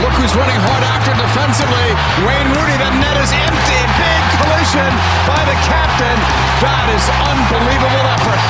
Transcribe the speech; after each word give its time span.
Look 0.00 0.16
who's 0.16 0.32
running 0.32 0.56
hard 0.56 0.80
after 0.80 1.12
defensively. 1.12 1.88
Wayne 2.24 2.48
Rooney. 2.56 2.76
The 2.80 2.90
net 3.04 3.16
is 3.20 3.32
empty. 3.36 3.80
Big 4.00 4.22
collision 4.40 4.90
by 5.28 5.40
the 5.44 5.56
captain. 5.68 6.16
That 6.64 6.88
is 6.96 7.04
unbelievable 7.28 8.04
effort. 8.08 8.40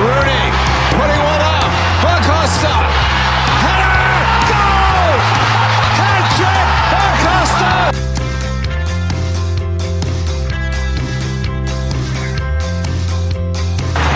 Rooney 0.00 0.44
putting 0.96 1.20
one 1.20 1.42
up. 1.44 1.68
Acosta. 2.00 2.74
Header. 3.60 4.08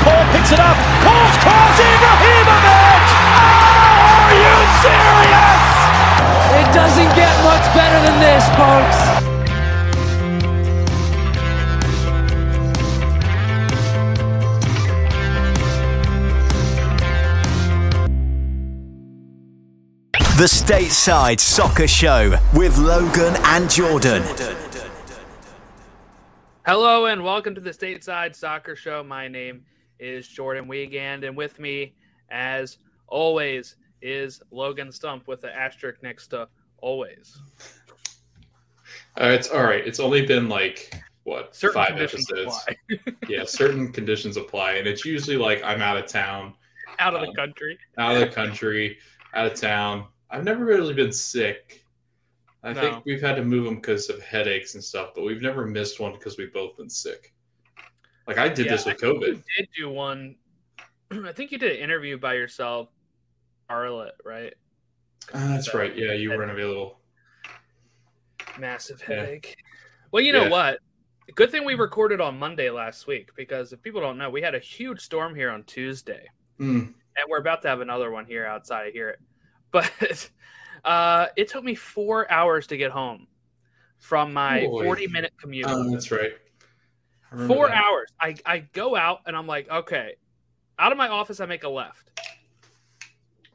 Paul 0.02 0.24
picks 0.32 0.50
it 0.52 0.60
up. 0.60 0.76
Paul's 1.04 1.36
cross. 1.44 1.76
Ibrahimovic. 1.76 3.04
Oh, 3.20 4.24
are 4.24 4.32
you 4.32 4.56
serious? 4.80 5.21
It 6.62 6.72
doesn't 6.72 7.16
get 7.16 7.44
much 7.44 7.74
better 7.74 7.98
than 8.06 8.20
this, 8.20 8.46
folks. 8.56 8.98
The 20.36 20.46
Stateside 20.46 21.40
Soccer 21.40 21.88
Show 21.88 22.38
with 22.54 22.78
Logan 22.78 23.34
and 23.46 23.68
Jordan. 23.68 24.22
Hello 26.64 27.06
and 27.06 27.24
welcome 27.24 27.56
to 27.56 27.60
the 27.60 27.70
Stateside 27.70 28.36
Soccer 28.36 28.76
Show. 28.76 29.02
My 29.02 29.26
name 29.26 29.64
is 29.98 30.28
Jordan 30.28 30.68
Wiegand, 30.68 31.24
and 31.24 31.36
with 31.36 31.58
me, 31.58 31.94
as 32.30 32.78
always, 33.08 33.74
is 34.02 34.42
Logan 34.50 34.90
Stump 34.92 35.26
with 35.28 35.40
the 35.42 35.54
asterisk 35.54 36.02
next 36.02 36.28
to 36.28 36.48
always. 36.78 37.40
Uh, 39.20 39.26
it's 39.26 39.48
all 39.50 39.62
right. 39.62 39.86
It's 39.86 40.00
only 40.00 40.26
been 40.26 40.48
like 40.48 40.92
what 41.24 41.54
Certain 41.54 41.74
five 41.74 42.00
episodes. 42.00 42.56
yeah, 43.28 43.44
certain 43.44 43.92
conditions 43.92 44.36
apply, 44.36 44.72
and 44.74 44.86
it's 44.88 45.04
usually 45.04 45.36
like 45.36 45.62
I'm 45.62 45.80
out 45.80 45.96
of 45.96 46.06
town, 46.06 46.54
Out 46.98 47.14
of 47.14 47.20
the 47.22 47.28
Um, 47.28 47.34
country. 47.34 47.78
out 47.98 48.14
of 48.14 48.20
the 48.20 48.34
country, 48.34 48.98
out 49.34 49.46
of 49.46 49.54
town. 49.58 50.08
I've 50.30 50.44
never 50.44 50.64
really 50.64 50.94
been 50.94 51.12
sick. 51.12 51.84
I 52.64 52.72
No. 52.72 52.80
think 52.80 53.04
we've 53.04 53.20
had 53.20 53.36
to 53.36 53.44
move 53.44 53.64
them 53.64 53.76
because 53.76 54.08
of 54.08 54.20
headaches 54.22 54.74
and 54.74 54.82
stuff, 54.82 55.10
but 55.14 55.24
we've 55.24 55.42
never 55.42 55.66
missed 55.66 56.00
one 56.00 56.12
because 56.12 56.36
we've 56.38 56.52
both 56.52 56.76
been 56.76 56.88
sick. 56.90 57.32
Like 58.26 58.38
I 58.38 58.48
did 58.48 58.66
Yeah, 58.66 58.72
this 58.72 58.86
with 58.86 59.02
I 59.02 59.06
COVID. 59.06 59.26
You 59.36 59.42
did 59.56 59.68
do 59.76 59.90
one. 59.90 60.36
I 61.10 61.32
think 61.32 61.50
you 61.52 61.58
did 61.58 61.72
an 61.72 61.78
interview 61.78 62.16
by 62.18 62.34
yourself, 62.34 62.88
Arlet, 63.72 64.14
right? 64.24 64.52
Ah, 65.32 65.48
that's 65.48 65.72
So, 65.72 65.78
right. 65.78 65.96
Yeah, 65.96 66.12
you 66.12 66.30
weren't 66.30 66.50
available. 66.50 67.00
Massive 68.58 69.02
Yeah. 69.08 69.16
headache. 69.16 69.56
Well, 70.10 70.22
you 70.22 70.32
know 70.32 70.44
Yeah. 70.44 70.50
what? 70.50 70.78
Good 71.34 71.50
thing 71.50 71.64
we 71.64 71.74
recorded 71.74 72.20
on 72.20 72.38
Monday 72.38 72.68
last 72.68 73.06
week 73.06 73.30
because 73.34 73.72
if 73.72 73.80
people 73.80 74.00
don't 74.02 74.18
know, 74.18 74.28
we 74.28 74.42
had 74.42 74.54
a 74.54 74.58
huge 74.58 75.00
storm 75.00 75.34
here 75.34 75.50
on 75.50 75.64
Tuesday. 75.64 76.28
Mm. 76.60 76.94
and 77.16 77.26
we're 77.28 77.38
about 77.38 77.60
to 77.62 77.68
have 77.68 77.80
another 77.80 78.10
one 78.10 78.24
here 78.24 78.46
outside 78.46 78.86
of 78.88 78.92
here. 78.92 79.16
But 79.70 80.30
uh, 80.84 81.26
it 81.36 81.48
took 81.48 81.64
me 81.64 81.74
four 81.74 82.30
hours 82.30 82.66
to 82.68 82.76
get 82.76 82.90
home 82.90 83.26
from 83.98 84.32
my 84.34 84.66
Boy. 84.66 84.84
40 84.84 85.06
minute 85.08 85.32
commute. 85.40 85.66
Oh, 85.68 85.90
that's 85.90 86.10
right. 86.10 86.32
Four 87.46 87.68
that. 87.68 87.82
hours. 87.82 88.10
I, 88.20 88.34
I 88.44 88.58
go 88.58 88.94
out 88.94 89.20
and 89.26 89.34
I'm 89.34 89.46
like, 89.46 89.68
okay, 89.70 90.16
out 90.78 90.92
of 90.92 90.98
my 90.98 91.08
office, 91.08 91.40
I 91.40 91.46
make 91.46 91.64
a 91.64 91.68
left. 91.68 92.10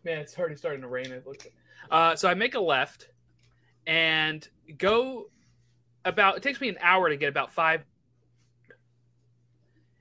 Man, 0.04 0.20
it's 0.20 0.38
already 0.38 0.56
starting 0.56 0.82
to 0.82 0.88
rain. 0.88 1.12
It 1.12 1.26
looks. 1.26 1.48
Uh, 1.92 2.16
so 2.16 2.30
I 2.30 2.34
make 2.34 2.56
a 2.56 2.60
left 2.60 3.10
and 3.86 4.48
go 4.78 5.30
about. 6.06 6.38
It 6.38 6.44
takes 6.44 6.62
me 6.62 6.70
an 6.70 6.78
hour 6.82 7.10
to 7.10 7.18
get 7.18 7.30
about 7.30 7.52
five. 7.52 7.84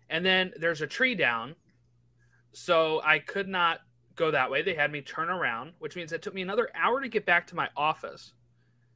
And 0.09 0.25
then 0.25 0.53
there's 0.57 0.83
a 0.83 0.87
tree 0.87 1.17
down, 1.17 1.57
so 2.53 3.01
I 3.05 3.19
could 3.19 3.49
not 3.49 3.81
go 4.15 4.31
that 4.31 4.51
way. 4.51 4.63
They 4.63 4.75
had 4.75 4.93
me 4.93 5.03
turn 5.03 5.29
around, 5.29 5.73
which 5.81 5.97
means 5.97 6.13
it 6.13 6.23
took 6.23 6.33
me 6.35 6.43
another 6.43 6.71
hour 6.75 7.01
to 7.01 7.09
get 7.09 7.27
back 7.27 7.47
to 7.49 7.57
my 7.57 7.69
office. 7.77 8.33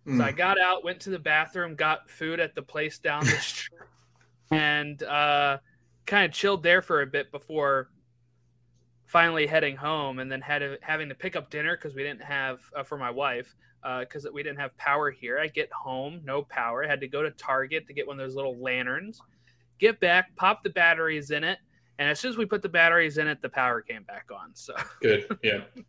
So 0.06 0.12
Mm. 0.12 0.22
I 0.22 0.32
got 0.32 0.58
out, 0.58 0.82
went 0.82 1.00
to 1.00 1.10
the 1.10 1.18
bathroom, 1.18 1.74
got 1.74 2.08
food 2.08 2.40
at 2.40 2.54
the 2.54 2.62
place 2.62 2.98
down 2.98 3.24
the 3.24 3.30
street, 3.40 3.80
and 4.50 5.02
uh, 5.02 5.58
kind 6.06 6.24
of 6.24 6.32
chilled 6.32 6.62
there 6.62 6.80
for 6.80 7.02
a 7.02 7.06
bit 7.06 7.30
before 7.30 7.90
finally 9.10 9.44
heading 9.44 9.76
home. 9.76 10.20
And 10.20 10.30
then 10.30 10.40
had 10.40 10.78
having 10.82 11.08
to 11.08 11.14
pick 11.14 11.34
up 11.34 11.50
dinner 11.50 11.76
because 11.76 11.94
we 11.94 12.02
didn't 12.02 12.22
have 12.22 12.60
uh, 12.76 12.84
for 12.84 12.96
my 12.96 13.10
wife 13.10 13.54
because 14.00 14.26
we 14.32 14.42
didn't 14.42 14.60
have 14.60 14.76
power 14.76 15.10
here. 15.10 15.38
I 15.38 15.48
get 15.48 15.70
home, 15.72 16.20
no 16.24 16.42
power. 16.42 16.84
I 16.84 16.86
had 16.86 17.00
to 17.00 17.08
go 17.08 17.22
to 17.22 17.30
Target 17.32 17.86
to 17.86 17.92
get 17.92 18.06
one 18.06 18.20
of 18.20 18.26
those 18.26 18.36
little 18.36 18.56
lanterns. 18.58 19.20
Get 19.78 19.98
back, 20.00 20.36
pop 20.36 20.62
the 20.62 20.70
batteries 20.70 21.30
in 21.30 21.42
it, 21.42 21.58
and 21.98 22.08
as 22.08 22.20
soon 22.20 22.30
as 22.30 22.36
we 22.36 22.44
put 22.44 22.60
the 22.60 22.68
batteries 22.68 23.16
in 23.16 23.26
it, 23.26 23.40
the 23.40 23.48
power 23.48 23.80
came 23.80 24.02
back 24.02 24.26
on. 24.30 24.50
So 24.54 24.74
Good. 25.00 25.26
Yeah. 25.42 25.62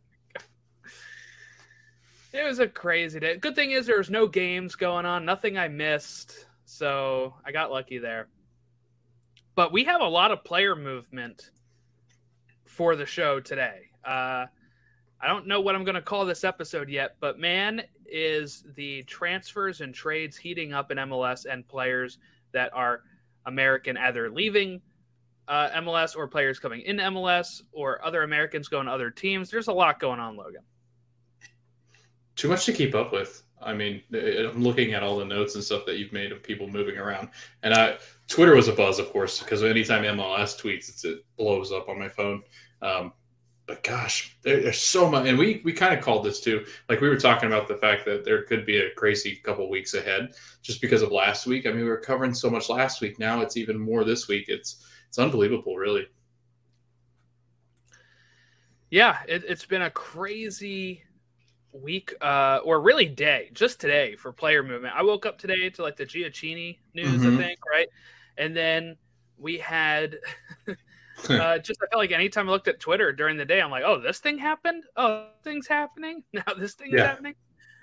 It 2.34 2.46
was 2.46 2.60
a 2.60 2.68
crazy 2.68 3.20
day. 3.20 3.36
Good 3.36 3.56
thing 3.56 3.72
is 3.72 3.86
there 3.86 3.98
was 3.98 4.10
no 4.10 4.26
games 4.26 4.76
going 4.76 5.06
on, 5.06 5.26
nothing 5.26 5.58
I 5.58 5.68
missed. 5.68 6.48
So 6.64 7.34
I 7.46 7.52
got 7.52 7.72
lucky 7.72 7.98
there. 7.98 8.30
But 9.56 9.74
we 9.74 9.84
have 9.84 10.00
a 10.00 10.08
lot 10.08 10.32
of 10.32 10.42
player 10.46 10.74
movement 10.74 11.52
for 12.72 12.96
the 12.96 13.06
show 13.06 13.40
today. 13.40 13.90
Uh, 14.06 14.46
I 15.20 15.28
don't 15.28 15.46
know 15.46 15.60
what 15.60 15.76
I'm 15.76 15.84
going 15.84 15.96
to 15.96 16.02
call 16.02 16.26
this 16.26 16.44
episode 16.44 16.90
yet, 16.90 17.18
but 17.20 17.38
man, 17.38 17.84
is 18.06 18.64
the 18.76 19.04
transfers 19.04 19.82
and 19.82 19.94
trades 19.94 20.38
heating 20.38 20.74
up 20.74 20.90
in 20.90 20.98
MLS 20.98 21.46
and 21.46 21.68
players 21.68 22.18
that 22.54 22.74
are 22.74 23.02
American 23.46 23.98
either 23.98 24.30
leaving 24.32 24.82
uh, 25.48 25.70
MLS 25.82 26.16
or 26.16 26.28
players 26.28 26.60
coming 26.60 26.82
into 26.82 27.04
MLS 27.04 27.62
or 27.74 28.04
other 28.06 28.24
Americans 28.24 28.68
going 28.70 28.86
to 28.86 28.92
other 28.92 29.12
teams. 29.12 29.52
There's 29.52 29.68
a 29.68 29.74
lot 29.74 30.00
going 30.00 30.20
on, 30.20 30.38
Logan. 30.38 30.64
too 32.36 32.48
much 32.48 32.66
to 32.66 32.74
keep 32.74 32.96
up 32.96 33.12
with. 33.12 33.44
I 33.64 33.74
mean, 33.74 34.02
I'm 34.14 34.64
looking 34.64 34.94
at 34.94 35.04
all 35.04 35.18
the 35.18 35.26
notes 35.26 35.56
and 35.56 35.64
stuff 35.64 35.86
that 35.86 35.98
you've 35.98 36.14
made 36.14 36.32
of 36.32 36.44
people 36.44 36.68
moving 36.68 36.98
around, 36.98 37.30
and 37.64 37.74
I 37.74 37.98
Twitter 38.28 38.56
was 38.56 38.68
a 38.68 38.74
buzz, 38.74 39.00
of 39.00 39.12
course, 39.12 39.40
because 39.40 39.64
anytime 39.64 40.04
MLS 40.04 40.60
tweets, 40.60 41.04
it 41.06 41.26
blows 41.38 41.72
up 41.72 41.90
on 41.90 42.00
my 42.00 42.10
phone. 42.10 42.44
Um, 42.82 43.14
but 43.68 43.84
gosh, 43.84 44.38
there, 44.42 44.62
there's 44.62 44.82
so 44.82 45.10
much, 45.10 45.28
and 45.28 45.38
we 45.38 45.62
we 45.64 45.74
kind 45.74 45.94
of 45.94 46.04
called 46.04 46.26
this 46.26 46.42
too. 46.42 46.66
Like 46.90 47.02
we 47.02 47.10
were 47.10 47.18
talking 47.18 47.48
about 47.48 47.68
the 47.68 47.78
fact 47.78 48.06
that 48.06 48.26
there 48.26 48.44
could 48.44 48.66
be 48.66 48.78
a 48.78 48.94
crazy 48.96 49.36
couple 49.38 49.70
weeks 49.70 49.94
ahead 49.94 50.34
just 50.62 50.82
because 50.82 51.02
of 51.02 51.12
last 51.12 51.48
week. 51.48 51.66
I 51.66 51.70
mean, 51.70 51.84
we 51.84 51.90
were 51.90 51.98
covering 51.98 52.34
so 52.34 52.50
much 52.50 52.70
last 52.70 53.02
week. 53.02 53.20
Now 53.20 53.42
it's 53.42 53.58
even 53.58 53.78
more 53.78 54.04
this 54.04 54.28
week. 54.28 54.46
It's 54.48 54.86
it's 55.08 55.20
unbelievable, 55.20 55.78
really. 55.78 56.08
Yeah, 58.90 59.20
it, 59.28 59.46
it's 59.48 59.66
been 59.66 59.84
a 59.84 59.90
crazy 59.90 61.04
week, 61.74 62.14
uh, 62.22 62.60
or 62.64 62.82
really 62.82 63.06
day, 63.06 63.50
just 63.54 63.80
today 63.80 64.16
for 64.16 64.32
player 64.34 64.64
movement. 64.64 64.94
I 64.96 65.02
woke 65.04 65.26
up 65.26 65.38
today 65.38 65.70
to 65.70 65.82
like 65.82 65.96
the 65.96 66.06
Gioacchini 66.06 66.78
news, 66.94 67.22
Mhm. 67.24 67.34
I 67.34 67.38
think, 67.38 67.60
right? 67.66 67.88
And 68.38 68.56
then 68.56 68.98
we 69.38 69.58
had 69.58 70.20
uh, 71.30 71.58
just 71.60 71.82
I 71.82 71.88
felt 71.88 72.00
like 72.02 72.12
anytime 72.12 72.48
I 72.50 72.52
looked 72.52 72.68
at 72.68 72.80
Twitter 72.80 73.12
during 73.14 73.38
the 73.38 73.46
day, 73.46 73.62
I'm 73.62 73.72
like, 73.72 73.84
oh, 73.86 74.00
this 74.00 74.20
thing 74.20 74.38
happened. 74.38 74.84
Oh, 74.96 75.30
thing's 75.44 75.68
happening. 75.68 76.24
Now 76.34 76.54
this 76.58 76.74
thing 76.76 76.88
is 76.94 77.00
Yeah. 77.00 77.08
happening. 77.08 77.36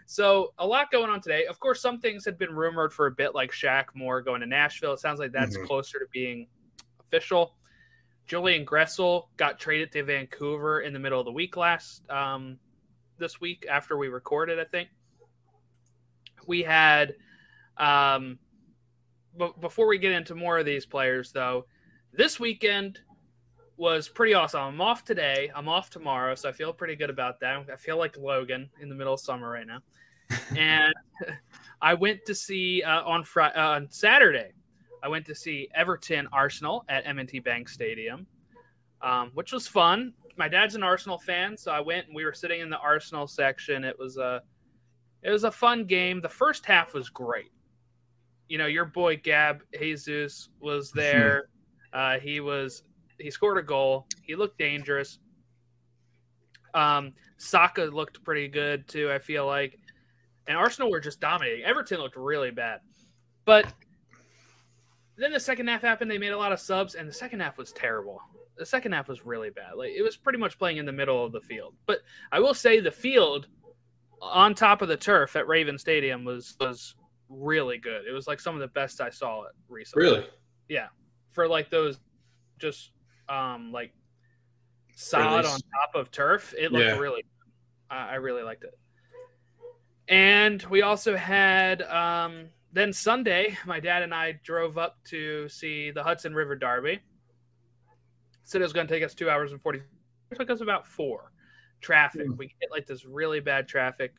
So 0.07 0.55
a 0.59 0.67
lot 0.67 0.91
going 0.91 1.11
on 1.11 1.21
today. 1.21 1.47
Of 1.47 1.61
course, 1.61 1.81
some 1.83 2.01
things 2.01 2.25
had 2.25 2.39
been 2.39 2.55
rumored 2.55 2.93
for 2.95 3.07
a 3.07 3.11
bit, 3.11 3.35
like 3.35 3.53
Shaq 3.53 3.87
Moore 3.95 4.23
going 4.23 4.41
to 4.41 4.47
Nashville. 4.47 4.95
It 4.95 5.01
sounds 5.01 5.19
like 5.21 5.33
that's 5.33 5.57
Mhm. 5.57 5.67
closer 5.67 5.99
to 5.99 6.07
being 6.13 6.49
official. 7.01 7.57
Julian 8.27 8.65
Gressel 8.67 9.29
got 9.39 9.59
traded 9.59 9.93
to 9.93 10.03
Vancouver 10.03 10.81
in 10.83 10.93
the 10.93 10.99
middle 10.99 11.19
of 11.19 11.25
the 11.27 11.33
week 11.33 11.57
last 11.57 12.09
um, 12.11 12.59
this 13.19 13.41
week 13.41 13.67
after 13.71 13.97
we 13.97 14.09
recorded. 14.09 14.59
I 14.59 14.65
think 14.65 14.89
we 16.47 16.63
had. 16.63 17.15
Um, 17.77 18.39
but 19.37 19.61
before 19.61 19.87
we 19.87 19.99
get 19.99 20.13
into 20.13 20.35
more 20.35 20.59
of 20.59 20.67
these 20.67 20.85
players, 20.85 21.31
though, 21.31 21.67
this 22.13 22.41
weekend 22.41 23.01
was 23.77 24.09
pretty 24.09 24.35
awesome. 24.35 24.61
I'm 24.61 24.81
off 24.81 25.05
today. 25.05 25.51
I'm 25.55 25.69
off 25.69 25.89
tomorrow, 25.89 26.35
so 26.35 26.49
I 26.49 26.53
feel 26.53 26.73
pretty 26.73 26.97
good 26.97 27.11
about 27.11 27.39
that. 27.41 27.67
I 27.73 27.77
feel 27.77 27.97
like 27.97 28.17
Logan 28.19 28.69
in 28.81 28.89
the 28.89 28.95
middle 28.95 29.15
of 29.15 29.21
summer 29.21 29.49
right 29.49 29.67
now. 29.67 29.81
and 30.57 30.93
I 31.81 31.95
went 31.95 32.27
to 32.27 32.35
see 32.35 32.83
uh, 32.83 33.03
on 33.03 33.25
Friday, 33.25 33.55
uh, 33.55 33.69
on 33.69 33.89
Saturday. 33.91 34.53
I 35.03 35.09
went 35.09 35.27
to 35.27 35.35
see 35.35 35.69
Everton 35.75 36.29
Arsenal 36.33 36.85
at 36.89 37.07
M&T 37.07 37.39
Bank 37.39 37.69
Stadium, 37.69 38.27
um, 39.01 39.31
which 39.35 39.53
was 39.53 39.69
fun. 39.69 40.13
My 40.39 40.49
dad's 40.49 40.77
an 40.77 40.85
Arsenal 40.85 41.19
fan, 41.19 41.57
so 41.57 41.73
I 41.73 41.81
went 41.81 42.07
and 42.07 42.15
we 42.15 42.25
were 42.25 42.33
sitting 42.33 42.61
in 42.61 42.71
the 42.71 42.79
Arsenal 42.79 43.27
section. 43.27 43.85
It 43.85 43.99
was 43.99 44.17
a 44.17 44.43
it 45.23 45.31
was 45.31 45.43
a 45.43 45.51
fun 45.51 45.85
game. 45.85 46.21
The 46.21 46.29
first 46.29 46.65
half 46.65 46.95
was 46.95 47.11
great. 47.11 47.51
You 48.49 48.57
know, 48.57 48.67
your 48.67 48.85
boy 48.85 49.17
Gab 49.17 49.63
Jesus 49.79 50.49
was 50.61 50.93
there. 50.95 51.49
Uh, 51.93 52.19
he 52.19 52.39
was 52.39 52.85
he 53.19 53.31
scored 53.31 53.59
a 53.59 53.63
goal. 53.63 54.07
He 54.23 54.37
looked 54.37 54.59
dangerous. 54.59 55.19
Um, 56.73 57.13
Saka 57.39 57.83
looked 57.83 58.23
pretty 58.23 58.47
good 58.47 58.87
too. 58.87 59.11
I 59.11 59.19
feel 59.19 59.45
like, 59.45 59.77
and 60.47 60.57
Arsenal 60.57 60.91
were 60.91 61.01
just 61.01 61.21
dominating. 61.21 61.65
Everton 61.65 61.99
looked 61.99 62.17
really 62.17 62.53
bad, 62.53 62.81
but 63.45 63.67
then 65.17 65.33
the 65.33 65.41
second 65.41 65.67
half 65.67 65.83
happened. 65.83 66.09
They 66.09 66.19
made 66.19 66.33
a 66.33 66.39
lot 66.39 66.53
of 66.53 66.61
subs, 66.61 66.95
and 66.95 67.09
the 67.09 67.13
second 67.13 67.41
half 67.41 67.59
was 67.59 67.73
terrible. 67.73 68.21
The 68.59 68.67
second 68.67 68.93
half 68.93 69.09
was 69.09 69.25
really 69.25 69.51
bad. 69.51 69.75
Like 69.77 69.91
it 69.97 70.03
was 70.03 70.17
pretty 70.17 70.39
much 70.39 70.59
playing 70.59 70.79
in 70.79 70.87
the 70.87 70.93
middle 70.93 71.25
of 71.25 71.33
the 71.33 71.41
field. 71.41 71.75
But 71.87 72.01
I 72.33 72.41
will 72.41 72.55
say 72.55 72.81
the 72.81 72.91
field 72.91 73.47
on 74.21 74.55
top 74.55 74.83
of 74.83 74.89
the 74.89 74.97
turf 74.97 75.37
at 75.37 75.47
Raven 75.47 75.79
Stadium 75.79 76.25
was 76.25 76.57
was 76.61 76.95
really 77.29 77.79
good. 77.79 78.07
It 78.07 78.13
was 78.13 78.27
like 78.27 78.41
some 78.41 78.55
of 78.55 78.61
the 78.61 78.69
best 78.69 79.01
I 79.01 79.11
saw 79.11 79.43
it 79.45 79.53
recently. 79.69 80.05
Really? 80.05 80.27
Yeah. 80.69 80.89
For 81.31 81.47
like 81.47 81.71
those 81.71 81.99
just 82.59 82.91
um 83.29 83.71
like 83.73 83.93
sod 84.97 85.45
on 85.45 85.61
top 85.61 85.95
of 85.95 86.11
turf, 86.11 86.55
it 86.59 86.73
looked 86.73 86.85
Yeah. 86.85 86.99
really 86.99 87.23
good. 87.23 87.53
I 87.91 88.11
I 88.11 88.15
really 88.17 88.43
liked 88.43 88.65
it. 88.65 88.77
And 90.09 90.63
we 90.65 90.83
also 90.83 91.17
had 91.17 91.83
um 91.83 92.49
then 92.73 92.93
Sunday, 92.93 93.57
my 93.67 93.81
dad 93.81 94.03
and 94.03 94.15
I 94.15 94.33
drove 94.45 94.77
up 94.79 94.99
to 95.05 95.49
see 95.49 95.91
the 95.91 96.03
Hudson 96.03 96.35
River 96.35 96.55
Derby. 96.57 97.01
Said 98.49 98.63
it 98.63 98.65
was 98.65 98.73
going 98.73 98.87
to 98.87 98.95
take 98.95 99.05
us 99.05 99.13
two 99.13 99.29
hours 99.29 99.53
and 99.53 99.61
40. 99.61 99.83
It 100.31 100.39
took 100.39 100.49
us 100.49 100.63
about 100.63 100.87
four. 100.87 101.33
Traffic. 101.83 102.29
We 102.39 102.55
hit 102.59 102.71
like 102.71 102.87
this 102.87 103.05
really 103.05 103.41
bad 103.41 103.69
traffic. 103.69 104.15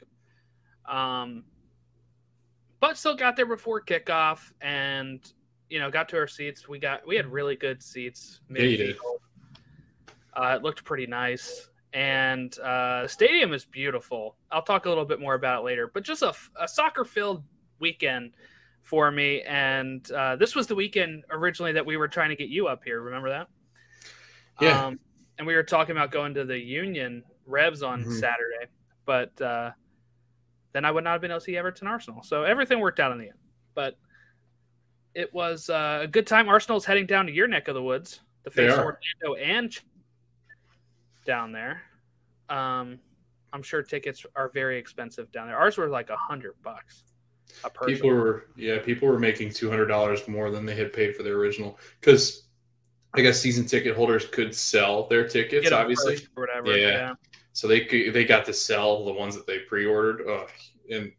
Um, 0.87 1.45
but 2.79 2.95
still 2.95 3.15
got 3.15 3.35
there 3.35 3.47
before 3.47 3.81
kickoff 3.81 4.53
and, 4.61 5.19
you 5.71 5.79
know, 5.79 5.89
got 5.89 6.09
to 6.09 6.17
our 6.17 6.27
seats. 6.27 6.69
We 6.69 6.77
got, 6.77 7.07
we 7.07 7.15
had 7.15 7.25
really 7.25 7.55
good 7.55 7.81
seats. 7.81 8.41
Yeah, 8.51 8.61
did. 8.61 8.97
Uh, 10.35 10.57
it 10.57 10.61
looked 10.61 10.83
pretty 10.83 11.07
nice. 11.07 11.67
And 11.93 12.55
uh, 12.59 13.01
the 13.01 13.09
stadium 13.09 13.51
is 13.51 13.65
beautiful. 13.65 14.35
I'll 14.51 14.61
talk 14.61 14.85
a 14.85 14.89
little 14.89 15.05
bit 15.05 15.19
more 15.19 15.33
about 15.33 15.61
it 15.61 15.65
later. 15.65 15.89
But 15.91 16.03
just 16.03 16.21
a, 16.21 16.35
a 16.61 16.67
soccer 16.67 17.03
filled 17.03 17.41
weekend 17.79 18.33
for 18.83 19.09
me. 19.09 19.41
And 19.41 20.09
uh, 20.11 20.35
this 20.35 20.53
was 20.53 20.67
the 20.67 20.75
weekend 20.75 21.23
originally 21.31 21.71
that 21.71 21.87
we 21.87 21.97
were 21.97 22.07
trying 22.07 22.29
to 22.29 22.35
get 22.35 22.49
you 22.49 22.67
up 22.67 22.83
here. 22.83 23.01
Remember 23.01 23.29
that? 23.29 23.47
Yeah. 24.61 24.85
Um, 24.85 24.99
and 25.37 25.47
we 25.47 25.55
were 25.55 25.63
talking 25.63 25.95
about 25.95 26.11
going 26.11 26.33
to 26.33 26.45
the 26.45 26.57
Union 26.57 27.23
Revs 27.45 27.81
on 27.81 28.03
Mhm. 28.03 28.19
Saturday, 28.19 28.71
but 29.05 29.41
uh, 29.41 29.71
then 30.73 30.85
I 30.85 30.91
would 30.91 31.03
not 31.03 31.13
have 31.13 31.21
been 31.21 31.31
able 31.31 31.39
to 31.39 31.43
see 31.43 31.57
Everton 31.57 31.87
Arsenal. 31.87 32.23
So 32.23 32.43
everything 32.43 32.79
worked 32.79 32.99
out 32.99 33.11
in 33.11 33.17
the 33.17 33.29
end. 33.29 33.37
But 33.73 33.97
it 35.15 35.33
was 35.33 35.69
uh, 35.69 35.99
a 36.03 36.07
good 36.07 36.27
time. 36.27 36.49
Arsenal's 36.49 36.85
heading 36.85 37.05
down 37.05 37.25
to 37.25 37.31
your 37.31 37.47
neck 37.47 37.67
of 37.67 37.75
the 37.75 37.81
woods, 37.81 38.21
the 38.43 38.51
face 38.51 38.71
of. 38.71 38.79
Orlando 38.79 39.35
and 39.41 39.77
down 41.25 41.51
there. 41.51 41.81
Um, 42.49 42.99
I'm 43.53 43.63
sure 43.63 43.81
tickets 43.81 44.25
are 44.35 44.49
very 44.49 44.77
expensive 44.77 45.31
down 45.31 45.47
there. 45.47 45.57
Ours 45.57 45.77
were 45.77 45.87
like 45.87 46.09
a 46.09 46.17
hundred 46.17 46.53
bucks 46.63 47.03
a 47.63 47.69
person. 47.69 47.95
People 47.95 48.11
were 48.11 48.45
yeah, 48.55 48.79
people 48.79 49.07
were 49.07 49.19
making 49.19 49.51
two 49.51 49.69
hundred 49.69 49.87
dollars 49.87 50.27
more 50.27 50.51
than 50.51 50.65
they 50.65 50.75
had 50.75 50.93
paid 50.93 51.15
for 51.15 51.23
their 51.23 51.35
original 51.35 51.79
because 51.99 52.48
I 53.13 53.21
guess 53.21 53.39
season 53.39 53.65
ticket 53.65 53.95
holders 53.95 54.25
could 54.25 54.53
sell 54.53 55.07
their 55.07 55.27
tickets, 55.27 55.71
obviously. 55.71 56.17
or 56.35 56.43
whatever. 56.43 56.77
Yeah. 56.77 56.87
yeah. 56.87 57.13
So 57.53 57.67
they 57.67 57.81
could, 57.81 58.13
they 58.13 58.23
got 58.23 58.45
to 58.45 58.53
sell 58.53 59.03
the 59.05 59.13
ones 59.13 59.35
that 59.35 59.47
they 59.47 59.59
pre-ordered. 59.59 60.27
Ugh. 60.27 60.49
And 60.91 61.11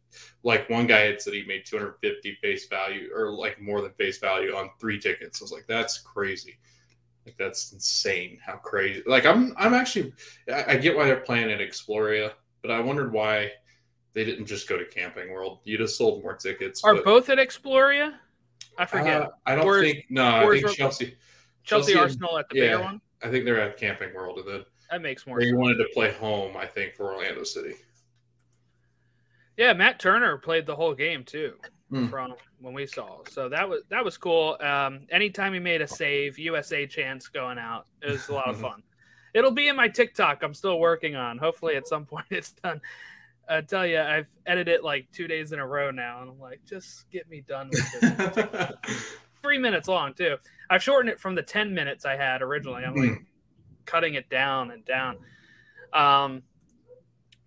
like 0.43 0.69
one 0.71 0.87
guy 0.87 1.01
had 1.01 1.21
said 1.21 1.35
he 1.35 1.45
made 1.45 1.65
250 1.67 2.39
face 2.41 2.67
value 2.69 3.11
or 3.15 3.31
like 3.31 3.61
more 3.61 3.83
than 3.83 3.93
face 3.93 4.19
value 4.19 4.55
on 4.55 4.71
three 4.81 4.99
tickets. 4.99 5.41
I 5.41 5.45
was 5.45 5.53
like, 5.53 5.67
that's 5.67 5.99
crazy. 5.99 6.59
Like 7.27 7.37
that's 7.39 7.73
insane. 7.73 8.39
How 8.45 8.57
crazy. 8.57 9.03
Like 9.07 9.27
I'm 9.27 9.55
I'm 9.57 9.75
actually 9.75 10.13
I, 10.53 10.65
I 10.69 10.77
get 10.77 10.97
why 10.97 11.05
they're 11.05 11.17
playing 11.21 11.51
at 11.51 11.61
Exploria, 11.61 12.33
but 12.63 12.71
I 12.71 12.81
wondered 12.81 13.13
why 13.13 13.51
they 14.15 14.25
didn't 14.25 14.47
just 14.47 14.69
go 14.69 14.79
to 14.79 14.85
Camping 14.87 15.31
World. 15.31 15.61
You'd 15.65 15.81
have 15.81 15.91
sold 15.91 16.23
more 16.23 16.35
tickets. 16.35 16.83
Are 16.83 16.95
but- 16.95 17.05
both 17.05 17.29
at 17.29 17.39
Exploria? 17.39 18.15
I 18.79 18.87
forget. 18.87 19.23
Uh, 19.23 19.29
I 19.45 19.55
don't 19.55 19.67
Where's- 19.67 19.93
think 19.93 20.07
no. 20.09 20.25
I 20.25 20.61
think 20.61 20.71
Chelsea. 20.71 21.17
Chelsea, 21.65 21.93
Chelsea 21.93 21.99
Arsenal 21.99 22.39
at 22.39 22.49
the 22.49 22.57
yeah. 22.57 22.63
bigger 22.77 22.83
one. 22.83 23.01
I 23.23 23.31
think 23.31 23.45
they're 23.45 23.61
at 23.61 23.77
Camping 23.77 24.15
World, 24.15 24.39
and 24.39 24.49
then 24.49 24.65
That 24.91 25.03
makes 25.03 25.27
more 25.27 25.39
they 25.39 25.47
sense. 25.47 25.57
wanted 25.59 25.77
to 25.77 25.87
play 25.93 26.13
home. 26.13 26.57
I 26.57 26.67
think 26.67 26.95
for 26.95 27.13
Orlando 27.15 27.45
City. 27.45 27.75
Yeah, 29.57 29.73
Matt 29.75 29.99
Turner 30.01 30.39
played 30.39 30.65
the 30.67 30.75
whole 30.77 30.95
game 30.95 31.25
too 31.25 31.55
Hmm. 31.91 32.07
from 32.07 32.35
when 32.61 32.73
we 32.73 32.87
saw. 32.87 33.19
So 33.29 33.49
that 33.49 33.69
was 33.69 33.83
that 33.91 34.05
was 34.05 34.17
cool. 34.17 34.57
Um, 34.61 35.07
anytime 35.11 35.53
he 35.53 35.59
made 35.59 35.83
a 35.83 35.89
save, 35.89 36.39
USA 36.39 36.87
chance 36.87 37.29
going 37.29 37.59
out. 37.59 37.87
It 38.01 38.11
was 38.13 38.29
a 38.29 38.33
lot 38.33 38.49
of 38.49 38.61
fun. 38.61 38.83
It'll 39.35 39.51
be 39.51 39.69
in 39.69 39.77
my 39.77 39.89
TikTok. 39.89 40.43
I'm 40.43 40.55
still 40.55 40.79
working 40.81 41.15
on. 41.17 41.37
Hopefully, 41.39 41.77
at 41.77 41.87
some 41.87 42.07
point 42.07 42.27
it's 42.31 42.53
done. 42.53 42.81
I 43.49 43.61
tell 43.63 43.85
you, 43.85 44.01
I've 44.01 44.29
edited 44.47 44.73
it 44.77 44.85
like 44.85 45.09
two 45.13 45.27
days 45.27 45.51
in 45.53 45.59
a 45.59 45.67
row 45.67 45.91
now, 45.91 46.21
and 46.23 46.31
I'm 46.31 46.39
like, 46.41 46.61
just 46.65 47.11
get 47.11 47.29
me 47.29 47.41
done 47.41 47.69
with 47.71 48.01
this. 48.01 48.73
Three 49.43 49.59
minutes 49.59 49.89
long 49.89 50.15
too. 50.15 50.37
I've 50.69 50.83
shortened 50.83 51.11
it 51.11 51.21
from 51.21 51.35
the 51.35 51.43
ten 51.43 51.75
minutes 51.75 52.05
I 52.05 52.17
had 52.17 52.43
originally. 52.43 52.85
I'm 52.85 52.95
like 52.95 53.23
cutting 53.87 54.15
it 54.15 54.29
down 54.29 54.71
and 54.71 54.85
down. 54.85 55.19
Um, 55.93 56.43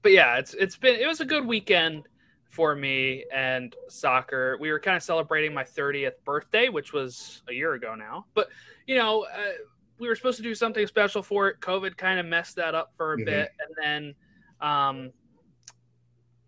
but 0.01 0.12
yeah, 0.12 0.38
it's 0.38 0.54
it's 0.54 0.75
been 0.75 1.00
it 1.00 1.07
was 1.07 1.22
a 1.22 1.25
good 1.25 1.45
weekend 1.45 2.07
for 2.50 2.75
me 2.75 3.25
and 3.34 3.75
soccer. 3.90 4.57
We 4.60 4.72
were 4.72 4.80
kind 4.80 4.95
of 4.95 5.01
celebrating 5.01 5.54
my 5.56 5.63
30th 5.63 6.24
birthday, 6.24 6.69
which 6.69 6.94
was 6.94 7.42
a 7.50 7.54
year 7.54 7.74
ago 7.74 7.95
now. 7.95 8.25
But 8.36 8.50
you 8.86 8.98
know, 8.98 9.24
uh, 9.24 9.54
we 9.98 10.07
were 10.07 10.16
supposed 10.16 10.38
to 10.38 10.44
do 10.44 10.54
something 10.54 10.86
special 10.86 11.24
for 11.24 11.48
it. 11.48 11.60
COVID 11.62 11.98
kind 11.98 12.19
of 12.19 12.25
messed 12.25 12.57
that 12.57 12.75
up 12.75 12.94
for 12.95 13.13
a 13.13 13.18
Mhm. 13.18 13.25
bit, 13.25 13.50
and 13.60 13.75
then 13.81 14.16
um, 14.69 15.12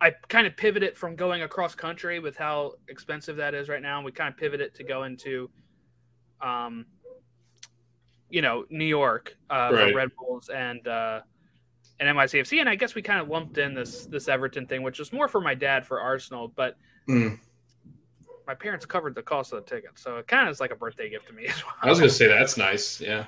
I 0.06 0.12
kind 0.28 0.46
of 0.46 0.56
pivoted 0.56 0.96
from 0.96 1.16
going 1.16 1.42
across 1.42 1.74
country 1.74 2.20
with 2.20 2.38
how 2.38 2.74
expensive 2.90 3.38
that 3.38 3.56
is 3.56 3.70
right 3.70 3.82
now. 3.82 3.98
And 3.98 4.06
we 4.06 4.12
kind 4.12 4.32
of 4.32 4.38
pivoted 4.38 4.76
to 4.76 4.84
go 4.84 5.04
into, 5.06 5.50
um, 6.42 6.86
you 8.30 8.44
know, 8.44 8.66
New 8.70 8.86
York 8.86 9.36
uh, 9.50 9.72
Right. 9.74 9.90
for 9.90 9.96
Red 9.98 10.10
Bulls 10.16 10.50
and 10.50 10.88
uh, 10.88 11.22
and 12.00 12.08
NYCFC. 12.16 12.60
And 12.60 12.70
I 12.70 12.76
guess 12.76 12.94
we 12.94 13.02
kind 13.02 13.20
of 13.20 13.30
lumped 13.30 13.58
in 13.58 13.74
this 13.74 14.06
this 14.06 14.28
Everton 14.28 14.68
thing, 14.68 14.84
which 14.84 15.00
was 15.00 15.12
more 15.12 15.28
for 15.28 15.42
my 15.42 15.56
dad 15.56 15.88
for 15.88 16.00
Arsenal, 16.00 16.50
but 16.50 16.78
Mm. 17.10 17.40
my 18.46 18.54
parents 18.54 18.86
covered 18.86 19.16
the 19.16 19.24
cost 19.24 19.54
of 19.54 19.64
the 19.66 19.70
ticket, 19.76 19.92
so 19.98 20.18
it 20.18 20.28
kind 20.28 20.48
of 20.48 20.52
is 20.52 20.60
like 20.60 20.72
a 20.72 20.76
birthday 20.76 21.10
gift 21.10 21.28
to 21.30 21.34
me 21.34 21.46
as 21.48 21.64
well. 21.66 21.74
I 21.82 21.90
was 21.90 21.98
gonna 22.00 22.12
say 22.12 22.28
that's 22.28 22.58
nice, 22.58 23.02
yeah, 23.02 23.26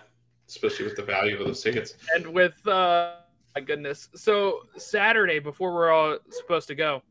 especially 0.48 0.86
with 0.86 0.96
the 0.96 1.04
value 1.04 1.40
of 1.40 1.46
those 1.48 1.62
tickets. 1.64 1.96
and 2.16 2.28
with 2.28 2.68
uh 2.68 3.16
my 3.58 3.62
goodness 3.62 4.08
so 4.14 4.60
saturday 4.78 5.40
before 5.40 5.74
we're 5.74 5.90
all 5.90 6.16
supposed 6.30 6.68
to 6.68 6.76
go 6.76 7.02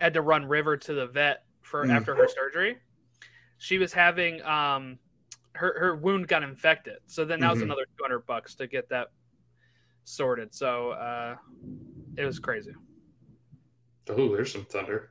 I 0.00 0.04
had 0.04 0.14
to 0.14 0.22
run 0.22 0.46
river 0.46 0.78
to 0.78 0.94
the 0.94 1.06
vet 1.06 1.44
for 1.60 1.84
Mm. 1.86 1.90
after 1.90 2.14
her 2.14 2.26
surgery 2.28 2.78
she 3.58 3.76
was 3.76 3.92
having 3.92 4.40
um 4.42 4.98
her 5.54 5.78
her 5.78 5.96
wound 5.96 6.28
got 6.28 6.42
infected 6.42 6.96
so 7.06 7.26
then 7.26 7.40
that 7.40 7.50
was 7.50 7.58
Mhm. 7.60 7.64
another 7.64 7.84
200 7.98 8.20
bucks 8.20 8.54
to 8.54 8.66
get 8.66 8.88
that 8.88 9.08
sorted 10.04 10.54
so 10.54 10.92
uh 10.92 11.36
it 12.16 12.24
was 12.24 12.38
crazy 12.38 12.72
Oh, 14.08 14.34
there's 14.36 14.52
some 14.52 14.64
thunder. 14.66 15.10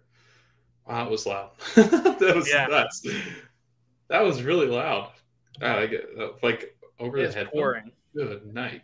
Wow, 0.87 1.03
that 1.05 1.09
was 1.11 1.25
loud. 1.25 1.49
that 1.75 2.33
was 2.35 2.47
Yeah. 2.47 2.67
nuts. 2.67 3.03
That 4.07 4.21
was 4.23 4.43
really 4.43 4.67
loud. 4.67 5.11
I 5.59 5.87
get 5.87 6.05
like 6.43 6.77
over 6.99 7.19
the 7.25 7.31
head. 7.33 7.47
pouring 7.51 7.91
Good 8.15 8.45
night. 8.53 8.83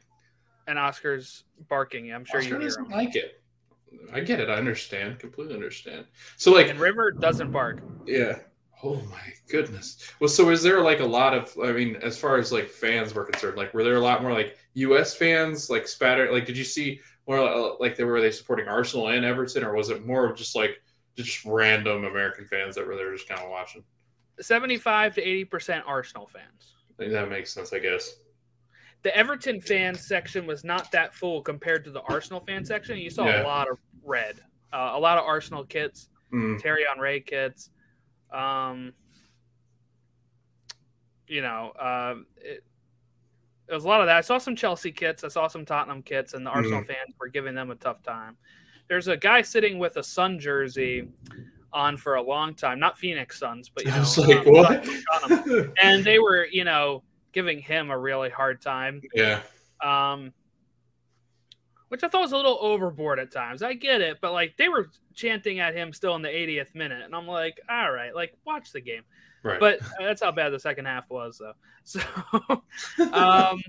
And 0.69 0.79
oscar's 0.79 1.43
barking 1.67 2.13
i'm 2.13 2.23
sure 2.23 2.39
Oscar 2.39 2.55
you 2.55 2.61
doesn't 2.61 2.89
like 2.89 3.15
it. 3.15 3.39
I 4.13 4.19
get 4.19 4.39
it. 4.39 4.49
I 4.49 4.53
understand. 4.53 5.19
Completely 5.19 5.55
understand. 5.55 6.05
So, 6.37 6.51
like, 6.51 6.67
and 6.67 6.79
river 6.79 7.11
doesn't 7.11 7.51
bark 7.51 7.81
Yeah. 8.05 8.39
Oh 8.81 9.01
my 9.09 9.33
goodness. 9.49 10.13
Well, 10.19 10.29
so 10.29 10.49
is 10.51 10.63
there 10.63 10.81
like 10.81 11.01
a 11.01 11.05
lot 11.05 11.33
of? 11.33 11.53
I 11.61 11.73
mean, 11.73 11.97
as 11.97 12.17
far 12.17 12.37
as 12.37 12.51
like 12.51 12.69
fans 12.69 13.13
were 13.13 13.25
concerned, 13.25 13.57
like 13.57 13.73
were 13.73 13.83
there 13.83 13.97
a 13.97 14.01
lot 14.01 14.21
more 14.21 14.31
like 14.31 14.57
U.S. 14.75 15.15
fans 15.15 15.69
like 15.69 15.85
spatter? 15.85 16.31
Like, 16.31 16.45
did 16.45 16.57
you 16.57 16.63
see 16.63 17.01
more 17.27 17.39
uh, 17.39 17.73
like 17.79 17.97
they 17.97 18.05
were 18.05 18.21
they 18.21 18.31
supporting 18.31 18.69
Arsenal 18.69 19.09
and 19.09 19.25
Everton, 19.25 19.65
or 19.65 19.75
was 19.75 19.89
it 19.89 20.05
more 20.05 20.25
of 20.25 20.37
just 20.37 20.55
like 20.55 20.81
just 21.17 21.43
random 21.43 22.05
American 22.05 22.45
fans 22.45 22.75
that 22.75 22.87
were 22.87 22.95
there 22.95 23.11
just 23.13 23.27
kind 23.27 23.41
of 23.41 23.49
watching? 23.49 23.83
75 24.39 25.15
to 25.15 25.21
80 25.21 25.45
percent 25.45 25.83
arsenal 25.85 26.25
fans 26.25 26.75
I 26.91 27.03
think 27.03 27.11
that 27.11 27.29
makes 27.29 27.51
sense, 27.51 27.73
I 27.73 27.79
guess. 27.79 28.15
The 29.01 29.15
Everton 29.15 29.61
fan 29.61 29.95
section 29.95 30.45
was 30.45 30.63
not 30.63 30.91
that 30.91 31.13
full 31.13 31.41
compared 31.41 31.83
to 31.85 31.91
the 31.91 32.01
Arsenal 32.01 32.41
fan 32.41 32.65
section. 32.65 32.97
You 32.97 33.09
saw 33.09 33.25
Yeah. 33.27 33.43
a 33.43 33.45
lot 33.45 33.69
of 33.69 33.77
red, 34.03 34.41
uh, 34.73 34.91
a 34.93 34.99
lot 34.99 35.17
of 35.17 35.23
Arsenal 35.25 35.63
kits, 35.65 36.09
Mm. 36.33 36.61
Terry 36.61 36.85
Ray 36.99 37.21
kits. 37.21 37.71
Um, 38.31 38.93
you 41.27 41.41
know, 41.41 41.73
um, 41.79 42.25
it, 42.37 42.63
it 43.67 43.73
was 43.73 43.85
a 43.85 43.87
lot 43.87 44.01
of 44.01 44.07
that. 44.07 44.17
I 44.17 44.21
saw 44.21 44.37
some 44.37 44.55
Chelsea 44.55 44.91
kits, 44.91 45.23
I 45.23 45.27
saw 45.27 45.47
some 45.47 45.65
Tottenham 45.65 46.01
kits, 46.03 46.33
and 46.33 46.45
the 46.45 46.49
Arsenal 46.49 46.81
Mhm. 46.81 46.87
fans 46.87 47.15
were 47.19 47.27
giving 47.27 47.55
them 47.55 47.71
a 47.71 47.75
tough 47.75 48.01
time. 48.03 48.35
There's 48.87 49.07
a 49.07 49.15
guy 49.17 49.41
sitting 49.43 49.77
with 49.79 49.97
a 49.97 50.03
Son 50.03 50.39
jersey 50.39 51.07
on 51.71 51.95
for 51.97 52.15
a 52.15 52.21
long 52.21 52.55
time, 52.55 52.79
not 52.79 52.97
Phoenix 52.97 53.37
Suns, 53.39 53.69
but 53.69 53.85
you 53.85 53.91
know, 54.47 54.61
like, 54.61 54.85
what? 54.85 55.77
And 55.81 56.03
they 56.03 56.17
were, 56.17 56.45
you 56.51 56.63
know, 56.63 57.03
giving 57.33 57.59
him 57.59 57.91
a 57.91 57.97
really 57.97 58.29
hard 58.29 58.61
time. 58.61 59.01
yeah. 59.13 59.41
Um, 59.83 60.33
which 61.89 62.03
I 62.03 62.07
thought 62.07 62.21
was 62.21 62.31
a 62.31 62.37
little 62.37 62.59
overboard 62.61 63.17
at 63.19 63.31
times. 63.31 63.63
I 63.63 63.73
get 63.73 64.01
it, 64.01 64.19
but 64.21 64.31
like 64.31 64.55
they 64.57 64.69
were 64.69 64.89
chanting 65.15 65.59
at 65.59 65.75
him 65.75 65.91
still 65.91 66.15
in 66.15 66.21
the 66.21 66.29
80th 66.29 66.75
minute, 66.75 67.03
and 67.03 67.15
I'm 67.15 67.27
like, 67.27 67.59
all 67.67 67.91
right, 67.91 68.13
like 68.13 68.33
watch 68.45 68.71
the 68.71 68.81
game. 68.81 69.01
Right. 69.43 69.59
But 69.59 69.79
that's 69.99 70.21
how 70.21 70.31
bad 70.31 70.49
the 70.49 70.59
second 70.59 70.85
half 70.85 71.09
was, 71.09 71.39
though. 71.39 71.53
So, 71.85 72.01
um, 73.13 73.63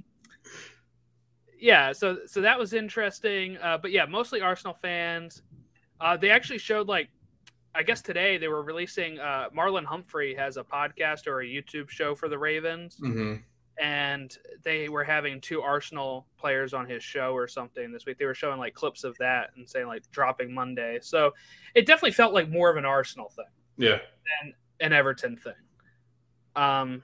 yeah, 1.59 1.93
so 1.93 2.19
so 2.27 2.43
that 2.43 2.59
was 2.59 2.75
interesting. 2.75 3.57
Uh, 3.57 3.79
but 3.79 3.93
yeah, 3.93 4.05
mostly 4.05 4.43
Arsenal 4.43 4.75
fans. 4.75 5.43
Uh, 6.01 6.19
they 6.19 6.29
actually 6.31 6.59
showed 6.59 6.87
like, 6.87 7.09
I 7.75 7.83
guess 7.83 8.03
today 8.03 8.37
they 8.37 8.49
were 8.49 8.63
releasing. 8.63 9.19
Uh, 9.21 9.49
Marlon 9.57 9.85
Humphrey 9.85 10.35
has 10.35 10.57
a 10.57 10.65
podcast 10.65 11.27
or 11.27 11.41
a 11.41 11.45
YouTube 11.47 11.89
show 11.89 12.15
for 12.15 12.29
the 12.29 12.39
Ravens 12.39 12.97
hmm 12.99 13.35
and 13.81 14.37
they 14.63 14.91
were 14.91 15.05
having 15.05 15.41
two 15.41 15.63
Arsenal 15.63 16.27
players 16.37 16.75
on 16.75 16.87
his 16.87 17.03
show 17.03 17.33
or 17.33 17.49
something 17.49 17.91
this 17.93 18.05
week. 18.05 18.19
They 18.19 18.27
were 18.27 18.35
showing 18.35 18.59
like 18.59 18.75
clips 18.75 19.05
of 19.05 19.17
that 19.19 19.53
and 19.57 19.67
saying 19.67 19.87
like 19.87 20.03
dropping 20.11 20.53
Monday. 20.53 20.99
So 21.01 21.33
it 21.75 21.87
definitely 21.87 22.11
felt 22.11 22.35
like 22.35 22.51
more 22.51 22.69
of 22.69 22.77
an 22.77 22.85
Arsenal 22.85 23.31
thing 23.31 23.47
Yeah. 23.79 24.01
than 24.43 24.53
an 24.81 24.93
Everton 24.93 25.39
thing. 25.39 25.55
Um, 26.57 27.03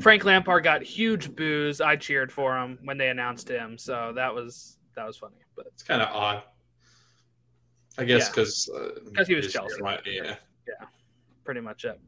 Frank 0.00 0.26
Lampard 0.26 0.62
got 0.62 0.82
huge 0.82 1.34
boos. 1.34 1.80
I 1.80 1.96
cheered 1.96 2.30
for 2.30 2.54
him 2.58 2.78
when 2.82 2.98
they 2.98 3.08
announced 3.08 3.48
him, 3.48 3.78
so 3.78 4.12
that 4.16 4.34
was 4.34 4.76
that 4.94 5.06
was 5.06 5.16
funny. 5.16 5.36
But 5.56 5.66
It's 5.68 5.82
kind 5.82 6.02
of 6.02 6.08
odd. 6.14 6.42
I 7.98 8.04
guess 8.04 8.24
Yeah. 8.26 8.30
because 8.30 8.70
'Cause 9.14 9.26
he 9.28 9.34
was 9.34 9.52
Chelsea. 9.52 9.80
Yeah. 10.06 10.36
yeah, 10.66 10.86
pretty 11.44 11.60
much 11.60 11.84
it. 11.84 12.00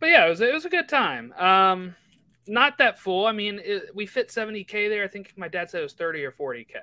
But 0.00 0.10
yeah, 0.10 0.26
it 0.26 0.30
was 0.30 0.40
it 0.40 0.52
was 0.52 0.64
a 0.64 0.68
good 0.70 0.88
time. 0.88 1.32
Um, 1.34 1.94
not 2.46 2.78
that 2.78 2.98
full. 2.98 3.26
I 3.26 3.32
mean, 3.32 3.60
it, 3.62 3.94
we 3.94 4.06
fit 4.06 4.28
70k 4.28 4.88
there. 4.88 5.04
I 5.04 5.08
think 5.08 5.32
my 5.36 5.48
dad 5.48 5.70
said 5.70 5.80
it 5.80 5.82
was 5.84 5.92
30 5.94 6.24
or 6.24 6.32
40k. 6.32 6.76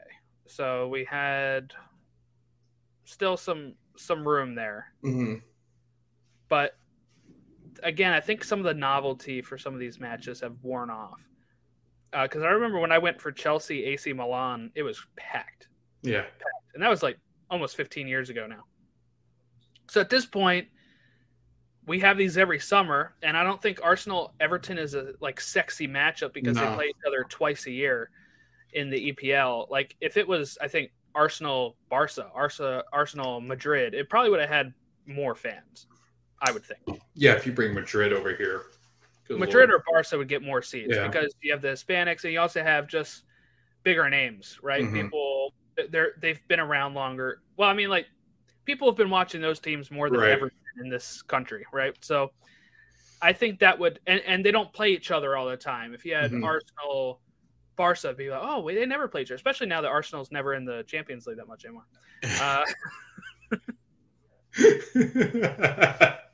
So 0.48 0.88
we 0.90 1.04
had 1.06 1.74
still 3.06 3.38
some 3.38 3.74
some 3.98 4.28
room 4.28 4.56
there. 4.56 4.94
hmm 5.02 5.36
But 6.50 6.78
again, 7.84 8.14
I 8.14 8.20
think 8.20 8.44
some 8.44 8.60
of 8.60 8.66
the 8.66 8.74
novelty 8.74 9.42
for 9.42 9.58
some 9.58 9.74
of 9.74 9.80
these 9.80 10.00
matches 10.00 10.42
have 10.42 10.56
worn 10.62 10.90
off. 10.90 11.22
Because 12.12 12.44
I 12.44 12.48
remember 12.48 12.80
when 12.80 12.92
I 12.92 12.98
went 12.98 13.20
for 13.20 13.32
Chelsea 13.32 13.84
AC 13.86 14.14
Milan, 14.14 14.72
it 14.76 14.84
was 14.84 15.06
packed 15.18 15.68
Yeah. 16.02 16.26
And 16.76 16.84
that 16.84 16.90
was 16.90 17.02
like 17.02 17.18
almost 17.50 17.76
15 17.76 18.08
years 18.08 18.30
ago 18.30 18.46
now. 18.46 18.64
So 19.90 20.00
at 20.02 20.10
this 20.10 20.26
point, 20.26 20.68
we 21.88 22.00
have 22.00 22.18
these 22.18 22.38
every 22.38 22.60
summer, 22.60 23.16
and 23.24 23.38
I 23.38 23.44
don't 23.44 23.62
think 23.62 23.80
Arsenal 23.84 24.34
Everton 24.40 24.78
is 24.78 24.94
a 24.96 25.14
like 25.22 25.40
sexy 25.40 25.88
matchup 25.88 26.34
because 26.34 26.58
they 26.58 26.66
play 26.76 26.86
each 26.88 26.96
other 27.08 27.26
twice 27.30 27.66
a 27.68 27.72
year 27.72 28.10
in 28.74 28.90
the 28.90 29.12
EPL. 29.12 29.70
Like 29.70 29.96
if 30.02 30.18
it 30.18 30.28
was, 30.28 30.58
I 30.62 30.68
think 30.68 30.92
Arsenal 31.14 31.78
Barca, 31.90 32.30
Arsenal 32.34 32.82
Arsenal 32.92 33.40
Madrid, 33.40 33.94
it 33.94 34.10
probably 34.10 34.32
would 34.32 34.40
have 34.42 34.50
had 34.50 34.74
more 35.06 35.36
fans. 35.36 35.88
I 36.42 36.52
would 36.52 36.66
think 36.66 37.00
Yeah. 37.14 37.34
If 37.34 37.46
you 37.46 37.54
bring 37.54 37.74
Madrid 37.74 38.12
over 38.12 38.36
here, 38.36 38.64
good 39.28 39.40
Madrid 39.40 39.70
Lord. 39.70 39.82
or 39.82 39.84
Barca 39.94 40.18
would 40.18 40.28
get 40.28 40.42
more 40.42 40.62
seats 40.62 40.94
Yeah. 40.96 41.08
because 41.08 41.34
you 41.42 41.52
have 41.52 41.62
the 41.62 41.70
Hispanics 41.70 42.24
and 42.24 42.34
you 42.34 42.40
also 42.40 42.62
have 42.64 42.88
just 42.88 43.24
bigger 43.84 44.10
names, 44.10 44.60
right? 44.64 44.84
Mhm. 44.84 45.04
People 45.04 45.35
they're 45.90 46.12
they've 46.20 46.46
been 46.48 46.60
around 46.60 46.94
longer. 46.94 47.42
Well, 47.58 47.70
I 47.70 47.74
mean, 47.74 47.90
like 47.90 48.08
people 48.66 48.88
have 48.90 48.98
been 48.98 49.10
watching 49.10 49.42
those 49.42 49.60
teams 49.60 49.92
more 49.92 50.10
than 50.10 50.20
Right. 50.20 50.32
ever 50.32 50.52
in 50.84 50.90
this 50.90 51.22
country, 51.22 51.66
right? 51.72 51.96
So 52.02 52.32
I 53.22 53.34
think 53.34 53.60
that 53.60 53.78
would 53.80 54.00
and, 54.08 54.22
and 54.22 54.46
they 54.46 54.52
don't 54.52 54.72
play 54.74 54.92
each 54.92 55.12
other 55.12 55.36
all 55.38 55.48
the 55.48 55.58
time. 55.58 55.94
If 55.94 56.06
you 56.06 56.16
had 56.16 56.32
Mhm. 56.32 56.44
Arsenal 56.44 57.22
Barca 57.76 58.14
be 58.14 58.30
like, 58.30 58.42
oh, 58.42 58.62
wait, 58.62 58.76
they 58.76 58.86
never 58.86 59.08
play 59.08 59.22
each 59.22 59.28
other, 59.32 59.36
especially 59.36 59.68
now 59.68 59.82
that 59.82 59.90
Arsenal's 59.90 60.32
never 60.32 60.54
in 60.54 60.66
the 60.66 60.84
Champions 60.84 61.28
League 61.28 61.38
that 61.38 61.48
much 61.48 61.66
anymore. 61.66 61.86
Uh, 62.40 62.64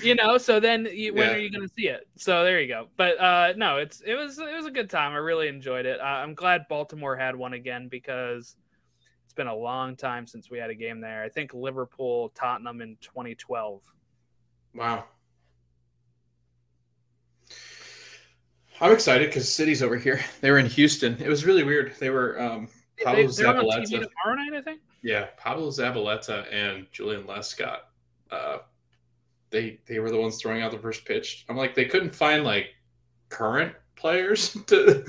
you 0.00 0.14
know 0.14 0.38
so 0.38 0.58
then 0.60 0.86
you, 0.92 1.12
when 1.14 1.28
Yeah. 1.28 1.34
are 1.34 1.38
you 1.38 1.50
going 1.50 1.66
to 1.66 1.74
see 1.74 1.88
it 1.88 2.06
so 2.16 2.44
there 2.44 2.60
you 2.60 2.68
go 2.68 2.88
but 2.96 3.18
uh 3.20 3.52
no 3.56 3.76
it's 3.78 4.00
it 4.00 4.14
was 4.14 4.38
it 4.38 4.54
was 4.54 4.66
a 4.66 4.70
good 4.70 4.88
time 4.88 5.12
i 5.12 5.16
really 5.16 5.48
enjoyed 5.48 5.86
it 5.86 6.00
uh, 6.00 6.04
i'm 6.04 6.34
glad 6.34 6.66
baltimore 6.68 7.16
had 7.16 7.36
one 7.36 7.52
again 7.52 7.88
because 7.88 8.56
it's 9.24 9.34
been 9.34 9.46
a 9.48 9.54
long 9.54 9.96
time 9.96 10.26
since 10.26 10.50
we 10.50 10.58
had 10.58 10.70
a 10.70 10.74
game 10.74 11.00
there 11.00 11.22
i 11.22 11.28
think 11.28 11.52
liverpool 11.54 12.30
tottenham 12.34 12.80
in 12.80 12.96
2012 13.00 13.82
wow. 14.74 15.04
I'm 18.80 18.90
excited 18.90 19.28
because 19.28 19.52
City's 19.52 19.80
over 19.82 19.96
here. 19.96 20.20
They 20.40 20.50
were 20.50 20.58
in 20.58 20.66
Houston. 20.66 21.16
It 21.22 21.28
was 21.28 21.44
really 21.44 21.62
weird. 21.62 21.92
They 22.00 22.10
were 22.10 22.40
um, 22.40 22.68
Pablo 23.04 23.28
they, 23.28 23.42
they're 23.42 23.46
on 23.48 23.54
TV 23.56 23.64
Zabaleta. 23.64 23.88
tomorrow 23.88 24.34
night 24.36 24.54
i 24.54 24.60
think 24.60 24.80
Yeah, 25.02 25.26
Pablo 25.36 25.68
Zabaleta 25.68 26.52
and 26.52 26.90
Joleon 26.90 27.24
Lescott. 27.26 27.80
Uh, 28.30 28.58
they 29.52 29.78
they 29.86 29.98
were 30.00 30.10
the 30.10 30.18
ones 30.20 30.38
throwing 30.40 30.62
out 30.62 30.72
the 30.72 30.78
first 30.78 31.04
pitch. 31.04 31.44
I'm 31.48 31.56
like, 31.56 31.74
they 31.74 31.84
couldn't 31.84 32.14
find 32.14 32.42
like 32.44 32.66
current 33.28 33.74
players. 33.96 34.56
To... 34.66 35.04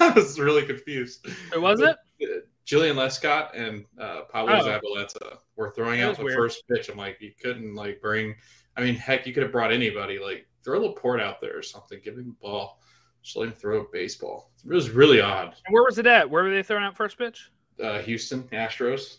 I 0.00 0.10
was 0.10 0.38
really 0.40 0.64
confused. 0.64 1.26
who 1.52 1.60
was 1.60 1.80
it 1.80 1.96
Uh, 2.22 2.26
Joleon 2.66 2.94
Lescott 2.94 3.50
and 3.58 3.84
uh, 4.00 4.22
Pablo 4.30 4.54
Oh. 4.54 4.64
Zabaleta 4.80 5.38
were 5.56 5.72
throwing 5.72 6.00
That 6.00 6.10
out 6.10 6.16
the 6.18 6.24
weird. 6.24 6.36
first 6.36 6.62
pitch. 6.68 6.88
I'm 6.88 6.96
like, 6.96 7.18
you 7.20 7.32
couldn't 7.42 7.74
like 7.74 8.00
bring. 8.00 8.34
I 8.76 8.82
mean, 8.82 8.94
heck, 8.94 9.26
you 9.26 9.34
could 9.34 9.42
have 9.42 9.52
brought 9.52 9.72
anybody. 9.72 10.18
Like, 10.18 10.46
throw 10.64 10.78
Laporte 10.80 11.20
out 11.20 11.40
there 11.40 11.58
or 11.58 11.62
something. 11.62 12.00
Give 12.02 12.16
him 12.16 12.28
the 12.40 12.46
ball. 12.48 12.80
Just 13.22 13.36
let 13.36 13.48
him 13.48 13.54
throw 13.54 13.80
a 13.80 13.84
baseball. 13.92 14.50
It 14.64 14.72
was 14.72 14.90
really 14.90 15.20
odd. 15.20 15.54
and 15.66 15.72
where 15.74 15.82
was 15.84 15.98
it 15.98 16.06
at 16.06 16.28
where 16.30 16.44
were 16.44 16.50
they 16.50 16.62
throwing 16.62 16.84
out 16.84 16.96
first 16.96 17.18
pitch 17.18 17.50
Uh, 17.82 17.98
Houston 18.00 18.44
Astros. 18.44 19.18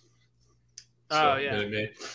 Oh, 1.14 1.36
yeah. 1.38 1.58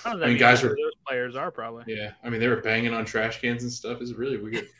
I, 0.05 0.17
mean, 0.27 0.37
guys 0.39 0.63
were- 0.63 0.71
those 0.71 0.93
players 1.07 1.37
are 1.37 1.51
probably 1.51 1.85
Yeah, 1.95 2.13
I 2.23 2.29
mean 2.31 2.41
they 2.41 2.49
were 2.49 2.61
banging 2.61 2.93
on 2.93 3.05
trash 3.05 3.41
cans 3.41 3.63
and 3.63 3.73
stuff. 3.73 4.01
It's 4.01 4.13
really 4.13 4.39
weird. 4.39 4.69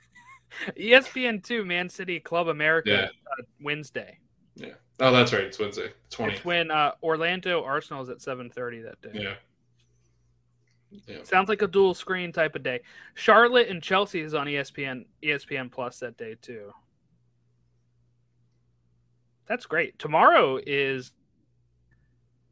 E 0.79 0.93
espn2 0.93 1.67
man 1.67 1.91
city 1.91 2.19
club 2.19 2.49
america 2.49 2.89
Yeah. 2.91 3.05
uh, 3.05 3.43
wednesday 3.61 4.19
Yeah. 4.57 4.73
Oh, 4.99 5.13
that's 5.13 5.33
right. 5.35 5.43
It's 5.45 5.59
Wednesday, 5.59 5.91
twenty. 6.11 6.33
it's 6.35 6.45
when 6.45 6.71
uh, 6.71 6.93
orlando 7.03 7.63
arsenal 7.63 8.03
is 8.03 8.09
at 8.09 8.19
7.30 8.19 8.83
that 8.85 9.01
day 9.03 9.21
Yeah, 9.21 9.35
yeah. 11.07 11.23
Sounds 11.23 11.51
like 11.51 11.61
a 11.61 11.67
dual 11.69 11.93
screen 11.95 12.33
type 12.33 12.57
of 12.57 12.63
day. 12.63 12.81
Charlotte 13.15 13.69
and 13.69 13.83
Chelsea 13.83 14.21
is 14.21 14.33
on 14.33 14.47
ESPN 14.47 15.05
ESPN 15.23 15.71
Plus 15.71 15.99
that 16.01 16.17
day 16.17 16.35
too. 16.41 16.73
That's 19.47 19.67
great. 19.67 19.99
Tomorrow 19.99 20.61
is 20.67 21.13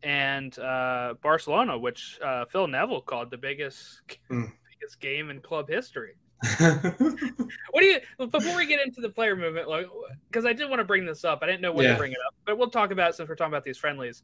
and 0.06 0.56
uh, 0.60 1.14
Barcelona, 1.20 1.76
which 1.76 2.18
uh, 2.24 2.44
Phil 2.44 2.68
Neville 2.68 3.00
called 3.00 3.28
the 3.30 3.36
biggest 3.36 4.02
Mm. 4.30 4.52
biggest 4.80 5.00
game 5.00 5.30
in 5.30 5.40
club 5.40 5.68
history. 5.68 6.14
What 7.70 7.80
do 7.80 7.86
you 7.86 7.98
before 8.28 8.56
we 8.56 8.66
get 8.66 8.80
into 8.86 9.00
the 9.00 9.08
player 9.08 9.34
movement, 9.36 9.68
like 9.68 9.86
because 10.30 10.46
I 10.46 10.52
did 10.52 10.68
want 10.70 10.80
to 10.80 10.84
bring 10.84 11.04
this 11.04 11.24
up. 11.24 11.40
I 11.42 11.46
didn't 11.46 11.60
know 11.60 11.72
when 11.72 11.84
Yeah. 11.84 11.92
to 11.92 11.98
bring 11.98 12.12
it 12.12 12.18
up, 12.26 12.34
but 12.44 12.56
we'll 12.56 12.70
talk 12.70 12.90
about 12.92 13.10
it 13.10 13.16
since 13.16 13.28
we're 13.28 13.34
talking 13.34 13.52
about 13.52 13.64
these 13.64 13.78
friendlies. 13.78 14.22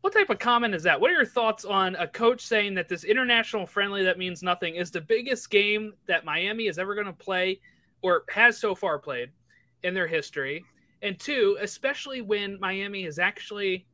What 0.00 0.12
type 0.14 0.30
of 0.30 0.38
comment 0.38 0.74
is 0.74 0.82
that? 0.82 1.00
What 1.00 1.10
are 1.10 1.14
your 1.14 1.24
thoughts 1.26 1.64
on 1.64 1.94
a 1.96 2.08
coach 2.08 2.40
saying 2.40 2.74
that 2.74 2.88
this 2.88 3.04
international 3.04 3.66
friendly 3.66 4.02
that 4.04 4.18
means 4.18 4.42
nothing 4.42 4.74
is 4.74 4.90
the 4.90 5.00
biggest 5.00 5.50
game 5.50 5.92
that 6.06 6.24
Miami 6.24 6.66
is 6.66 6.78
ever 6.78 6.94
going 6.94 7.06
to 7.06 7.12
play 7.12 7.60
or 8.02 8.24
has 8.30 8.58
so 8.58 8.74
far 8.74 8.98
played 8.98 9.30
in 9.82 9.92
their 9.94 10.06
history? 10.06 10.64
And 11.02 11.18
two, 11.20 11.56
especially 11.60 12.20
when 12.22 12.58
Miami 12.60 13.04
is 13.04 13.18
actually 13.18 13.86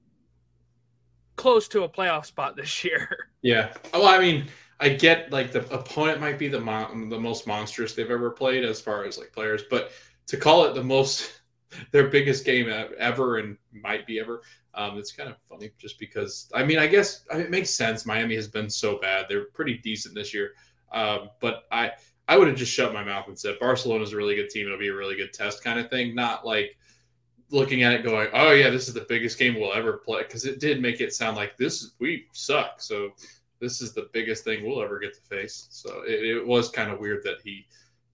close 1.37 1.69
to 1.69 1.85
a 1.85 1.88
playoff 1.88 2.26
spot 2.26 2.57
this 2.57 2.85
year. 2.85 3.31
yeah. 3.43 3.73
Well, 3.93 4.07
I 4.07 4.19
mean, 4.19 4.47
I 4.81 4.90
get 4.90 5.31
like 5.31 5.52
the 5.52 5.61
opponent 5.73 6.21
might 6.21 6.38
be 6.38 6.49
the 6.49 6.59
the 6.59 7.21
most 7.21 7.47
monstrous 7.47 7.95
they've 7.95 8.11
ever 8.11 8.31
played 8.31 8.64
as 8.64 8.81
far 8.81 9.05
as 9.05 9.19
like 9.19 9.33
players, 9.33 9.62
but 9.71 9.90
to 10.26 10.37
call 10.37 10.64
it 10.64 10.75
the 10.75 10.85
most 10.85 11.40
their 11.93 12.09
biggest 12.09 12.45
game 12.45 12.69
ever 12.99 13.38
and 13.38 13.57
might 13.73 14.07
be 14.07 14.21
ever, 14.21 14.43
um, 14.75 14.99
it's 14.99 15.12
kind 15.12 15.31
of 15.31 15.37
funny 15.49 15.71
just 15.78 15.99
because 15.99 16.50
I 16.55 16.64
mean 16.64 16.78
I 16.78 16.87
guess 16.87 17.25
I 17.31 17.37
mean, 17.37 17.47
it 17.47 17.50
makes 17.50 17.71
sense. 17.71 18.05
Miami 18.05 18.35
has 18.35 18.49
been 18.49 18.69
so 18.69 18.99
bad; 18.99 19.26
they're 19.28 19.47
pretty 19.47 19.78
decent 19.78 20.14
this 20.14 20.35
year, 20.35 20.52
um, 20.93 21.31
but 21.40 21.64
I 21.71 21.93
I 22.28 22.37
would 22.37 22.49
have 22.49 22.57
just 22.57 22.73
shut 22.73 22.93
my 22.93 23.05
mouth 23.05 23.28
and 23.28 23.38
said 23.38 23.59
Barcelona's 23.61 24.12
a 24.12 24.16
really 24.16 24.35
good 24.35 24.50
team. 24.50 24.66
It'll 24.66 24.78
be 24.78 24.88
a 24.88 24.95
really 24.95 25.16
good 25.16 25.33
test, 25.33 25.62
kind 25.62 25.78
of 25.78 25.88
thing. 25.88 26.14
Not 26.14 26.45
like 26.45 26.76
looking 27.50 27.82
at 27.82 27.92
it 27.92 28.02
going, 28.02 28.28
oh 28.32 28.52
yeah, 28.52 28.70
this 28.70 28.88
is 28.88 28.94
the 28.94 29.06
biggest 29.08 29.38
game 29.38 29.54
we'll 29.54 29.72
ever 29.72 29.94
play 29.94 30.22
because 30.22 30.44
it 30.44 30.60
did 30.60 30.82
make 30.82 31.00
it 31.00 31.14
sound 31.14 31.36
like 31.36 31.56
this 31.56 31.92
we 31.98 32.26
suck. 32.32 32.80
So 32.80 33.10
this 33.60 33.80
is 33.80 33.92
the 33.92 34.08
biggest 34.12 34.44
thing 34.44 34.66
we'll 34.66 34.82
ever 34.82 34.98
get 34.98 35.14
to 35.14 35.20
face. 35.20 35.68
So 35.70 36.02
it, 36.06 36.24
it 36.24 36.46
was 36.46 36.68
kind 36.68 36.90
of 36.90 36.98
weird 36.98 37.22
that 37.24 37.38
he 37.42 37.66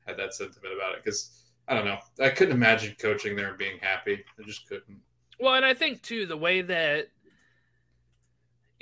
had 0.06 0.16
that 0.18 0.34
sentiment 0.34 0.74
about 0.74 0.94
it 0.94 1.04
because 1.04 1.30
I 1.68 1.74
don't 1.74 1.84
know. 1.84 1.98
I 2.20 2.28
couldn't 2.28 2.54
imagine 2.54 2.94
coaching 2.98 3.36
there 3.36 3.48
and 3.48 3.58
being 3.58 3.78
happy. 3.80 4.24
I 4.38 4.42
just 4.44 4.68
couldn't. 4.68 5.00
Well, 5.40 5.54
and 5.54 5.64
I 5.64 5.74
think 5.74 6.02
too 6.02 6.26
the 6.26 6.36
way 6.36 6.62
that 6.62 7.08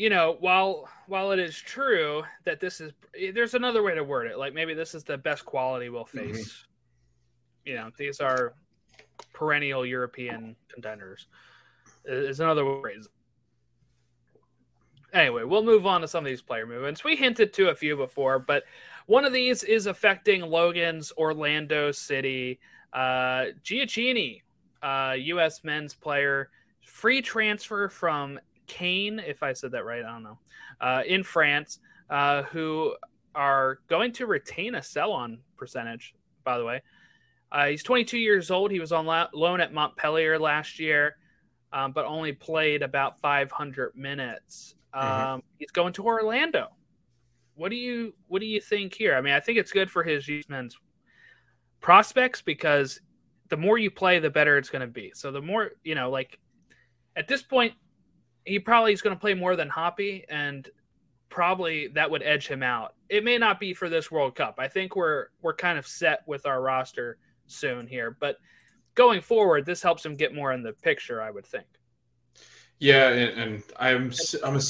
you 0.00 0.08
know, 0.08 0.38
while 0.40 0.88
while 1.08 1.30
it 1.30 1.38
is 1.38 1.54
true 1.56 2.22
that 2.44 2.58
this 2.58 2.80
is 2.80 2.92
there's 3.34 3.52
another 3.52 3.82
way 3.82 3.94
to 3.94 4.02
word 4.02 4.28
it. 4.28 4.38
Like 4.38 4.54
maybe 4.54 4.72
this 4.72 4.94
is 4.94 5.04
the 5.04 5.18
best 5.18 5.44
quality 5.44 5.90
we'll 5.90 6.06
face. 6.06 6.64
Mm-hmm. 7.66 7.68
You 7.70 7.74
know, 7.74 7.90
these 7.98 8.18
are 8.18 8.54
perennial 9.32 9.84
European 9.84 10.56
contenders. 10.68 11.26
Is 12.04 12.40
another 12.40 12.64
way. 12.64 12.96
Anyway, 15.12 15.44
we'll 15.44 15.64
move 15.64 15.86
on 15.86 16.00
to 16.00 16.08
some 16.08 16.24
of 16.24 16.28
these 16.28 16.42
player 16.42 16.66
movements. 16.66 17.04
We 17.04 17.16
hinted 17.16 17.52
to 17.54 17.70
a 17.70 17.74
few 17.74 17.96
before, 17.96 18.38
but 18.38 18.64
one 19.06 19.24
of 19.24 19.32
these 19.32 19.64
is 19.64 19.86
affecting 19.86 20.42
Logan's 20.42 21.12
Orlando 21.18 21.90
City. 21.90 22.60
Uh, 22.92 23.46
Gioacchini, 23.64 24.42
uh, 24.82 25.14
U.S. 25.18 25.64
men's 25.64 25.94
player, 25.94 26.50
free 26.84 27.20
transfer 27.20 27.88
from 27.88 28.38
Caen, 28.66 29.18
if 29.18 29.42
I 29.42 29.52
said 29.52 29.72
that 29.72 29.84
right, 29.84 30.04
I 30.04 30.12
don't 30.12 30.22
know, 30.22 30.38
uh, 30.80 31.02
in 31.06 31.22
France, 31.22 31.80
uh, 32.08 32.42
who 32.44 32.94
are 33.34 33.80
going 33.88 34.12
to 34.12 34.26
retain 34.26 34.76
a 34.76 34.82
sell 34.82 35.12
on 35.12 35.38
percentage, 35.56 36.14
by 36.44 36.58
the 36.58 36.64
way. 36.64 36.82
Uh, 37.52 37.66
he's 37.66 37.82
22 37.82 38.18
years 38.18 38.50
old. 38.50 38.70
He 38.70 38.80
was 38.80 38.92
on 38.92 39.06
la- 39.06 39.28
loan 39.34 39.60
at 39.60 39.72
Montpellier 39.72 40.38
last 40.38 40.78
year, 40.78 41.16
um, 41.72 41.92
but 41.92 42.04
only 42.04 42.32
played 42.32 42.82
about 42.82 43.20
500 43.20 43.92
minutes. 43.96 44.74
Mm-hmm. 44.94 45.06
Um, 45.06 45.14
mm-hmm. 45.40 45.46
He's 45.58 45.70
going 45.70 45.92
to 45.94 46.04
Orlando. 46.04 46.68
What 47.54 47.70
do 47.70 47.76
you 47.76 48.14
what 48.28 48.40
do 48.40 48.46
you 48.46 48.60
think 48.60 48.94
here? 48.94 49.14
I 49.14 49.20
mean, 49.20 49.34
I 49.34 49.40
think 49.40 49.58
it's 49.58 49.72
good 49.72 49.90
for 49.90 50.02
his 50.02 50.26
youth 50.26 50.48
men's 50.48 50.78
prospects 51.80 52.40
because 52.40 53.00
the 53.48 53.56
more 53.56 53.76
you 53.76 53.90
play, 53.90 54.18
the 54.18 54.30
better 54.30 54.56
it's 54.56 54.70
going 54.70 54.80
to 54.80 54.86
be. 54.86 55.12
So 55.14 55.30
the 55.30 55.42
more 55.42 55.72
you 55.82 55.94
know, 55.94 56.10
like 56.10 56.38
at 57.16 57.28
this 57.28 57.42
point, 57.42 57.74
he 58.44 58.58
probably 58.58 58.92
is 58.92 59.02
going 59.02 59.14
to 59.14 59.20
play 59.20 59.34
more 59.34 59.56
than 59.56 59.68
Hoppe, 59.68 60.24
and 60.30 60.66
probably 61.28 61.88
that 61.88 62.10
would 62.10 62.22
edge 62.22 62.46
him 62.46 62.62
out. 62.62 62.94
It 63.08 63.24
may 63.24 63.36
not 63.36 63.60
be 63.60 63.74
for 63.74 63.88
this 63.88 64.10
World 64.10 64.36
Cup. 64.36 64.54
I 64.58 64.68
think 64.68 64.96
we're 64.96 65.26
we're 65.42 65.54
kind 65.54 65.78
of 65.78 65.86
set 65.86 66.22
with 66.26 66.46
our 66.46 66.62
roster 66.62 67.18
soon 67.50 67.86
here, 67.86 68.16
but 68.18 68.36
going 68.94 69.20
forward, 69.20 69.66
this 69.66 69.82
helps 69.82 70.04
him 70.04 70.16
get 70.16 70.34
more 70.34 70.52
in 70.52 70.62
the 70.62 70.72
picture. 70.72 71.22
I 71.22 71.30
would 71.30 71.46
think. 71.46 71.66
Yeah, 72.78 73.08
and, 73.10 73.40
and 73.40 73.62
I'm 73.78 74.12
I'm 74.44 74.56
a, 74.56 74.62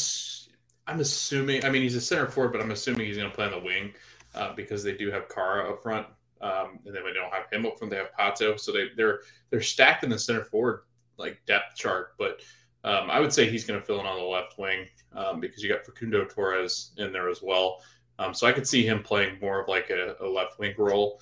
I'm 0.86 1.00
assuming. 1.00 1.64
I 1.64 1.70
mean, 1.70 1.82
he's 1.82 1.96
a 1.96 2.00
center 2.00 2.26
forward, 2.26 2.52
but 2.52 2.60
I'm 2.60 2.70
assuming 2.70 3.06
he's 3.06 3.16
going 3.16 3.30
to 3.30 3.34
play 3.34 3.46
on 3.46 3.52
the 3.52 3.60
wing 3.60 3.94
uh, 4.34 4.54
because 4.54 4.82
they 4.82 4.96
do 4.96 5.10
have 5.10 5.28
Kara 5.28 5.70
up 5.70 5.82
front, 5.82 6.06
um, 6.40 6.80
and 6.84 6.94
then 6.94 7.04
we 7.04 7.12
don't 7.12 7.32
have 7.32 7.50
him 7.50 7.66
up 7.66 7.78
front. 7.78 7.90
They 7.90 7.98
have 7.98 8.12
Pato, 8.18 8.58
so 8.58 8.72
they 8.72 8.88
they're 8.96 9.20
they're 9.50 9.60
stacked 9.60 10.04
in 10.04 10.10
the 10.10 10.18
center 10.18 10.44
forward 10.44 10.82
like 11.16 11.40
depth 11.46 11.76
chart, 11.76 12.14
but 12.18 12.40
um, 12.82 13.10
I 13.10 13.20
would 13.20 13.32
say 13.32 13.48
he's 13.48 13.64
going 13.64 13.78
to 13.78 13.84
fill 13.84 14.00
in 14.00 14.06
on 14.06 14.18
the 14.18 14.24
left 14.24 14.58
wing 14.58 14.86
um, 15.14 15.38
because 15.38 15.62
you 15.62 15.68
got 15.68 15.84
Facundo 15.84 16.24
Torres 16.24 16.92
in 16.96 17.12
there 17.12 17.28
as 17.28 17.42
well. 17.42 17.82
Um, 18.18 18.34
so 18.34 18.46
I 18.46 18.52
could 18.52 18.66
see 18.66 18.86
him 18.86 19.02
playing 19.02 19.38
more 19.40 19.60
of 19.60 19.68
like 19.68 19.90
a, 19.90 20.16
a 20.20 20.26
left 20.26 20.58
wing 20.58 20.74
role. 20.78 21.20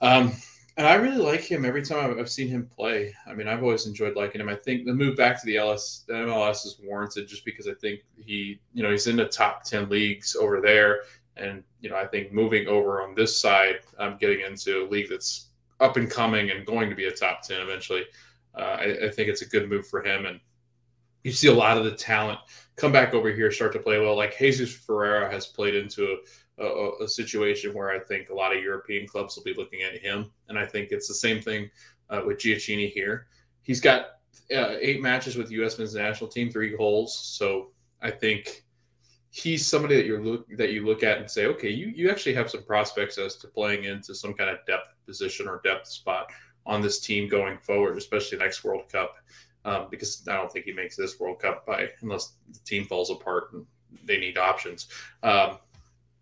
Um, 0.00 0.32
and 0.76 0.86
I 0.86 0.94
really 0.94 1.18
like 1.18 1.42
him 1.42 1.64
every 1.64 1.82
time 1.82 2.18
I've, 2.18 2.30
seen 2.30 2.48
him 2.48 2.66
play. 2.66 3.14
I 3.26 3.34
mean, 3.34 3.48
I've 3.48 3.62
always 3.62 3.86
enjoyed 3.86 4.16
liking 4.16 4.40
him. 4.40 4.48
I 4.48 4.54
think 4.54 4.86
the 4.86 4.94
move 4.94 5.16
back 5.16 5.38
to 5.40 5.46
the 5.46 5.56
LS, 5.56 6.04
the 6.06 6.14
MLS 6.14 6.64
is 6.64 6.80
warranted 6.82 7.28
just 7.28 7.44
because 7.44 7.68
I 7.68 7.74
think 7.74 8.00
he, 8.16 8.60
you 8.72 8.82
know, 8.82 8.90
he's 8.90 9.06
in 9.06 9.16
the 9.16 9.26
top 9.26 9.64
10 9.64 9.88
leagues 9.88 10.34
over 10.34 10.60
there. 10.60 11.02
And, 11.36 11.62
you 11.80 11.90
know, 11.90 11.96
I 11.96 12.06
think 12.06 12.32
moving 12.32 12.68
over 12.68 13.02
on 13.02 13.14
this 13.14 13.38
side, 13.38 13.80
I'm 13.98 14.16
getting 14.18 14.40
into 14.40 14.84
a 14.84 14.88
league 14.88 15.10
that's 15.10 15.48
up 15.80 15.96
and 15.96 16.10
coming 16.10 16.50
and 16.50 16.66
going 16.66 16.88
to 16.90 16.96
be 16.96 17.06
a 17.06 17.12
top 17.12 17.42
10 17.42 17.60
eventually. 17.60 18.04
Uh, 18.54 18.76
I, 18.80 19.06
I 19.06 19.10
think 19.10 19.28
it's 19.28 19.42
a 19.42 19.48
good 19.48 19.68
move 19.68 19.86
for 19.86 20.02
him. 20.02 20.26
And, 20.26 20.40
you 21.24 21.32
see 21.32 21.48
a 21.48 21.54
lot 21.54 21.78
of 21.78 21.84
the 21.84 21.92
talent 21.92 22.38
come 22.76 22.92
back 22.92 23.14
over 23.14 23.30
here, 23.30 23.50
start 23.50 23.72
to 23.72 23.78
play 23.78 23.98
well. 23.98 24.16
Like 24.16 24.36
Jesus 24.36 24.72
Ferreira 24.72 25.30
has 25.30 25.46
played 25.46 25.74
into 25.74 26.18
a, 26.62 27.04
a, 27.04 27.08
situation 27.08 27.74
where 27.74 27.90
I 27.90 27.98
think 27.98 28.30
a 28.30 28.34
lot 28.34 28.56
of 28.56 28.62
European 28.62 29.06
clubs 29.06 29.36
will 29.36 29.44
be 29.44 29.54
looking 29.54 29.82
at 29.82 29.98
him, 29.98 30.30
and 30.48 30.58
I 30.58 30.66
think 30.66 30.90
it's 30.90 31.08
the 31.08 31.14
same 31.14 31.40
thing 31.40 31.70
uh, 32.10 32.22
with 32.26 32.38
Gioacchini 32.38 32.90
here. 32.90 33.26
He's 33.62 33.80
got 33.80 34.18
uh, 34.54 34.76
eight 34.80 35.02
matches 35.02 35.36
with 35.36 35.50
U.S. 35.52 35.78
men's 35.78 35.94
national 35.94 36.28
team, 36.28 36.50
three 36.50 36.76
goals. 36.76 37.16
So 37.16 37.70
I 38.00 38.10
think 38.10 38.64
he's 39.30 39.66
somebody 39.66 39.96
that 39.96 40.06
you 40.06 40.18
look 40.18 40.46
that 40.56 40.72
you 40.72 40.84
look 40.84 41.02
at 41.02 41.18
and 41.18 41.30
say, 41.30 41.46
okay, 41.46 41.70
you 41.70 41.88
you 41.88 42.10
actually 42.10 42.34
have 42.34 42.50
some 42.50 42.62
prospects 42.64 43.18
as 43.18 43.36
to 43.36 43.48
playing 43.48 43.84
into 43.84 44.14
some 44.14 44.34
kind 44.34 44.50
of 44.50 44.58
depth 44.66 44.94
position 45.06 45.48
or 45.48 45.60
depth 45.64 45.88
spot 45.88 46.30
on 46.64 46.80
this 46.80 47.00
team 47.00 47.28
going 47.28 47.58
forward, 47.58 47.96
especially 47.96 48.38
next 48.38 48.62
World 48.62 48.88
Cup 48.90 49.16
um, 49.64 49.86
because 49.90 50.26
I 50.28 50.34
don't 50.34 50.50
think 50.50 50.64
he 50.64 50.72
makes 50.72 50.96
this 50.96 51.18
World 51.20 51.40
Cup 51.40 51.66
by 51.66 51.88
unless 52.00 52.34
the 52.52 52.58
team 52.60 52.84
falls 52.84 53.10
apart 53.10 53.52
and 53.52 53.66
they 54.04 54.18
need 54.18 54.38
options. 54.38 54.88
Um, 55.22 55.58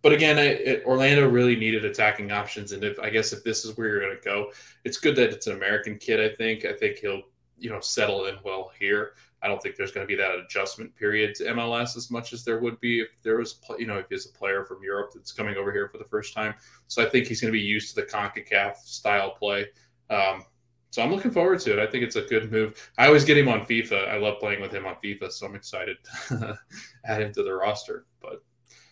but 0.03 0.13
again, 0.13 0.39
it, 0.39 0.61
it, 0.61 0.85
Orlando 0.87 1.29
really 1.29 1.57
needed 1.57 1.85
attacking 1.85 2.33
options, 2.33 2.73
and 2.73 2.83
if 2.83 2.99
I 2.99 3.11
guess 3.11 3.33
if 3.33 3.45
this 3.45 3.65
is 3.65 3.77
where 3.77 3.89
you're 3.89 4.01
going 4.01 4.17
to 4.17 4.25
go, 4.25 4.51
it's 4.85 4.99
good 4.99 5.17
that 5.17 5.31
it's 5.31 5.47
an 5.47 5.57
American 5.57 5.99
kid. 5.99 6.21
I 6.21 6.35
think 6.35 6.65
I 6.65 6.73
think 6.73 6.99
he'll 6.99 7.23
you 7.59 7.71
know 7.71 7.81
settle 7.81 8.27
in 8.27 8.37
well 8.45 8.71
here. 8.79 9.13
I 9.43 9.49
don't 9.49 9.63
think 9.63 9.77
there's 9.77 9.93
going 9.93 10.07
to 10.07 10.09
be 10.09 10.21
that 10.21 10.39
adjustment 10.39 10.95
period 10.97 11.35
to 11.37 11.45
MLS 11.45 11.97
as 11.97 12.11
much 12.11 12.33
as 12.33 12.45
there 12.45 12.59
would 12.59 12.79
be 12.81 13.01
if 13.01 13.09
there 13.23 13.37
was 13.37 13.59
you 13.79 13.87
know 13.87 13.99
if 13.99 14.07
he's 14.09 14.27
a 14.27 14.33
player 14.33 14.65
from 14.65 14.83
Europe 14.83 15.13
that's 15.15 15.33
coming 15.33 15.57
over 15.57 15.73
here 15.73 15.89
for 15.89 15.99
the 15.99 16.05
first 16.05 16.35
time. 16.35 16.55
So 16.89 17.05
I 17.05 17.09
think 17.09 17.27
he's 17.27 17.41
going 17.41 17.53
to 17.53 17.59
be 17.59 17.65
used 17.65 17.95
to 17.95 18.01
the 18.01 18.07
Concacaf 18.07 18.77
style 18.77 19.31
play. 19.31 19.67
Um, 20.09 20.45
so 20.91 21.03
I'm 21.03 21.13
looking 21.13 21.31
forward 21.31 21.61
to 21.61 21.73
it. 21.73 21.79
I 21.79 21.87
think 21.87 22.03
it's 22.03 22.17
a 22.17 22.23
good 22.23 22.51
move. 22.51 22.91
I 22.99 23.07
always 23.07 23.25
get 23.25 23.39
him 23.39 23.49
on 23.49 23.61
FIFA. 23.61 24.09
I 24.09 24.17
love 24.17 24.41
playing 24.41 24.61
with 24.61 24.73
him 24.73 24.87
on 24.87 24.97
FIFA, 24.97 25.31
so 25.31 25.47
I'm 25.47 25.55
excited 25.55 25.97
to 26.29 26.59
add 27.05 27.23
him 27.23 27.33
to 27.35 27.45
the 27.45 27.55
roster. 27.55 28.07
But 28.21 28.43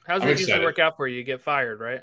how's 0.08 0.24
it 0.24 0.40
usually 0.40 0.64
work 0.64 0.78
out 0.78 0.96
for 0.96 1.06
you? 1.06 1.18
You 1.18 1.24
get 1.24 1.40
fired, 1.40 1.80
right? 1.80 2.02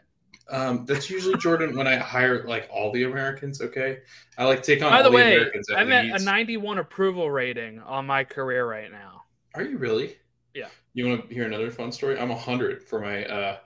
Um, 0.49 0.85
that's 0.85 1.09
usually 1.09 1.37
Jordan 1.37 1.75
when 1.75 1.87
I 1.87 1.97
hire 1.97 2.47
like 2.47 2.69
all 2.71 2.91
the 2.91 3.03
Americans. 3.03 3.61
Okay, 3.61 3.99
I 4.37 4.45
like 4.45 4.63
take 4.63 4.83
on. 4.83 4.91
By 4.91 5.01
the 5.01 5.11
way, 5.11 5.37
the 5.37 5.75
I'm 5.75 5.91
at 5.91 6.21
a 6.21 6.23
91 6.23 6.77
approval 6.77 7.31
rating 7.31 7.79
on 7.79 8.05
my 8.05 8.23
career 8.23 8.69
right 8.69 8.91
now. 8.91 9.23
Are 9.55 9.63
you 9.63 9.77
really? 9.77 10.17
Yeah. 10.53 10.67
You 10.93 11.09
want 11.09 11.27
to 11.27 11.33
hear 11.33 11.45
another 11.45 11.71
fun 11.71 11.91
story? 11.91 12.17
I'm 12.17 12.29
100 12.29 12.83
for 12.83 13.01
my 13.01 13.25
uh, 13.25 13.57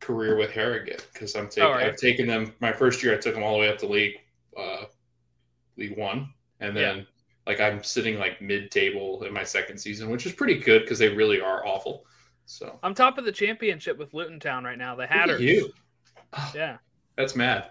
career 0.00 0.36
with 0.36 0.50
Harrogate 0.50 1.06
because 1.12 1.34
I'm 1.34 1.48
taking. 1.48 1.70
Right. 1.70 1.86
I've 1.86 1.96
taken 1.96 2.26
them. 2.26 2.54
My 2.60 2.72
first 2.72 3.02
year, 3.02 3.14
I 3.14 3.18
took 3.18 3.34
them 3.34 3.42
all 3.42 3.54
the 3.54 3.60
way 3.60 3.68
up 3.68 3.78
to 3.78 3.86
league. 3.86 4.14
Uh, 4.56 4.84
League 5.76 5.96
One, 5.96 6.32
and 6.60 6.76
then 6.76 6.98
yeah. 6.98 7.04
like 7.46 7.60
I'm 7.60 7.82
sitting 7.82 8.18
like 8.18 8.40
mid-table 8.40 9.22
in 9.24 9.32
my 9.32 9.44
second 9.44 9.78
season, 9.78 10.10
which 10.10 10.26
is 10.26 10.32
pretty 10.32 10.58
good 10.58 10.82
because 10.82 10.98
they 10.98 11.08
really 11.08 11.40
are 11.40 11.66
awful. 11.66 12.06
So 12.46 12.78
I'm 12.82 12.94
top 12.94 13.18
of 13.18 13.24
the 13.24 13.32
championship 13.32 13.98
with 13.98 14.14
Luton 14.14 14.40
Town 14.40 14.64
right 14.64 14.78
now. 14.78 14.94
The 14.94 15.06
Hatters. 15.06 15.40
you. 15.40 15.72
Yeah. 16.54 16.78
That's 17.16 17.34
mad. 17.34 17.70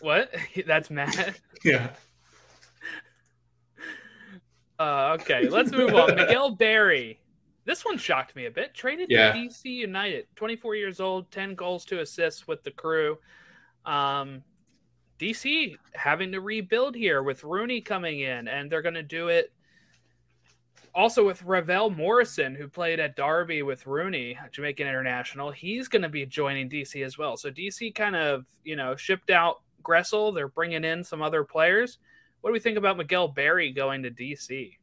What? 0.00 0.32
That's 0.66 0.90
mad. 0.90 1.34
yeah. 1.64 1.90
Uh, 4.78 5.16
okay, 5.20 5.48
let's 5.48 5.72
move 5.72 5.92
on. 5.94 6.14
Miguel 6.14 6.50
Berry. 6.58 7.18
This 7.64 7.84
one 7.84 7.98
shocked 7.98 8.36
me 8.36 8.46
a 8.46 8.50
bit. 8.50 8.72
Traded 8.72 9.10
yeah. 9.10 9.32
to 9.32 9.38
DC 9.38 9.64
United. 9.64 10.26
24 10.36 10.76
years 10.76 11.00
old, 11.00 11.30
10 11.32 11.54
goals 11.54 11.84
to 11.86 12.00
assists 12.00 12.46
with 12.46 12.62
the 12.62 12.70
crew. 12.70 13.18
Um, 13.84 14.44
DC 15.18 15.76
having 15.94 16.30
to 16.32 16.40
rebuild 16.40 16.94
here 16.94 17.22
with 17.24 17.42
Rooney 17.42 17.80
coming 17.80 18.20
in, 18.20 18.46
and 18.46 18.70
they're 18.70 18.82
going 18.82 18.94
to 18.94 19.02
do 19.02 19.28
it 19.28 19.52
also 20.98 21.24
with 21.24 21.44
Ravel 21.44 21.90
Morrison, 21.90 22.56
who 22.56 22.66
played 22.66 22.98
at 22.98 23.14
Derby 23.14 23.62
with 23.62 23.86
Rooney, 23.86 24.36
Jamaican 24.50 24.88
international. 24.88 25.52
He's 25.52 25.86
going 25.86 26.02
to 26.02 26.08
be 26.08 26.26
joining 26.26 26.68
DC 26.68 27.04
as 27.06 27.16
well. 27.16 27.36
So 27.36 27.52
DC 27.52 27.94
kind 27.94 28.16
of, 28.16 28.46
you 28.64 28.74
know, 28.74 28.96
shipped 28.96 29.30
out 29.30 29.60
Gressel. 29.80 30.34
They're 30.34 30.48
bringing 30.48 30.82
in 30.82 31.04
some 31.04 31.22
other 31.22 31.44
players. 31.44 31.98
What 32.40 32.50
do 32.50 32.52
we 32.52 32.58
think 32.58 32.78
about 32.78 32.96
Miguel 32.96 33.28
Berry 33.28 33.70
going 33.70 34.02
to 34.02 34.10
DC? 34.10 34.74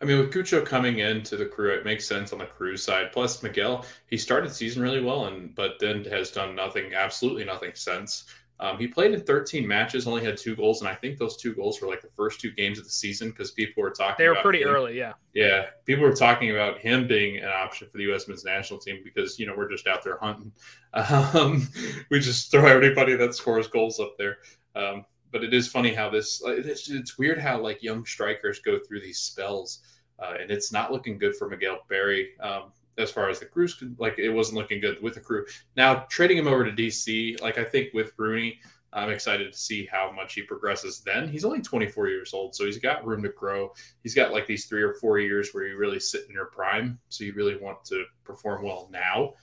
I 0.00 0.04
mean, 0.04 0.18
with 0.18 0.32
Cucho 0.32 0.64
coming 0.64 1.00
into 1.00 1.36
the 1.36 1.46
crew, 1.46 1.74
it 1.74 1.84
makes 1.84 2.06
sense 2.06 2.32
on 2.32 2.38
the 2.38 2.46
crew 2.46 2.76
side. 2.76 3.10
Plus, 3.12 3.42
Miguel, 3.42 3.84
he 4.06 4.16
started 4.16 4.52
season 4.52 4.82
really 4.82 5.02
well, 5.02 5.26
and 5.26 5.52
but 5.56 5.80
then 5.80 6.04
has 6.04 6.30
done 6.30 6.54
nothing, 6.54 6.94
absolutely 6.94 7.44
nothing 7.44 7.72
since. 7.74 8.24
Um, 8.60 8.78
he 8.78 8.86
played 8.86 9.12
in 9.12 9.20
13 9.22 9.66
matches, 9.66 10.06
only 10.06 10.22
had 10.22 10.36
two 10.36 10.54
goals, 10.54 10.80
and 10.80 10.88
I 10.88 10.94
think 10.94 11.18
those 11.18 11.38
two 11.38 11.54
goals 11.54 11.80
were 11.80 11.88
like 11.88 12.02
the 12.02 12.10
first 12.10 12.40
two 12.40 12.50
games 12.50 12.78
of 12.78 12.84
the 12.84 12.90
season 12.90 13.30
because 13.30 13.52
people 13.52 13.82
were 13.82 13.90
talking. 13.90 14.16
They 14.18 14.28
were 14.28 14.36
pretty 14.36 14.62
him. 14.62 14.68
early, 14.68 14.98
yeah. 14.98 15.14
Yeah, 15.32 15.66
people 15.86 16.04
were 16.04 16.14
talking 16.14 16.50
about 16.50 16.78
him 16.78 17.08
being 17.08 17.38
an 17.38 17.48
option 17.48 17.88
for 17.88 17.96
the 17.96 18.04
U.S. 18.04 18.28
men's 18.28 18.44
national 18.44 18.78
team 18.78 19.00
because 19.02 19.38
you 19.38 19.46
know 19.46 19.54
we're 19.56 19.70
just 19.70 19.86
out 19.86 20.04
there 20.04 20.18
hunting. 20.18 20.52
Um, 20.92 21.68
we 22.10 22.18
just 22.18 22.50
throw 22.50 22.66
everybody 22.66 23.14
that 23.14 23.34
scores 23.34 23.68
goals 23.68 24.00
up 24.00 24.16
there. 24.18 24.38
Um, 24.74 25.04
but 25.30 25.44
it 25.44 25.54
is 25.54 25.68
funny 25.68 25.94
how 25.94 26.10
this. 26.10 26.42
It's, 26.44 26.90
it's 26.90 27.16
weird 27.16 27.38
how 27.38 27.60
like 27.60 27.82
young 27.82 28.04
strikers 28.04 28.58
go 28.58 28.78
through 28.80 29.00
these 29.00 29.18
spells 29.18 29.82
uh, 30.20 30.34
and 30.40 30.50
it's 30.50 30.72
not 30.72 30.92
looking 30.92 31.18
good 31.18 31.34
for 31.34 31.48
Miguel 31.48 31.78
Berry. 31.88 32.30
Um, 32.40 32.72
as 32.98 33.10
far 33.10 33.28
as 33.28 33.38
the 33.38 33.46
crews, 33.46 33.82
like 33.98 34.18
it 34.18 34.30
wasn't 34.30 34.58
looking 34.58 34.80
good 34.80 35.02
with 35.02 35.14
the 35.14 35.20
crew. 35.20 35.46
Now 35.76 36.06
trading 36.10 36.38
him 36.38 36.48
over 36.48 36.64
to 36.64 36.72
DC, 36.72 37.40
like 37.40 37.58
I 37.58 37.64
think 37.64 37.94
with 37.94 38.12
Rooney, 38.16 38.58
I'm 38.92 39.10
excited 39.10 39.52
to 39.52 39.58
see 39.58 39.86
how 39.86 40.10
much 40.10 40.34
he 40.34 40.42
progresses 40.42 41.00
then. 41.00 41.28
He's 41.28 41.44
only 41.44 41.60
24 41.60 42.08
years 42.08 42.34
old, 42.34 42.54
so 42.54 42.64
he's 42.64 42.78
got 42.78 43.06
room 43.06 43.22
to 43.22 43.28
grow. 43.28 43.72
He's 44.02 44.14
got 44.14 44.32
like 44.32 44.46
these 44.46 44.66
three 44.66 44.82
or 44.82 44.94
four 44.94 45.18
years 45.18 45.50
where 45.52 45.64
you 45.64 45.76
really 45.76 46.00
sit 46.00 46.24
in 46.28 46.34
your 46.34 46.46
prime. 46.46 46.98
So 47.08 47.24
you 47.24 47.32
really 47.34 47.56
want 47.56 47.84
to 47.86 48.04
perform 48.24 48.64
well 48.64 48.88
now. 48.90 49.34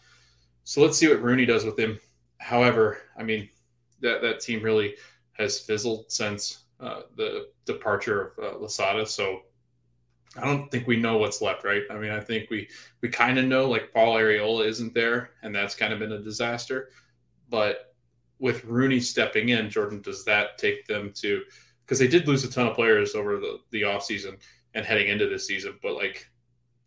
So 0.65 0.81
let's 0.81 0.97
see 0.97 1.07
what 1.07 1.21
Rooney 1.21 1.45
does 1.45 1.63
with 1.63 1.79
him. 1.79 1.97
However, 2.39 2.97
I 3.17 3.23
mean, 3.23 3.49
that, 4.01 4.21
that 4.21 4.41
team 4.41 4.61
really 4.61 4.95
has 5.33 5.59
fizzled 5.59 6.11
since 6.11 6.65
uh, 6.79 7.01
the 7.15 7.47
departure 7.65 8.33
of 8.37 8.55
uh, 8.55 8.57
Losada. 8.57 9.05
So 9.05 9.41
I 10.37 10.45
don't 10.45 10.69
think 10.71 10.87
we 10.87 10.97
know 10.97 11.17
what's 11.17 11.41
left, 11.41 11.63
right? 11.63 11.83
I 11.89 11.95
mean, 11.95 12.11
I 12.11 12.19
think 12.19 12.49
we 12.49 12.67
we 13.01 13.09
kind 13.09 13.37
of 13.39 13.45
know 13.45 13.69
like 13.69 13.91
Paul 13.93 14.15
Arriola 14.15 14.65
isn't 14.67 14.93
there, 14.93 15.31
and 15.41 15.53
that's 15.55 15.75
kind 15.75 15.93
of 15.93 15.99
been 15.99 16.11
a 16.11 16.19
disaster. 16.19 16.89
But 17.49 17.93
with 18.39 18.63
Rooney 18.65 18.99
stepping 18.99 19.49
in, 19.49 19.69
Jordan, 19.69 20.01
does 20.01 20.23
that 20.25 20.57
take 20.57 20.85
them 20.85 21.11
to 21.17 21.43
because 21.85 21.99
they 21.99 22.07
did 22.07 22.27
lose 22.27 22.43
a 22.43 22.51
ton 22.51 22.67
of 22.67 22.75
players 22.75 23.15
over 23.15 23.37
the, 23.37 23.59
the 23.71 23.81
offseason 23.83 24.37
and 24.73 24.85
heading 24.85 25.07
into 25.07 25.27
this 25.27 25.47
season, 25.47 25.79
but 25.81 25.95
like 25.95 26.27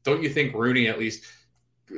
don't 0.03 0.23
you 0.23 0.29
think 0.31 0.55
Rooney 0.55 0.89
at 0.89 0.99
least 0.99 1.25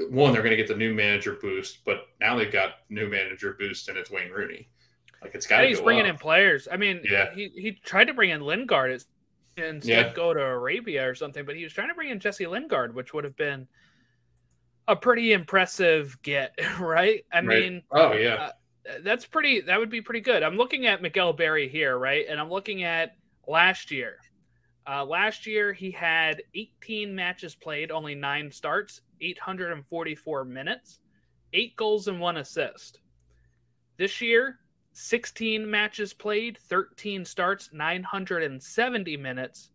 one, 0.09 0.33
they're 0.33 0.43
gonna 0.43 0.57
get 0.57 0.69
the 0.69 0.77
new 0.77 0.95
manager 0.95 1.37
boost, 1.41 1.85
but 1.85 2.07
now 2.21 2.37
they've 2.37 2.53
got 2.53 2.75
new 2.88 3.09
manager 3.09 3.57
boost 3.59 3.88
and 3.88 3.99
it's 3.99 4.11
Wayne 4.11 4.31
Rooney. 4.31 4.69
Like 5.21 5.35
it's 5.35 5.47
got 5.47 5.65
he's 5.65 5.81
bringing 5.81 6.07
up. 6.07 6.11
in 6.15 6.19
players. 6.19 6.67
I 6.71 6.77
mean, 6.77 7.01
Yeah. 7.05 7.33
he, 7.35 7.49
he 7.55 7.73
tried 7.73 8.07
to 8.07 8.15
bring 8.15 8.31
in 8.31 8.41
Lingard 8.41 8.91
as- 8.93 9.07
instead 9.57 10.07
Yeah. 10.07 10.12
go 10.12 10.33
to 10.35 10.41
Arabia 10.41 11.09
or 11.09 11.15
something, 11.15 11.45
but 11.45 11.57
he 11.57 11.65
was 11.65 11.73
trying 11.73 11.88
to 11.88 11.95
bring 11.95 12.11
in 12.11 12.21
Jesse 12.21 12.47
Lingard, 12.47 12.95
which 12.95 13.12
would 13.15 13.25
have 13.25 13.37
been 13.37 13.69
a 14.88 14.97
pretty 14.97 15.33
impressive 15.33 16.21
get, 16.23 16.55
right? 16.81 17.25
I 17.33 17.41
Right. 17.41 17.62
mean, 17.62 17.83
oh 17.91 18.12
yeah, 18.15 18.51
that's 19.03 19.27
pretty 19.27 19.61
that 19.61 19.79
would 19.79 19.91
be 19.91 20.03
pretty 20.03 20.21
good 20.21 20.43
i'm 20.43 20.57
looking 20.57 20.87
at 20.87 21.01
miguel 21.01 21.33
berry 21.33 21.69
here 21.69 21.97
right 21.99 22.27
and 22.29 22.41
i'm 22.41 22.51
looking 22.51 22.83
at 22.83 23.12
last 23.47 23.93
year 23.93 24.17
uh, 24.88 25.05
last 25.05 25.47
year 25.47 25.73
he 25.73 25.93
had 25.93 26.43
18 26.55 27.15
matches 27.15 27.55
played 27.55 27.93
only 27.93 28.17
nine 28.17 28.51
starts 28.51 29.01
844 29.21 30.45
minutes 30.45 30.99
eight 31.53 31.77
goals 31.77 32.09
and 32.09 32.19
one 32.19 32.38
assist 32.38 32.99
this 33.99 34.21
year 34.21 34.59
16 34.92 35.68
matches 35.68 36.12
played 36.12 36.59
13 36.59 37.24
starts 37.24 37.70
970 37.72 39.16
minutes 39.16 39.70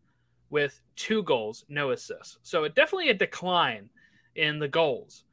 with 0.50 0.80
two 0.96 1.24
goals 1.24 1.66
no 1.70 1.92
assists 1.92 2.38
so 2.44 2.64
it 2.64 2.76
definitely 2.76 3.10
a 3.10 3.14
decline 3.14 3.90
in 4.36 4.60
the 4.60 4.68
goals 4.68 5.24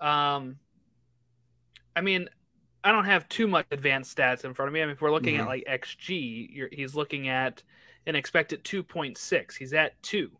um 0.00 0.56
i 1.94 2.00
mean 2.00 2.28
I 2.86 2.92
don't 2.92 3.06
have 3.06 3.26
too 3.30 3.46
much 3.46 3.64
advanced 3.70 4.14
stats 4.14 4.44
in 4.44 4.52
front 4.52 4.68
of 4.68 4.74
me. 4.74 4.82
I 4.82 4.84
mean, 4.84 4.92
if 4.92 5.00
we're 5.00 5.10
looking 5.10 5.38
at 5.38 5.44
Mhm. 5.44 5.46
like 5.46 5.64
XG, 5.66 6.50
you're, 6.52 6.68
he's 6.70 6.94
looking 6.94 7.28
at 7.28 7.62
an 8.06 8.14
expected 8.14 8.62
2.6. 8.62 9.56
He's 9.56 9.72
at 9.72 10.00
two 10.02 10.30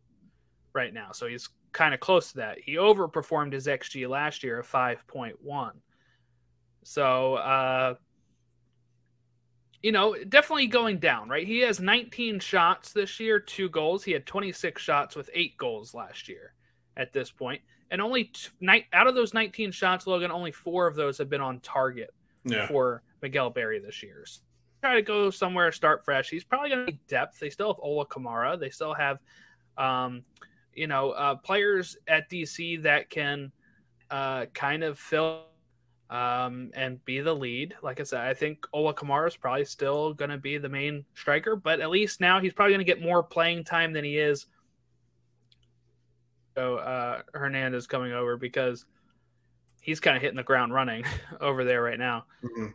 right 0.74 0.92
now, 0.92 1.10
so 1.12 1.26
he's 1.26 1.48
kind 1.72 1.94
of 1.94 2.00
close 2.00 2.32
to 2.32 2.36
that. 2.36 2.58
He 2.60 2.74
overperformed 2.74 3.54
his 3.54 3.66
XG 3.66 4.06
last 4.06 4.44
year 4.44 4.58
of 4.58 4.66
5.1. 4.66 5.80
So, 6.82 7.36
uh, 7.36 7.94
you 9.84 9.92
know, 9.92 10.16
definitely 10.30 10.66
going 10.66 10.98
down, 10.98 11.28
right? 11.28 11.46
He 11.46 11.58
has 11.58 11.78
19 11.78 12.40
shots 12.40 12.94
this 12.94 13.20
year, 13.20 13.38
two 13.38 13.68
goals. 13.68 14.02
He 14.02 14.12
had 14.12 14.24
26 14.24 14.80
shots 14.80 15.14
with 15.14 15.28
eight 15.34 15.58
goals 15.58 15.92
last 15.92 16.26
year 16.26 16.54
at 16.96 17.12
this 17.12 17.30
point. 17.30 17.60
And 17.90 18.00
only 18.00 18.24
t- 18.24 18.48
ni- 18.62 18.86
out 18.94 19.08
of 19.08 19.14
those 19.14 19.34
19 19.34 19.72
shots, 19.72 20.06
Logan, 20.06 20.30
only 20.30 20.52
four 20.52 20.86
of 20.86 20.96
those 20.96 21.18
have 21.18 21.28
been 21.28 21.42
on 21.42 21.60
target 21.60 22.14
yeah. 22.46 22.66
for 22.66 23.02
Miguel 23.20 23.50
Berry 23.50 23.78
this 23.78 24.02
year. 24.02 24.24
So 24.24 24.40
try 24.80 24.94
to 24.94 25.02
go 25.02 25.28
somewhere, 25.28 25.70
start 25.70 26.02
fresh. 26.02 26.30
He's 26.30 26.44
probably 26.44 26.70
going 26.70 26.86
to 26.86 26.92
need 26.92 27.06
depth. 27.06 27.38
They 27.38 27.50
still 27.50 27.68
have 27.68 27.80
Ola 27.82 28.06
Kamara. 28.06 28.58
They 28.58 28.70
still 28.70 28.94
have, 28.94 29.18
um, 29.76 30.22
you 30.72 30.86
know, 30.86 31.10
uh, 31.10 31.34
players 31.34 31.98
at 32.08 32.30
DC 32.30 32.84
that 32.84 33.10
can 33.10 33.52
uh, 34.10 34.46
kind 34.54 34.82
of 34.82 34.98
fill 34.98 35.42
um, 36.14 36.70
and 36.74 37.05
be 37.05 37.20
the 37.20 37.35
lead. 37.35 37.74
Like 37.83 37.98
I 37.98 38.05
said, 38.05 38.20
I 38.20 38.35
think 38.35 38.64
Ola 38.72 38.94
Kamara 38.94 39.27
is 39.27 39.37
probably 39.37 39.64
still 39.64 40.14
going 40.14 40.31
to 40.31 40.38
be 40.38 40.59
the 40.59 40.68
main 40.68 41.05
striker, 41.14 41.57
but 41.57 41.81
at 41.81 41.90
least 41.90 42.20
now 42.20 42.40
he's 42.40 42.53
probably 42.53 42.72
going 42.74 42.87
to 42.87 42.90
get 42.92 43.03
more 43.03 43.20
playing 43.22 43.64
time 43.64 43.92
than 43.92 44.05
he 44.05 44.16
is. 44.18 44.46
So 46.57 46.77
uh, 46.77 47.22
Hernandez 47.33 47.88
coming 47.88 48.12
over 48.12 48.37
because 48.37 48.85
he's 49.81 49.98
kind 49.98 50.16
of 50.16 50.22
hitting 50.22 50.37
the 50.37 50.44
ground 50.44 50.72
running 50.72 51.05
over 51.40 51.64
there 51.64 51.83
right 51.83 51.98
now. 51.98 52.27
Mhm. 52.44 52.74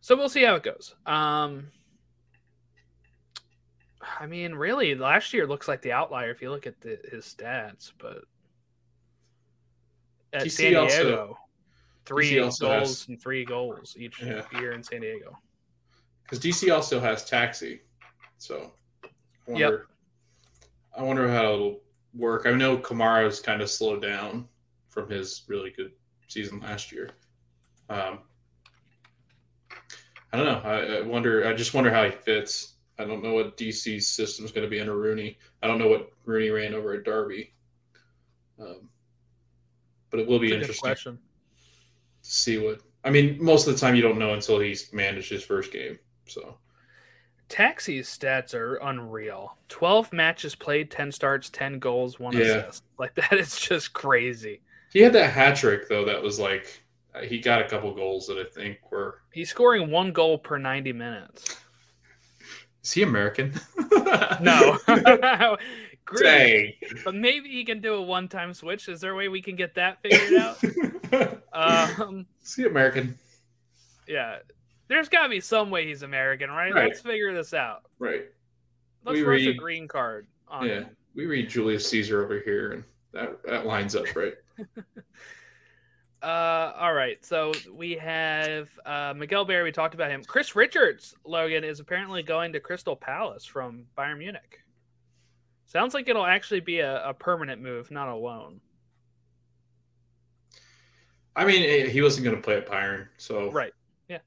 So 0.00 0.16
we'll 0.16 0.30
see 0.30 0.42
how 0.44 0.54
it 0.54 0.62
goes. 0.62 0.94
Um, 1.04 1.66
I 4.18 4.24
mean, 4.26 4.54
really, 4.54 4.94
last 4.94 5.34
year 5.34 5.46
looks 5.46 5.68
like 5.68 5.82
the 5.82 5.92
outlier 5.92 6.30
if 6.30 6.40
you 6.40 6.50
look 6.50 6.66
at 6.66 6.80
the, 6.80 6.98
his 7.10 7.26
stats, 7.26 7.92
but 7.98 8.24
at 10.32 10.44
DC 10.46 10.52
San 10.52 10.76
also- 10.76 11.02
Diego, 11.04 11.38
three 12.10 12.34
goals 12.34 12.58
has- 12.60 13.08
and 13.08 13.20
three 13.22 13.44
goals 13.44 13.96
each 13.96 14.20
Yeah. 14.20 14.44
year 14.58 14.72
in 14.72 14.82
San 14.82 15.00
Diego. 15.02 15.38
because 16.24 16.40
DC 16.40 16.70
also 16.70 16.98
has 17.00 17.24
taxi, 17.24 17.82
so 18.38 18.72
I 19.04 19.08
wonder, 19.50 19.86
I 20.96 21.02
wonder 21.02 21.28
how 21.28 21.54
it'll 21.54 21.84
work. 22.14 22.46
I 22.46 22.52
know 22.52 22.76
Kamara's 22.78 23.40
kind 23.40 23.62
of 23.62 23.70
slowed 23.70 24.02
down 24.02 24.48
from 24.88 25.08
his 25.08 25.44
really 25.48 25.70
good 25.70 25.92
season 26.28 26.60
last 26.60 26.90
year. 26.92 27.10
Um, 27.88 28.20
I 30.32 30.36
don't 30.36 30.46
know. 30.46 30.60
I, 30.64 30.98
I 30.98 31.00
wonder. 31.02 31.46
I 31.46 31.52
just 31.54 31.74
wonder 31.74 31.90
how 31.92 32.04
he 32.04 32.10
fits. 32.12 32.74
I 32.98 33.04
don't 33.04 33.22
know 33.22 33.34
what 33.34 33.56
DC's 33.56 34.06
system 34.06 34.44
is 34.44 34.52
going 34.52 34.64
to 34.64 34.70
be 34.70 34.80
under 34.80 34.96
Rooney. 34.96 35.38
I 35.62 35.66
don't 35.66 35.78
know 35.78 35.88
what 35.88 36.12
Rooney 36.24 36.50
ran 36.50 36.74
over 36.74 36.92
at 36.92 37.02
Derby. 37.04 37.52
Um, 38.60 38.88
but 40.10 40.20
it 40.20 40.28
will 40.28 40.38
be 40.38 40.48
It's 40.52 40.54
a 40.54 40.58
good 40.58 40.70
interesting 40.92 41.18
see 42.30 42.58
what. 42.58 42.80
I 43.04 43.10
mean, 43.10 43.42
most 43.42 43.66
of 43.66 43.74
the 43.74 43.80
time 43.80 43.94
you 43.94 44.02
don't 44.02 44.18
know 44.18 44.34
until 44.34 44.60
he's 44.60 44.92
managed 44.92 45.30
his 45.30 45.42
first 45.42 45.72
game. 45.72 45.98
So 46.26 46.56
Taxi's 47.48 48.08
stats 48.08 48.54
are 48.54 48.76
unreal. 48.76 49.56
12 49.68 50.12
matches 50.12 50.54
played, 50.54 50.90
10 50.90 51.10
starts, 51.12 51.48
10 51.50 51.78
goals, 51.78 52.20
one 52.20 52.34
Yeah. 52.34 52.42
assist. 52.42 52.84
Like 52.98 53.14
that 53.16 53.32
is 53.32 53.58
just 53.58 53.92
crazy. 53.92 54.60
he 54.92 55.00
had 55.00 55.12
that 55.14 55.32
hat 55.32 55.56
trick 55.56 55.88
though. 55.88 56.04
That 56.04 56.22
was 56.22 56.38
like 56.38 56.82
uh, 57.14 57.20
he 57.22 57.40
got 57.40 57.60
a 57.62 57.68
couple 57.68 57.92
goals 57.94 58.26
that 58.28 58.38
I 58.38 58.44
think 58.44 58.78
were. 58.90 59.22
He's 59.32 59.50
scoring 59.50 59.90
one 59.90 60.12
goal 60.12 60.38
per 60.38 60.58
90 60.58 60.92
minutes. 60.92 61.56
Is 62.84 62.92
he 62.92 63.02
American? 63.02 63.52
No. 64.40 64.78
Great. 66.04 66.80
Dang. 66.80 67.02
But 67.04 67.14
maybe 67.14 67.48
he 67.48 67.64
can 67.64 67.80
do 67.80 67.94
a 67.94 68.02
one 68.02 68.28
time 68.28 68.52
switch. 68.54 68.88
Is 68.88 69.00
there 69.00 69.12
a 69.12 69.16
way 69.16 69.28
we 69.28 69.42
can 69.42 69.56
get 69.56 69.74
that 69.76 69.98
figured 70.02 70.40
out? 70.40 71.42
um, 72.00 72.26
Is 72.42 72.54
he 72.54 72.64
American? 72.64 73.16
yeah. 74.08 74.38
There's 74.88 75.08
got 75.08 75.22
to 75.24 75.28
be 75.28 75.40
some 75.40 75.70
way 75.70 75.86
he's 75.86 76.02
American, 76.02 76.50
right? 76.50 76.74
Right. 76.74 76.88
Let's 76.88 77.00
figure 77.00 77.32
this 77.32 77.54
out. 77.54 77.82
Right. 78.00 78.24
Let's 79.04 79.18
We 79.18 79.22
rush 79.22 79.42
a 79.42 79.52
green 79.54 79.86
card 79.86 80.26
on 80.48 80.66
Yeah. 80.66 80.74
him. 80.80 80.96
We 81.14 81.26
read 81.26 81.48
Julius 81.48 81.88
Caesar 81.90 82.24
over 82.24 82.40
here, 82.40 82.72
and 82.72 82.84
that 83.12 83.40
that 83.44 83.66
lines 83.66 83.94
up 83.94 84.06
right. 84.16 84.34
Uh, 86.22 86.72
all 86.78 86.92
right. 86.92 87.24
So 87.24 87.52
we 87.72 87.92
have 87.92 88.68
uh, 88.84 89.14
Miguel 89.16 89.46
Berry. 89.46 89.64
We 89.64 89.72
talked 89.72 89.94
about 89.94 90.10
him. 90.10 90.22
Chris 90.22 90.54
Richards, 90.54 91.14
Logan, 91.24 91.64
is 91.64 91.80
apparently 91.80 92.22
going 92.22 92.52
to 92.52 92.60
Crystal 92.60 92.94
Palace 92.94 93.46
from 93.46 93.86
Bayern 93.96 94.18
Munich. 94.18 94.60
Sounds 95.70 95.94
like 95.94 96.08
it'll 96.08 96.26
actually 96.26 96.58
be 96.58 96.80
a, 96.80 97.10
a 97.10 97.14
permanent 97.14 97.62
move, 97.62 97.92
not 97.92 98.08
a 98.08 98.14
loan. 98.16 98.60
I 101.36 101.44
mean, 101.44 101.62
eh, 101.62 101.88
he 101.88 102.02
wasn't 102.02 102.24
going 102.24 102.34
to 102.34 102.42
play 102.42 102.56
at 102.56 102.66
Bayern, 102.66 103.06
so 103.18 103.52
Right. 103.52 103.72
Yeah, 104.08 104.18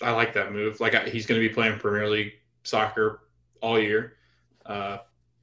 I 0.00 0.12
like 0.12 0.32
that 0.34 0.52
move. 0.52 0.78
Like 0.78 0.94
I, 0.94 1.08
he's 1.08 1.26
going 1.26 1.40
to 1.42 1.48
be 1.48 1.52
playing 1.52 1.80
Premier 1.80 2.08
League 2.08 2.34
soccer 2.62 3.22
all 3.60 3.76
year, 3.76 4.18
uh, 4.66 4.98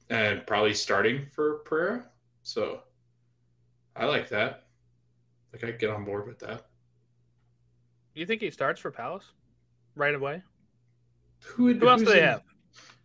and 0.08 0.46
probably 0.46 0.72
starting 0.72 1.26
for 1.32 1.60
Vieira. 1.66 2.04
So 2.42 2.80
I 3.94 4.06
like 4.06 4.30
that. 4.30 4.64
Like 5.52 5.64
I 5.64 5.72
get 5.72 5.90
on 5.90 6.06
board 6.06 6.26
with 6.26 6.38
that. 6.38 6.64
You 8.14 8.24
think 8.24 8.40
he 8.40 8.50
starts 8.50 8.80
for 8.80 8.90
Palace 8.90 9.32
right 9.96 10.14
away? 10.14 10.42
Who, 11.44 11.64
would- 11.64 11.76
Who 11.76 11.88
else 11.90 12.00
do 12.00 12.06
they 12.06 12.20
in- 12.22 12.24
have? 12.24 12.42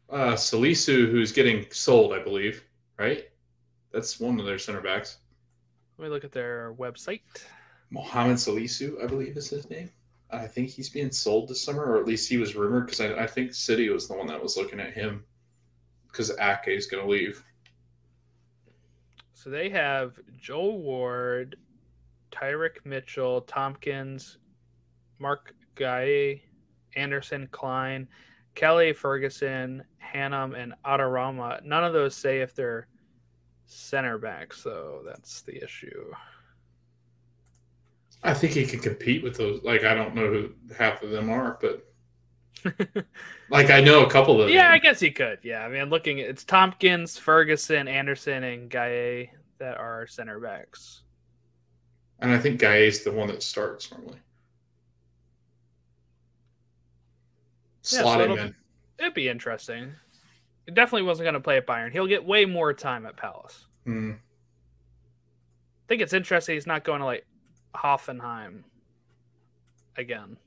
Uh, 0.09 0.33
Salisu, 0.33 1.09
who's 1.09 1.31
getting 1.31 1.65
sold, 1.71 2.13
I 2.13 2.19
believe. 2.19 2.63
Right. 2.97 3.25
That's 3.91 4.19
one 4.19 4.39
of 4.39 4.45
their 4.45 4.59
center 4.59 4.81
backs. 4.81 5.17
Let 5.97 6.05
me 6.05 6.09
look 6.11 6.23
at 6.23 6.31
their 6.31 6.73
website. 6.77 7.21
Mohamed 7.89 8.37
Salisu, 8.37 9.03
I 9.03 9.07
believe 9.07 9.37
is 9.37 9.49
his 9.49 9.69
name. 9.69 9.89
I 10.29 10.45
think 10.45 10.69
he's 10.69 10.89
being 10.89 11.11
sold 11.11 11.47
this 11.47 11.63
summer, 11.63 11.83
or 11.83 11.97
at 11.97 12.05
least 12.05 12.29
he 12.29 12.37
was 12.37 12.55
rumored 12.55 12.85
because 12.85 12.99
I, 13.01 13.23
I 13.23 13.27
think 13.27 13.53
City 13.53 13.89
was 13.89 14.07
the 14.07 14.13
one 14.15 14.27
that 14.27 14.41
was 14.41 14.57
looking 14.57 14.79
at 14.79 14.93
him 14.93 15.23
because 16.07 16.31
Ake 16.39 16.67
is 16.67 16.87
going 16.87 17.03
to 17.03 17.09
leave. 17.09 17.43
So 19.33 19.49
they 19.49 19.69
have 19.69 20.19
Joel 20.37 20.79
Ward, 20.79 21.55
Tyrick 22.31 22.85
Mitchell, 22.85 23.41
Tomkins, 23.41 24.37
Mark 25.19 25.53
Guy, 25.75 26.41
Anderson 26.95 27.47
Clyne, 27.51 28.07
Kelly 28.57 28.91
Ferguson, 28.91 29.83
Hannum, 30.03 30.57
and 30.57 30.73
Adarama. 30.83 31.63
None 31.63 31.83
of 31.83 31.93
those 31.93 32.15
say 32.15 32.41
if 32.41 32.55
they're 32.55 32.87
center 33.67 34.17
backs, 34.17 34.63
so 34.63 35.03
that's 35.05 35.43
the 35.43 35.63
issue. 35.63 36.11
I 38.23 38.33
think 38.33 38.53
he 38.53 38.65
could 38.65 38.81
compete 38.81 39.23
with 39.23 39.37
those. 39.37 39.61
Like 39.63 39.83
I 39.83 39.93
don't 39.93 40.15
know 40.15 40.25
who 40.25 40.49
half 40.75 41.03
of 41.03 41.11
them 41.11 41.29
are, 41.29 41.59
but 41.61 41.85
like 43.51 43.69
I 43.69 43.79
know 43.79 44.03
a 44.03 44.09
couple 44.09 44.41
of 44.41 44.47
them. 44.47 44.55
Yeah, 44.55 44.71
I 44.71 44.79
guess 44.79 44.99
he 44.99 45.11
could. 45.11 45.37
Yeah, 45.43 45.63
I 45.63 45.69
mean, 45.69 45.91
looking 45.91 46.17
it's 46.17 46.43
Tomkins, 46.43 47.15
Ferguson, 47.15 47.87
Anderson, 47.87 48.43
and 48.43 48.71
Gaye 48.71 49.31
that 49.59 49.77
are 49.77 50.07
center 50.07 50.39
backs. 50.39 51.03
And 52.21 52.31
I 52.31 52.39
think 52.39 52.59
Guy 52.59 52.77
is 52.77 53.03
the 53.03 53.11
one 53.11 53.27
that 53.27 53.43
starts 53.43 53.91
normally. 53.91 54.17
Yeah, 57.91 58.01
Slot 58.01 58.19
so 58.19 58.33
him 58.33 58.39
in. 58.39 58.55
It'd 58.99 59.13
be 59.13 59.29
interesting. 59.29 59.91
He 60.65 60.71
definitely 60.71 61.03
wasn't 61.03 61.25
going 61.25 61.35
to 61.35 61.39
play 61.39 61.57
at 61.57 61.67
Bayern. 61.67 61.91
He'll 61.91 62.07
get 62.07 62.25
way 62.25 62.45
more 62.45 62.73
time 62.73 63.05
at 63.05 63.15
Palace. 63.15 63.65
Hmm. 63.85 64.11
I 64.11 65.87
think 65.87 66.01
it's 66.01 66.13
interesting 66.13 66.55
he's 66.55 66.67
not 66.67 66.83
going 66.83 66.99
to 66.99 67.05
like 67.05 67.25
Hoffenheim 67.73 68.63
again. 69.95 70.37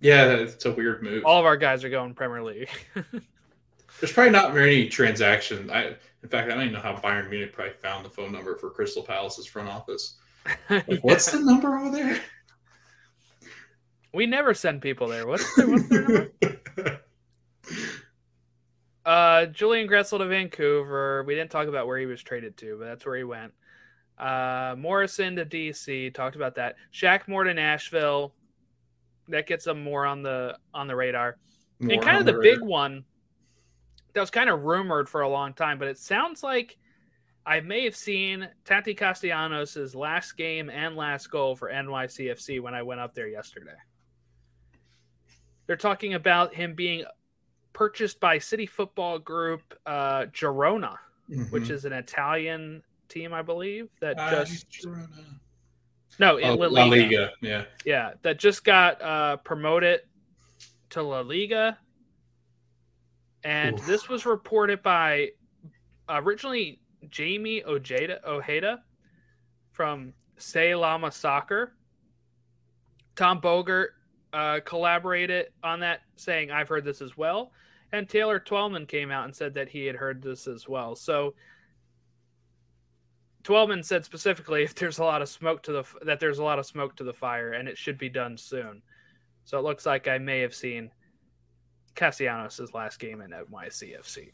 Yeah, 0.00 0.26
it's 0.30 0.64
a 0.64 0.72
weird 0.72 1.02
move. 1.02 1.24
All 1.24 1.40
of 1.40 1.46
our 1.46 1.56
guys 1.56 1.84
are 1.84 1.88
going 1.88 2.14
Premier 2.14 2.42
League. 2.42 2.68
There's 4.00 4.12
probably 4.12 4.30
not 4.30 4.54
many 4.54 4.88
transactions. 4.88 5.70
I, 5.70 5.96
in 6.22 6.28
fact, 6.28 6.50
I 6.50 6.54
don't 6.54 6.62
even 6.62 6.74
know 6.74 6.80
how 6.80 6.94
Bayern 6.96 7.28
Munich 7.30 7.52
probably 7.52 7.74
found 7.74 8.04
the 8.04 8.10
phone 8.10 8.32
number 8.32 8.56
for 8.56 8.70
Crystal 8.70 9.02
Palace's 9.02 9.46
front 9.46 9.68
office. 9.68 10.16
Like, 10.70 11.00
what's 11.02 11.30
the 11.30 11.40
number 11.40 11.76
over 11.76 11.94
there? 11.94 12.18
We 14.12 14.26
never 14.26 14.54
send 14.54 14.82
people 14.82 15.08
there. 15.08 15.26
What's 15.26 15.54
their, 15.56 15.68
what's 15.68 15.88
their 15.88 16.02
number? 16.02 17.00
Uh, 19.04 19.46
Julian 19.46 19.88
Gressel 19.88 20.18
to 20.18 20.26
Vancouver. 20.26 21.24
We 21.24 21.34
didn't 21.34 21.50
talk 21.50 21.66
about 21.66 21.86
where 21.86 21.98
he 21.98 22.04
was 22.04 22.22
traded 22.22 22.58
to, 22.58 22.76
but 22.78 22.84
that's 22.84 23.06
where 23.06 23.16
he 23.16 23.24
went. 23.24 23.54
Uh, 24.18 24.74
Morrison 24.76 25.36
to 25.36 25.46
DC. 25.46 26.12
Talked 26.12 26.36
about 26.36 26.56
that. 26.56 26.76
Shaq 26.92 27.26
Moore 27.26 27.44
to 27.44 27.54
Nashville. 27.54 28.34
That 29.28 29.46
gets 29.46 29.64
them 29.64 29.82
more 29.82 30.04
on 30.04 30.22
the 30.22 30.58
on 30.74 30.88
the 30.88 30.96
radar. 30.96 31.38
More 31.80 31.94
and 31.94 32.02
kind 32.02 32.18
of 32.18 32.26
the 32.26 32.36
radar. 32.36 32.56
big 32.56 32.62
one 32.62 33.04
that 34.12 34.20
was 34.20 34.30
kind 34.30 34.50
of 34.50 34.64
rumored 34.64 35.08
for 35.08 35.20
a 35.20 35.28
long 35.28 35.54
time, 35.54 35.78
but 35.78 35.88
it 35.88 35.98
sounds 35.98 36.42
like 36.42 36.76
I 37.46 37.60
may 37.60 37.84
have 37.84 37.96
seen 37.96 38.48
Tati 38.64 38.94
Castellanos' 38.94 39.94
last 39.94 40.36
game 40.36 40.68
and 40.68 40.96
last 40.96 41.30
goal 41.30 41.56
for 41.56 41.70
NYCFC 41.70 42.60
when 42.60 42.74
I 42.74 42.82
went 42.82 43.00
up 43.00 43.14
there 43.14 43.28
yesterday. 43.28 43.76
They're 45.68 45.76
talking 45.76 46.14
about 46.14 46.52
him 46.54 46.74
being 46.74 47.04
purchased 47.74 48.18
by 48.18 48.38
City 48.38 48.66
Football 48.66 49.18
Group 49.20 49.78
uh, 49.86 50.22
Girona, 50.32 50.96
which 51.50 51.64
Mhm. 51.64 51.70
is 51.70 51.84
an 51.84 51.92
Italian 51.92 52.82
team, 53.08 53.32
I 53.34 53.42
believe, 53.42 53.88
that 54.00 54.16
Ah, 54.18 54.30
just 54.30 54.68
Girona. 54.70 55.38
no, 56.18 56.38
in 56.38 56.48
Oh, 56.48 56.54
La 56.54 56.66
La 56.68 56.84
Liga. 56.84 57.02
Liga. 57.04 57.32
Yeah. 57.42 57.64
Yeah, 57.84 58.14
that 58.22 58.38
just 58.38 58.64
got 58.64 59.00
uh, 59.02 59.36
promoted 59.36 60.00
to 60.90 61.02
La 61.02 61.20
Liga. 61.20 61.78
And 63.44 63.78
Oof. 63.78 63.86
this 63.86 64.08
was 64.08 64.24
reported 64.26 64.82
by 64.82 65.32
originally 66.08 66.80
Jamie 67.10 67.62
Ojeda, 67.64 68.20
Ojeda 68.26 68.82
from 69.72 70.14
Say 70.38 70.74
Lama 70.74 71.12
Soccer. 71.12 71.74
Tom 73.16 73.40
Bogert 73.40 73.88
uh, 74.32 74.60
collaborated 74.64 75.46
on 75.62 75.80
that, 75.80 76.00
saying, 76.16 76.50
I've 76.50 76.68
heard 76.68 76.84
this 76.84 77.00
as 77.00 77.16
well. 77.16 77.52
And 77.92 78.08
Taylor 78.08 78.38
Twellman 78.38 78.86
came 78.86 79.10
out 79.10 79.24
and 79.24 79.34
said 79.34 79.54
that 79.54 79.68
he 79.68 79.86
had 79.86 79.96
heard 79.96 80.22
this 80.22 80.46
as 80.46 80.68
well. 80.68 80.94
So 80.94 81.34
Twellman 83.44 83.82
said 83.82 84.04
specifically 84.04 84.62
if 84.64 84.74
there's 84.74 84.98
a 84.98 85.04
lot 85.04 85.22
of 85.22 85.28
smoke 85.28 85.62
to 85.64 85.72
the 85.72 85.84
that 86.02 86.20
there's 86.20 86.38
a 86.38 86.44
lot 86.44 86.58
of 86.58 86.66
smoke 86.66 86.96
to 86.96 87.04
the 87.04 87.14
fire 87.14 87.52
and 87.52 87.68
it 87.68 87.78
should 87.78 87.98
be 87.98 88.08
done 88.08 88.36
soon. 88.36 88.82
So 89.44 89.58
it 89.58 89.64
looks 89.64 89.86
like 89.86 90.08
I 90.08 90.18
may 90.18 90.40
have 90.40 90.54
seen 90.54 90.90
Castellanos' 91.94 92.74
last 92.74 92.98
game 92.98 93.22
in 93.22 93.30
NYCFC. 93.30 94.30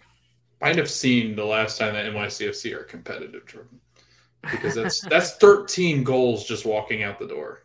Might 0.61 0.77
have 0.77 0.91
seen 0.91 1.37
the 1.37 1.45
last 1.45 1.79
time 1.79 1.95
that 1.95 2.13
NYCFC 2.13 2.75
are 2.75 2.85
competitive, 2.85 3.47
Jordan. 3.47 3.81
Because 4.43 4.75
that's 4.75 5.01
that's 5.11 5.35
13 5.37 6.03
goals 6.03 6.45
just 6.45 6.67
walking 6.67 7.05
out 7.05 7.19
the 7.19 7.29
door. 7.29 7.64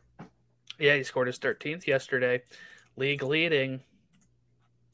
Yeah, 0.79 0.95
he 0.95 1.03
scored 1.03 1.27
his 1.27 1.39
13th 1.39 1.85
yesterday, 1.85 2.41
league 2.95 3.23
leading. 3.23 3.81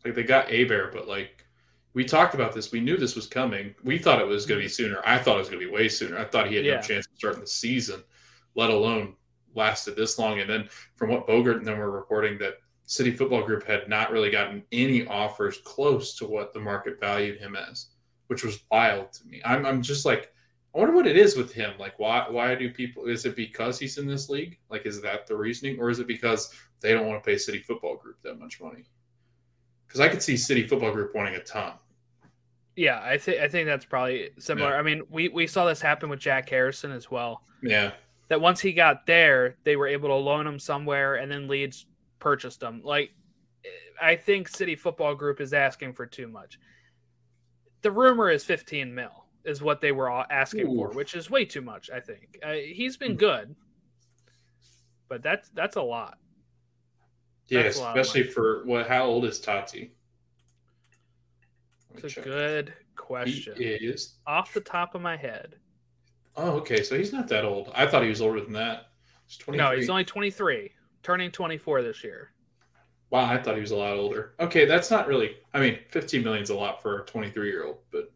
Like 0.04 0.16
they 0.16 0.24
got 0.24 0.48
Héber, 0.48 0.92
but 0.92 1.08
like 1.08 1.46
we 1.94 2.04
talked 2.04 2.36
about 2.36 2.54
this, 2.54 2.72
we 2.72 2.82
knew 2.82 2.98
this 2.98 3.16
was 3.16 3.28
coming. 3.28 3.74
We 3.84 3.98
thought 3.98 4.20
it 4.20 4.28
was 4.28 4.46
going 4.46 4.60
to 4.60 4.66
be 4.66 4.70
mm-hmm. 4.70 4.74
sooner. 4.74 5.02
I 5.06 5.18
thought 5.18 5.36
it 5.36 5.40
was 5.40 5.50
going 5.50 5.62
to 5.62 5.66
be 5.68 5.72
way 5.72 5.88
sooner. 5.88 6.18
I 6.18 6.26
thought 6.26 6.50
he 6.50 6.56
had 6.56 6.66
Yeah. 6.66 6.76
no 6.76 6.82
chance 6.82 7.06
of 7.08 7.14
starting 7.16 7.42
the 7.42 7.48
season, 7.48 8.04
let 8.56 8.70
alone 8.70 9.16
lasted 9.56 9.96
this 9.96 10.20
long. 10.20 10.40
And 10.40 10.50
then 10.50 10.68
from 10.96 11.10
what 11.10 11.28
Bogert 11.28 11.58
and 11.58 11.66
them 11.66 11.78
were 11.78 11.92
reporting, 11.92 12.38
that 12.40 12.56
City 12.86 13.12
Football 13.12 13.44
Group 13.44 13.66
had 13.66 13.88
not 13.88 14.12
really 14.12 14.30
gotten 14.30 14.64
any 14.72 15.08
offers 15.08 15.60
close 15.64 16.16
to 16.18 16.26
what 16.26 16.54
the 16.54 16.60
market 16.60 17.00
valued 17.00 17.40
him 17.40 17.56
as, 17.56 17.88
which 18.28 18.44
was 18.44 18.64
wild 18.70 19.12
to 19.14 19.26
me. 19.28 19.42
I'm, 19.46 19.66
I'm 19.66 19.82
just 19.82 20.06
like, 20.06 20.32
I 20.76 20.80
wonder 20.80 20.94
what 20.94 21.08
it 21.08 21.16
is 21.16 21.38
with 21.38 21.54
him. 21.54 21.74
Like, 21.80 21.98
why 22.00 22.28
why 22.30 22.54
do 22.54 22.70
people? 22.70 23.06
Is 23.06 23.26
it 23.26 23.36
because 23.36 23.80
he's 23.80 23.98
in 23.98 24.06
this 24.06 24.30
league? 24.30 24.60
Like, 24.70 24.86
is 24.86 25.02
that 25.02 25.26
the 25.26 25.36
reasoning, 25.36 25.80
or 25.80 25.90
is 25.90 26.00
it 26.00 26.08
because 26.08 26.54
they 26.82 26.92
don't 26.92 27.08
want 27.08 27.24
to 27.24 27.26
pay 27.26 27.38
City 27.38 27.60
Football 27.60 27.96
Group 27.96 28.22
that 28.24 28.38
much 28.40 28.60
money? 28.60 28.84
Because 29.88 30.02
I 30.02 30.10
could 30.10 30.22
see 30.22 30.36
City 30.36 30.68
Football 30.68 30.92
Group 30.92 31.16
wanting 31.16 31.36
a 31.36 31.40
ton. 31.40 31.74
Yeah, 32.76 33.00
I 33.02 33.18
think 33.18 33.40
I 33.40 33.48
think 33.48 33.68
that's 33.68 33.86
probably 33.86 34.32
similar. 34.38 34.72
Yeah. 34.72 34.78
I 34.78 34.82
mean, 34.82 35.04
we 35.10 35.30
we 35.30 35.48
saw 35.48 35.66
this 35.66 35.80
happen 35.80 36.10
with 36.10 36.20
Jack 36.20 36.50
Harrison 36.50 36.92
as 36.92 37.10
well. 37.10 37.42
Yeah, 37.64 37.94
That 38.28 38.42
once 38.42 38.60
he 38.60 38.74
got 38.74 39.06
there, 39.06 39.56
they 39.64 39.78
were 39.78 39.88
able 39.88 40.10
to 40.10 40.16
loan 40.16 40.46
him 40.46 40.60
somewhere, 40.60 41.16
and 41.16 41.32
then 41.32 41.48
Leeds 41.48 41.86
purchased 42.20 42.62
him. 42.62 42.82
Like, 42.84 43.12
I 44.02 44.18
think 44.18 44.50
City 44.50 44.76
Football 44.76 45.16
Group 45.16 45.40
is 45.40 45.54
asking 45.54 45.94
for 45.94 46.06
too 46.06 46.28
much. 46.28 46.60
The 47.82 47.92
rumor 47.92 48.30
is 48.30 48.44
15 48.44 48.94
mil 48.94 49.25
is 49.46 49.62
what 49.62 49.82
they 49.82 49.92
were 49.92 50.10
all 50.10 50.26
asking 50.30 50.66
for, 50.68 50.90
which 50.92 51.16
is 51.16 51.30
way 51.30 51.46
too 51.46 51.62
much. 51.62 51.90
I 51.90 52.00
think 52.00 52.38
uh, 52.44 52.54
he's 52.54 52.98
been 52.98 53.12
Hmm. 53.14 53.18
good, 53.18 53.56
but 55.08 55.22
that's 55.22 55.50
that's 55.50 55.76
a 55.76 55.82
lot. 55.82 56.18
yeah, 57.48 57.64
That's 57.64 57.78
a 57.78 57.82
lot 57.82 57.98
especially 57.98 58.24
for 58.24 58.64
what? 58.66 58.88
How 58.88 59.04
old 59.06 59.26
is 59.26 59.40
Tati? 59.40 59.92
It's 61.96 62.18
a 62.18 62.22
good 62.22 62.70
He 62.70 62.96
question. 62.96 63.54
is. 63.58 64.16
Off 64.28 64.54
the 64.54 64.60
top 64.62 64.96
of 64.96 65.02
my 65.02 65.16
head, 65.16 65.56
Oh, 66.38 66.58
okay. 66.58 66.84
So 66.84 66.98
he's 66.98 67.14
not 67.14 67.30
that 67.30 67.46
old. 67.46 67.72
I 67.74 67.88
thought 67.88 68.04
he 68.04 68.10
was 68.10 68.20
older 68.22 68.42
than 68.42 68.52
that. 68.54 68.88
He's 69.26 69.38
23. 69.38 69.58
no, 69.66 69.74
he's 69.74 69.90
only 69.90 70.04
23, 70.04 70.70
turning 71.02 71.32
24 71.32 71.82
this 71.82 72.04
year. 72.04 72.32
Wow, 73.10 73.24
I 73.32 73.38
thought 73.42 73.56
he 73.56 73.62
was 73.62 73.72
a 73.72 73.78
lot 73.78 73.96
older. 73.96 74.34
Okay, 74.42 74.66
that's 74.66 74.92
not 74.92 75.08
really. 75.08 75.38
I 75.54 75.62
mean, 75.62 75.80
15 75.92 76.22
million 76.26 76.44
is 76.44 76.50
a 76.50 76.56
lot 76.56 76.82
for 76.82 77.04
a 77.04 77.06
23 77.06 77.48
year 77.48 77.64
old, 77.66 77.78
but 77.90 78.12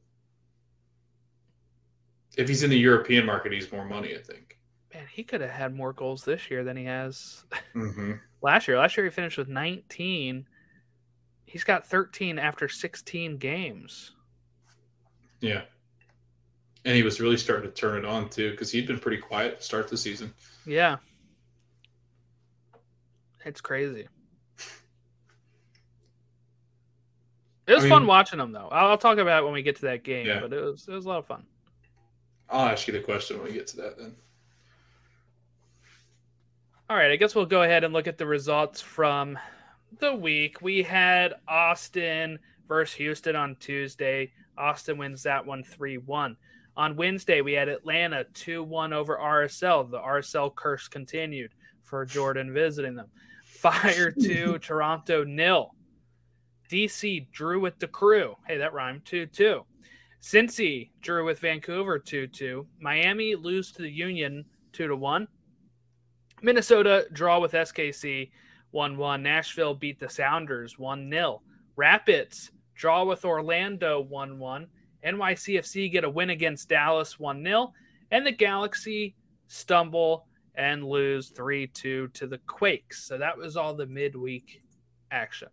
if 2.37 2.47
he's 2.47 2.63
in 2.63 2.69
the 2.69 2.77
European 2.77 3.25
market, 3.25 3.51
he's 3.51 3.71
more 3.71 3.85
money. 3.85 4.15
I 4.15 4.19
think. 4.21 4.57
Man, 4.93 5.05
he 5.11 5.23
could 5.23 5.41
have 5.41 5.49
had 5.51 5.75
more 5.75 5.93
goals 5.93 6.23
this 6.25 6.49
year 6.49 6.63
than 6.63 6.75
he 6.77 6.85
has 6.85 7.43
Mm-hmm. 7.75 8.13
last 8.41 8.67
year. 8.67 8.77
Last 8.77 8.97
year 8.97 9.05
he 9.05 9.11
finished 9.11 9.37
with 9.37 9.47
19. 9.47 10.47
He's 11.45 11.63
got 11.63 11.85
13 11.85 12.39
after 12.39 12.67
16 12.67 13.37
games. 13.37 14.11
Yeah. 15.41 15.61
And 16.85 16.95
he 16.95 17.03
was 17.03 17.19
really 17.19 17.37
starting 17.37 17.69
to 17.69 17.75
turn 17.75 17.97
it 17.99 18.05
on 18.05 18.29
too, 18.29 18.51
because 18.51 18.71
he'd 18.71 18.87
been 18.87 18.99
pretty 18.99 19.17
quiet 19.17 19.59
to 19.59 19.63
start 19.65 19.87
the 19.89 19.97
season. 19.97 20.33
Yeah. 20.65 20.97
It's 23.45 23.61
crazy. 23.61 24.07
It 27.67 27.73
was 27.75 27.85
I 27.85 27.89
fun 27.89 28.07
watching 28.07 28.39
him 28.39 28.51
though. 28.51 28.67
I'll, 28.71 28.89
I'll 28.89 28.97
talk 28.97 29.17
about 29.19 29.41
it 29.43 29.45
when 29.45 29.53
we 29.53 29.61
get 29.61 29.75
to 29.77 29.81
that 29.83 30.03
game, 30.03 30.25
Yeah. 30.25 30.39
but 30.39 30.51
it 30.53 30.61
was 30.61 30.87
it 30.87 30.93
was 30.93 31.05
a 31.05 31.07
lot 31.07 31.19
of 31.19 31.27
fun. 31.27 31.43
I'll 32.51 32.67
ask 32.67 32.87
you 32.87 32.93
the 32.93 32.99
question 32.99 33.37
when 33.37 33.47
we 33.47 33.53
get 33.53 33.67
to 33.67 33.77
that 33.77 33.97
then. 33.97 34.15
All 36.89 36.97
right, 36.97 37.11
I 37.11 37.15
guess 37.17 37.35
we'll 37.35 37.45
go 37.45 37.61
ahead 37.61 37.83
and 37.83 37.93
look 37.93 38.07
at 38.07 38.17
the 38.17 38.25
results 38.25 38.81
from 38.81 39.37
the 39.99 40.15
week. 40.15 40.61
We 40.61 40.81
had 40.81 41.35
Austin 41.47 42.39
versus 42.67 42.95
Houston 42.95 43.35
on 43.35 43.55
Tuesday. 43.59 44.31
Austin 44.57 44.97
wins 44.97 45.23
that 45.23 45.45
one 45.45 45.63
3 45.63 45.99
1. 45.99 46.35
On 46.77 46.95
Wednesday, 46.95 47.41
we 47.41 47.53
had 47.53 47.69
Atlanta 47.69 48.25
2 48.33 48.63
1 48.63 48.93
over 48.93 49.17
RSL. 49.17 49.91
The 49.91 49.99
RSL 49.99 50.55
curse 50.55 50.87
continued 50.87 51.51
for 51.83 52.05
Jordan 52.05 52.53
visiting 52.53 52.95
them. 52.95 53.07
Fire 53.45 54.11
2, 54.21 54.57
Toronto 54.59 55.23
nil. 55.23 55.75
DC 56.71 57.29
drew 57.31 57.59
with 57.59 57.77
the 57.79 57.87
crew. 57.87 58.35
Hey, 58.47 58.57
that 58.57 58.73
rhymed 58.73 59.05
2 59.05 59.27
2. 59.27 59.63
Cincy 60.21 60.89
drew 61.01 61.25
with 61.25 61.39
Vancouver 61.39 61.97
2 61.97 62.27
2. 62.27 62.67
Miami 62.79 63.35
lose 63.35 63.71
to 63.71 63.81
the 63.81 63.91
Union 63.91 64.45
2 64.73 64.87
to 64.87 64.95
1. 64.95 65.27
Minnesota 66.41 67.07
draw 67.13 67.39
with 67.39 67.53
SKC 67.53 68.31
1 68.71 68.97
1. 68.97 69.23
Nashville 69.23 69.73
beat 69.73 69.99
the 69.99 70.09
Sounders 70.09 70.77
1 70.77 71.09
0. 71.09 71.41
Rapids 71.75 72.51
draw 72.75 73.05
with 73.05 73.25
Orlando 73.25 74.01
1 74.01 74.39
1. 74.39 74.67
NYCFC 75.05 75.91
get 75.91 76.03
a 76.03 76.09
win 76.09 76.29
against 76.29 76.69
Dallas 76.69 77.17
1 77.19 77.43
0. 77.43 77.73
And 78.11 78.25
the 78.25 78.31
Galaxy 78.31 79.15
stumble 79.47 80.27
and 80.55 80.83
lose 80.83 81.29
3 81.29 81.67
2 81.67 82.09
to 82.09 82.27
the 82.27 82.39
Quakes. 82.39 83.05
So 83.05 83.17
that 83.17 83.37
was 83.37 83.55
all 83.55 83.73
the 83.73 83.85
midweek 83.85 84.61
action. 85.11 85.47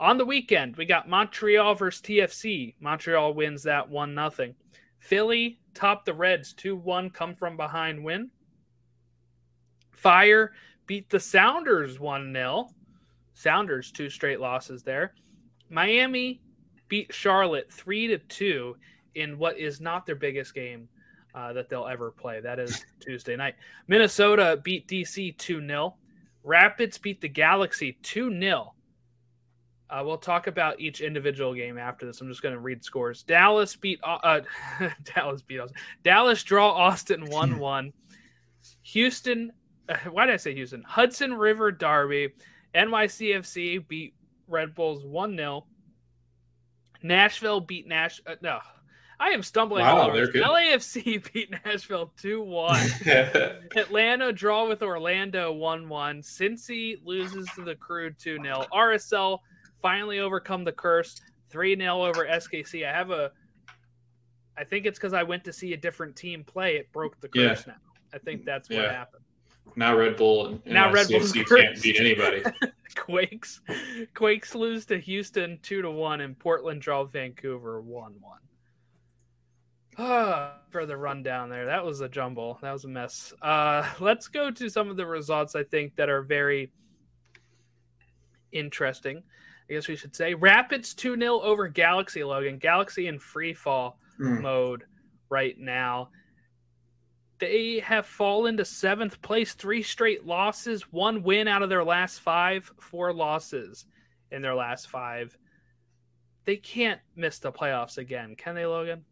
On 0.00 0.18
the 0.18 0.24
weekend, 0.24 0.76
we 0.76 0.84
got 0.84 1.08
Montreal 1.08 1.74
versus 1.74 2.02
TFC. 2.02 2.74
Montreal 2.80 3.34
wins 3.34 3.62
that 3.62 3.88
1 3.88 4.14
0. 4.14 4.54
Philly 4.98 5.60
topped 5.74 6.06
the 6.06 6.14
Reds 6.14 6.52
2 6.54 6.76
1, 6.76 7.10
come 7.10 7.34
from 7.34 7.56
behind 7.56 8.02
win. 8.02 8.30
Fire 9.92 10.52
beat 10.86 11.08
the 11.10 11.20
Sounders 11.20 12.00
1 12.00 12.32
0. 12.32 12.68
Sounders, 13.34 13.90
two 13.90 14.10
straight 14.10 14.40
losses 14.40 14.82
there. 14.82 15.14
Miami 15.70 16.40
beat 16.88 17.12
Charlotte 17.14 17.72
3 17.72 18.08
to 18.08 18.18
2 18.18 18.76
in 19.14 19.38
what 19.38 19.58
is 19.58 19.80
not 19.80 20.04
their 20.04 20.14
biggest 20.14 20.54
game 20.54 20.88
uh, 21.34 21.52
that 21.52 21.68
they'll 21.68 21.86
ever 21.86 22.10
play. 22.10 22.40
That 22.40 22.58
is 22.58 22.84
Tuesday 23.00 23.36
night. 23.36 23.54
Minnesota 23.88 24.60
beat 24.62 24.86
DC 24.88 25.36
2 25.38 25.66
0. 25.66 25.94
Rapids 26.44 26.98
beat 26.98 27.20
the 27.20 27.28
Galaxy 27.28 27.98
2 28.02 28.38
0. 28.38 28.74
Uh, 29.92 30.02
we'll 30.02 30.16
talk 30.16 30.46
about 30.46 30.80
each 30.80 31.02
individual 31.02 31.52
game 31.52 31.76
after 31.76 32.06
this. 32.06 32.20
I'm 32.22 32.28
just 32.28 32.40
going 32.42 32.54
to 32.54 32.60
read 32.60 32.82
scores. 32.82 33.22
Dallas 33.24 33.76
beat 33.76 34.00
uh, 34.02 34.40
Dallas 35.14 35.42
beat 35.42 35.60
Austin. 35.60 35.76
Dallas 36.02 36.42
draw 36.42 36.70
Austin 36.70 37.26
one 37.26 37.58
one. 37.58 37.92
Houston, 38.84 39.52
uh, 39.88 39.96
why 40.10 40.24
did 40.26 40.32
I 40.32 40.36
say 40.38 40.54
Houston? 40.54 40.82
Hudson 40.82 41.34
River 41.34 41.70
Derby. 41.70 42.30
NYCFC 42.74 43.86
beat 43.86 44.14
Red 44.48 44.74
Bulls 44.74 45.04
one 45.04 45.36
0 45.36 45.66
Nashville 47.02 47.60
beat 47.60 47.86
Nash. 47.86 48.20
Uh, 48.26 48.36
no, 48.40 48.60
I 49.20 49.30
am 49.30 49.42
stumbling 49.42 49.84
Wow, 49.84 49.98
all 49.98 50.10
over. 50.10 50.26
good. 50.26 50.42
LAFC 50.42 51.32
beat 51.32 51.50
Nashville 51.66 52.12
two 52.16 52.42
one. 52.42 52.80
Atlanta 53.76 54.32
draw 54.32 54.66
with 54.68 54.82
Orlando 54.82 55.52
1 55.52 55.88
1. 55.88 56.22
Cincy 56.22 56.96
loses 57.04 57.46
to 57.56 57.62
the 57.62 57.74
crew 57.74 58.10
2 58.12 58.38
0. 58.42 58.64
RSL 58.72 59.40
finally 59.82 60.20
overcome 60.20 60.64
the 60.64 60.72
curse 60.72 61.20
3 61.50 61.76
0 61.76 62.02
over 62.04 62.24
SKC. 62.24 62.88
I 62.88 62.92
have 62.92 63.10
a, 63.10 63.32
I 64.56 64.64
think 64.64 64.86
it's 64.86 64.98
because 64.98 65.12
I 65.12 65.22
went 65.24 65.44
to 65.44 65.52
see 65.52 65.74
a 65.74 65.76
different 65.76 66.16
team 66.16 66.44
play. 66.44 66.76
It 66.76 66.90
broke 66.92 67.20
the 67.20 67.28
Yeah. 67.34 67.48
curse 67.48 67.66
now. 67.66 67.76
I 68.14 68.18
think 68.18 68.44
that's 68.44 68.70
what 68.70 68.78
Yeah. 68.78 68.92
happened. 68.92 69.24
now 69.76 69.96
Red 69.96 70.16
Bull 70.16 70.46
and 70.46 70.66
Now 70.66 70.92
Red 70.92 71.06
NYCFC 71.08 71.44
can't 71.44 71.82
beat 71.82 71.98
anybody. 71.98 72.42
Quakes 72.96 73.60
Quakes 74.14 74.54
lose 74.54 74.84
to 74.86 74.98
Houston 74.98 75.58
2 75.62 75.82
to 75.82 75.90
1 75.90 76.20
and 76.20 76.38
Portland 76.38 76.82
draw 76.82 77.04
Vancouver 77.04 77.80
1 77.80 78.14
1. 78.20 78.38
Ah, 79.98 80.58
for 80.70 80.84
the 80.84 80.96
rundown 80.96 81.48
there. 81.48 81.66
That 81.66 81.84
was 81.84 82.00
a 82.00 82.08
jumble. 82.08 82.58
That 82.60 82.72
was 82.72 82.84
a 82.84 82.88
mess. 82.88 83.32
Uh, 83.40 83.88
let's 84.00 84.28
go 84.28 84.50
to 84.50 84.68
some 84.68 84.90
of 84.90 84.96
the 84.96 85.06
results 85.06 85.54
I 85.54 85.64
think 85.64 85.96
that 85.96 86.08
are 86.10 86.22
very 86.22 86.70
interesting. 88.52 89.22
I 89.68 89.74
guess 89.74 89.88
we 89.88 89.96
should 89.96 90.14
say 90.14 90.34
Rapids 90.34 90.94
2 90.94 91.16
0 91.18 91.40
over 91.40 91.68
Galaxy 91.68 92.24
Logan. 92.24 92.58
Galaxy 92.58 93.06
in 93.06 93.18
free 93.18 93.54
fall 93.54 93.98
Hmm. 94.18 94.42
mode 94.42 94.84
right 95.30 95.58
now. 95.58 96.10
They 97.38 97.80
have 97.80 98.06
fallen 98.06 98.56
to 98.58 98.64
seventh 98.64 99.20
place, 99.22 99.54
three 99.54 99.82
straight 99.82 100.26
losses, 100.26 100.82
one 100.92 101.22
win 101.22 101.48
out 101.48 101.62
of 101.62 101.68
their 101.70 101.82
last 101.82 102.20
five, 102.20 102.70
four 102.78 103.12
losses 103.12 103.86
in 104.30 104.42
their 104.42 104.54
last 104.54 104.88
five. 104.88 105.36
They 106.44 106.56
can't 106.56 107.00
miss 107.16 107.38
the 107.38 107.50
playoffs 107.50 107.98
again, 107.98 108.36
can 108.36 108.54
they, 108.54 108.66
Logan? 108.66 109.04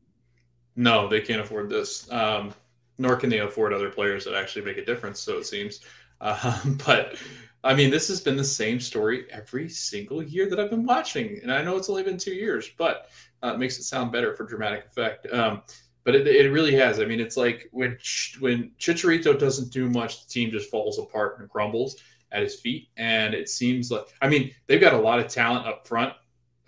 No, 0.76 1.08
they 1.08 1.20
can't 1.20 1.40
afford 1.40 1.70
this. 1.70 2.10
Um, 2.12 2.54
nor 2.98 3.16
can 3.16 3.30
they 3.30 3.38
afford 3.40 3.72
other 3.72 3.90
players 3.90 4.24
that 4.26 4.34
actually 4.34 4.64
make 4.64 4.76
a 4.78 4.84
difference. 4.84 5.18
So 5.20 5.38
it 5.38 5.46
seems. 5.46 5.80
Um, 6.20 6.78
but 6.86 7.16
I 7.62 7.74
mean, 7.74 7.90
this 7.90 8.08
has 8.08 8.20
been 8.20 8.36
the 8.36 8.44
same 8.44 8.80
story 8.80 9.26
every 9.30 9.68
single 9.68 10.22
year 10.22 10.48
that 10.48 10.58
I've 10.58 10.70
been 10.70 10.86
watching, 10.86 11.40
and 11.42 11.52
I 11.52 11.62
know 11.62 11.76
it's 11.76 11.90
only 11.90 12.02
been 12.02 12.18
two 12.18 12.34
years, 12.34 12.70
but 12.78 13.08
uh, 13.42 13.52
it 13.54 13.58
makes 13.58 13.78
it 13.78 13.84
sound 13.84 14.12
better 14.12 14.34
for 14.34 14.44
dramatic 14.44 14.86
effect. 14.86 15.26
Um, 15.32 15.62
but 16.04 16.14
it, 16.14 16.26
it 16.26 16.50
really 16.50 16.74
has. 16.76 16.98
I 16.98 17.04
mean, 17.04 17.20
it's 17.20 17.36
like 17.36 17.68
when 17.72 17.98
when 18.40 18.72
Chicharito 18.78 19.38
doesn't 19.38 19.70
do 19.70 19.88
much, 19.90 20.24
the 20.24 20.32
team 20.32 20.50
just 20.50 20.70
falls 20.70 20.98
apart 20.98 21.38
and 21.38 21.48
crumbles 21.50 21.96
at 22.32 22.42
his 22.42 22.56
feet. 22.56 22.88
And 22.96 23.34
it 23.34 23.48
seems 23.48 23.90
like, 23.90 24.06
I 24.22 24.28
mean, 24.28 24.52
they've 24.66 24.80
got 24.80 24.94
a 24.94 24.98
lot 24.98 25.18
of 25.18 25.28
talent 25.28 25.66
up 25.66 25.86
front, 25.86 26.14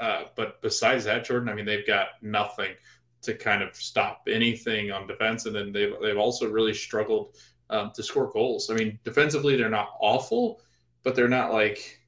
uh, 0.00 0.24
but 0.34 0.60
besides 0.60 1.04
that, 1.04 1.24
Jordan, 1.24 1.48
I 1.48 1.54
mean, 1.54 1.64
they've 1.64 1.86
got 1.86 2.08
nothing 2.20 2.74
to 3.22 3.34
kind 3.34 3.62
of 3.62 3.74
stop 3.76 4.26
anything 4.28 4.90
on 4.90 5.06
defense. 5.06 5.46
And 5.46 5.54
then 5.54 5.72
they've, 5.72 5.94
they've 6.02 6.18
also 6.18 6.50
really 6.50 6.74
struggled 6.74 7.36
um, 7.72 7.90
to 7.94 8.02
score 8.02 8.30
goals. 8.30 8.70
I 8.70 8.74
mean, 8.74 8.98
defensively, 9.04 9.56
they're 9.56 9.68
not 9.68 9.96
awful, 10.00 10.60
but 11.02 11.16
they're 11.16 11.28
not 11.28 11.52
like 11.52 12.00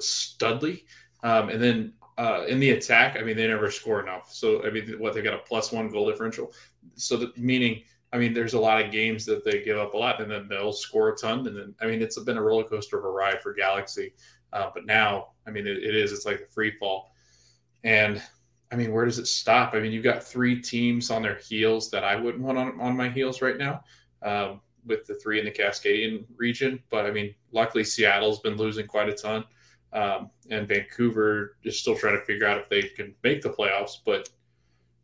studly. 0.00 0.84
Um, 1.22 1.50
and 1.50 1.62
then 1.62 1.92
uh, 2.18 2.44
in 2.48 2.58
the 2.58 2.70
attack, 2.70 3.16
I 3.16 3.22
mean, 3.22 3.36
they 3.36 3.46
never 3.46 3.70
score 3.70 4.02
enough. 4.02 4.32
So, 4.32 4.64
I 4.66 4.70
mean, 4.70 4.96
what 4.98 5.14
they 5.14 5.22
got 5.22 5.34
a 5.34 5.38
plus 5.38 5.70
one 5.70 5.88
goal 5.90 6.10
differential. 6.10 6.52
So, 6.94 7.30
meaning, 7.36 7.82
I 8.12 8.18
mean, 8.18 8.34
there's 8.34 8.54
a 8.54 8.60
lot 8.60 8.84
of 8.84 8.90
games 8.90 9.24
that 9.26 9.44
they 9.44 9.62
give 9.62 9.78
up 9.78 9.94
a 9.94 9.96
lot 9.96 10.20
and 10.20 10.30
then 10.30 10.48
they'll 10.48 10.72
score 10.72 11.10
a 11.10 11.16
ton. 11.16 11.46
And 11.46 11.56
then, 11.56 11.74
I 11.80 11.86
mean, 11.86 12.02
it's 12.02 12.18
been 12.20 12.36
a 12.36 12.42
roller 12.42 12.64
coaster 12.64 12.98
of 12.98 13.04
a 13.04 13.10
ride 13.10 13.40
for 13.40 13.54
Galaxy. 13.54 14.14
Uh, 14.52 14.70
but 14.74 14.84
now, 14.84 15.28
I 15.46 15.50
mean, 15.50 15.66
it, 15.66 15.78
it 15.78 15.94
is, 15.94 16.12
it's 16.12 16.26
like 16.26 16.40
a 16.40 16.52
free 16.52 16.72
fall. 16.78 17.14
And 17.84 18.22
I 18.70 18.76
mean, 18.76 18.92
where 18.92 19.04
does 19.04 19.18
it 19.18 19.26
stop? 19.26 19.74
I 19.74 19.80
mean, 19.80 19.92
you've 19.92 20.04
got 20.04 20.24
three 20.24 20.60
teams 20.60 21.10
on 21.10 21.22
their 21.22 21.36
heels 21.36 21.90
that 21.90 22.04
I 22.04 22.16
wouldn't 22.16 22.42
want 22.42 22.58
on, 22.58 22.80
on 22.80 22.96
my 22.96 23.08
heels 23.10 23.42
right 23.42 23.58
now, 23.58 23.82
um, 24.22 24.60
with 24.86 25.06
the 25.06 25.14
three 25.14 25.38
in 25.38 25.44
the 25.44 25.50
Cascadian 25.50 26.24
region. 26.36 26.82
But 26.90 27.06
I 27.06 27.10
mean, 27.10 27.34
luckily 27.52 27.84
Seattle's 27.84 28.40
been 28.40 28.56
losing 28.56 28.86
quite 28.86 29.08
a 29.08 29.14
ton, 29.14 29.44
um, 29.92 30.30
and 30.50 30.68
Vancouver 30.68 31.56
is 31.62 31.78
still 31.78 31.96
trying 31.96 32.18
to 32.18 32.24
figure 32.24 32.46
out 32.46 32.58
if 32.58 32.68
they 32.68 32.82
can 32.82 33.14
make 33.22 33.42
the 33.42 33.50
playoffs. 33.50 33.98
But 34.04 34.28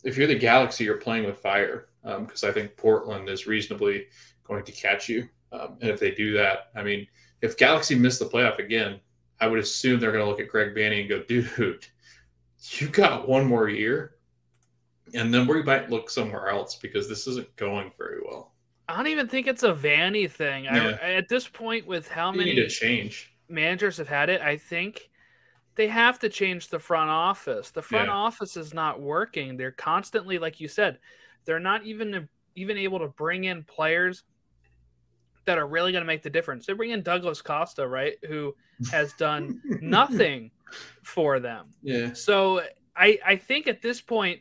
if 0.05 0.17
you're 0.17 0.27
the 0.27 0.39
Galaxy, 0.39 0.85
you're 0.85 0.97
playing 0.97 1.27
with 1.27 1.39
fire 1.39 1.89
because 2.03 2.45
I 2.45 2.53
think 2.53 2.77
Portland 2.77 3.29
is 3.29 3.47
reasonably 3.47 4.07
going 4.45 4.65
to 4.65 4.73
catch 4.73 5.09
you. 5.09 5.29
Um, 5.53 5.77
and 5.81 5.91
if 5.91 6.01
they 6.01 6.11
do 6.11 6.33
that, 6.35 6.71
I 6.75 6.83
mean, 6.83 7.07
if 7.43 7.57
Galaxy 7.57 7.95
miss 7.95 8.19
the 8.19 8.25
playoff 8.25 8.59
again, 8.59 9.01
I 9.41 9.47
would 9.47 9.61
assume 9.61 10.01
they're 10.01 10.13
going 10.13 10.25
to 10.25 10.29
look 10.29 10.41
at 10.41 10.49
Greg 10.49 10.75
Vanney 10.75 11.01
and 11.01 11.09
go, 11.09 11.23
dude, 11.23 11.87
you 12.73 12.89
got 12.89 13.29
one 13.29 13.47
more 13.47 13.69
year. 13.69 14.15
And 15.15 15.33
then 15.33 15.47
we 15.47 15.63
might 15.63 15.91
look 15.91 16.11
somewhere 16.11 16.49
else 16.49 16.75
because 16.75 17.09
this 17.09 17.27
isn't 17.27 17.55
going 17.57 17.93
very 17.97 18.21
well. 18.25 18.53
I 18.89 18.97
don't 18.97 19.09
even 19.09 19.29
think 19.29 19.47
it's 19.47 19.63
a 19.65 19.73
Vanney 19.75 20.31
thing. 20.31 20.65
Yeah. 20.65 20.97
I, 21.03 21.13
at 21.13 21.29
this 21.29 21.47
point, 21.47 21.87
with 21.87 22.09
how 22.09 22.33
You 22.33 22.39
many 22.39 22.55
need 22.55 22.61
to 22.63 22.69
change. 22.69 23.35
managers 23.49 23.97
have 23.99 24.09
had 24.09 24.31
it, 24.31 24.41
I 24.41 24.57
think 24.57 25.11
they 25.75 25.89
have 25.89 26.19
to 26.21 26.29
change 26.29 26.69
the 26.69 26.79
front 26.79 27.11
office. 27.11 27.71
The 27.71 27.83
front 27.83 28.09
Yeah. 28.09 28.15
office 28.15 28.57
is 28.57 28.73
not 28.73 29.01
working. 29.01 29.57
They're 29.57 29.73
constantly, 29.73 30.39
like 30.39 30.59
you 30.61 30.69
said, 30.69 30.99
they're 31.45 31.61
not 31.61 31.85
even 31.85 32.29
even 32.57 32.77
able 32.77 32.99
to 32.99 33.09
bring 33.09 33.45
in 33.45 33.63
players 33.63 34.25
that 35.45 35.59
are 35.59 35.67
really 35.69 35.93
going 35.93 36.03
to 36.03 36.07
make 36.07 36.23
the 36.23 36.31
difference. 36.31 36.67
They 36.67 36.73
bring 36.73 36.91
in 36.91 37.03
Douglas 37.03 37.41
Costa, 37.41 37.87
right, 37.87 38.17
who 38.27 38.57
has 38.91 39.13
done 39.13 39.61
nothing 39.81 40.51
for 41.05 41.39
them. 41.39 41.71
Yeah. 41.83 42.13
So 42.15 42.63
I 42.97 43.19
I 43.25 43.37
think 43.37 43.67
at 43.69 43.81
this 43.83 44.01
point, 44.01 44.41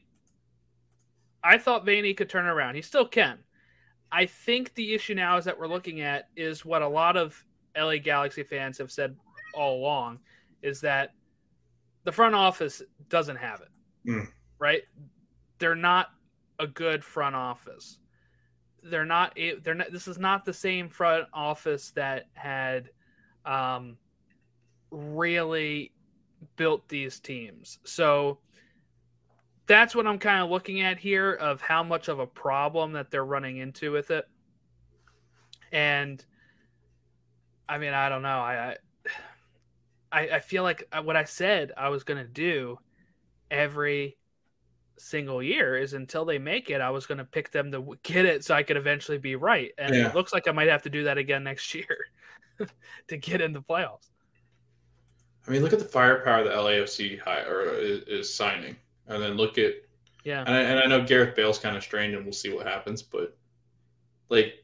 I 1.43 1.58
thought 1.58 1.86
Vanney 1.86 2.16
could 2.16 2.30
turn 2.30 2.45
around. 2.45 2.76
He 2.76 2.82
still 2.82 3.08
can. 3.08 3.38
I 4.12 4.26
think 4.26 4.74
the 4.74 4.93
issue 4.93 5.16
now 5.16 5.38
is 5.38 5.45
that 5.45 5.60
we're 5.60 5.68
looking 5.68 6.01
at 6.01 6.30
is 6.36 6.66
what 6.66 6.82
a 6.82 6.88
lot 6.88 7.18
of 7.18 7.43
LA 7.78 7.97
Galaxy 7.97 8.43
fans 8.43 8.78
have 8.78 8.91
said 8.91 9.16
all 9.53 9.80
along 9.80 10.20
is 10.62 10.82
that 10.82 11.14
the 12.03 12.12
front 12.12 12.36
office 12.36 12.82
doesn't 13.10 13.36
have 13.36 13.62
it. 13.62 14.10
Mm. 14.10 14.28
Right? 14.60 14.84
They're 15.60 15.76
not 15.76 16.08
a 16.60 16.68
good 16.68 17.03
front 17.03 17.36
office. 17.36 17.99
They're 18.84 19.05
not 19.05 19.38
they're 19.64 19.76
not 19.76 19.91
this 19.91 20.08
is 20.08 20.18
not 20.18 20.45
the 20.45 20.53
same 20.53 20.89
front 20.89 21.28
office 21.34 21.91
that 21.91 22.28
had 22.34 22.89
um 23.45 23.97
really 24.91 25.91
built 26.55 26.88
these 26.88 27.20
teams. 27.20 27.80
So 27.84 28.39
that's 29.68 29.93
what 29.93 30.07
I'm 30.07 30.20
kind 30.20 30.41
of 30.41 30.49
looking 30.49 30.82
at 30.82 30.97
here 30.97 31.34
of 31.34 31.61
how 31.61 31.84
much 31.84 32.07
of 32.07 32.20
a 32.20 32.28
problem 32.28 32.93
that 32.93 33.11
they're 33.11 33.26
running 33.26 33.57
into 33.57 33.91
with 33.91 34.11
it. 34.11 34.26
And 35.72 36.24
I 37.68 37.78
mean, 37.78 37.93
I 37.93 38.09
don't 38.09 38.22
know. 38.22 38.39
I 38.39 38.78
I, 40.11 40.22
I 40.30 40.39
feel 40.39 40.63
like 40.63 40.88
uh, 40.91 41.01
what 41.01 41.15
I 41.15 41.26
said 41.26 41.74
I 41.76 41.89
was 41.89 42.03
going 42.03 42.18
to 42.18 42.30
do 42.30 42.80
every 43.51 44.18
single 44.97 45.43
year 45.43 45.78
is 45.78 45.93
until 45.93 46.26
they 46.26 46.39
make 46.39 46.70
it, 46.70 46.82
I 46.82 46.89
was 46.89 47.05
going 47.05 47.18
to 47.18 47.26
pick 47.26 47.51
them 47.51 47.72
to 47.72 47.97
get 48.03 48.26
it 48.26 48.43
so 48.43 48.55
I 48.55 48.63
could 48.63 48.78
eventually 48.78 49.18
be 49.18 49.36
right. 49.36 49.72
And 49.78 49.93
yeah. 49.93 50.07
it 50.07 50.15
looks 50.15 50.34
like 50.34 50.47
I 50.47 50.51
might 50.51 50.70
have 50.70 50.82
to 50.84 50.89
do 50.89 51.03
that 51.03 51.18
again 51.18 51.43
next 51.43 51.74
year 51.76 51.97
to 53.07 53.18
get 53.18 53.41
in 53.41 53.53
the 53.53 53.61
playoffs. 53.61 54.09
I 55.47 55.51
mean, 55.51 55.61
look 55.61 55.74
at 55.74 55.80
the 55.80 55.86
firepower 55.86 56.43
the 56.43 56.49
LAFC 56.49 57.20
high, 57.20 57.41
or 57.43 57.70
uh, 57.70 57.74
is, 57.74 58.03
is, 58.03 58.34
signing, 58.34 58.76
and 59.08 59.22
then 59.22 59.36
look 59.36 59.58
at 59.58 59.74
yeah. 60.28 60.43
And 60.45 60.53
I, 60.53 60.60
and 60.60 60.80
I 60.80 60.86
know 60.88 61.05
Gareth 61.05 61.36
Bale's 61.36 61.58
kind 61.58 61.78
of 61.78 61.84
strained, 61.84 62.14
and 62.14 62.26
we'll 62.26 62.34
see 62.34 62.53
what 62.53 62.68
happens. 62.68 63.01
But 63.01 63.38
like, 64.28 64.55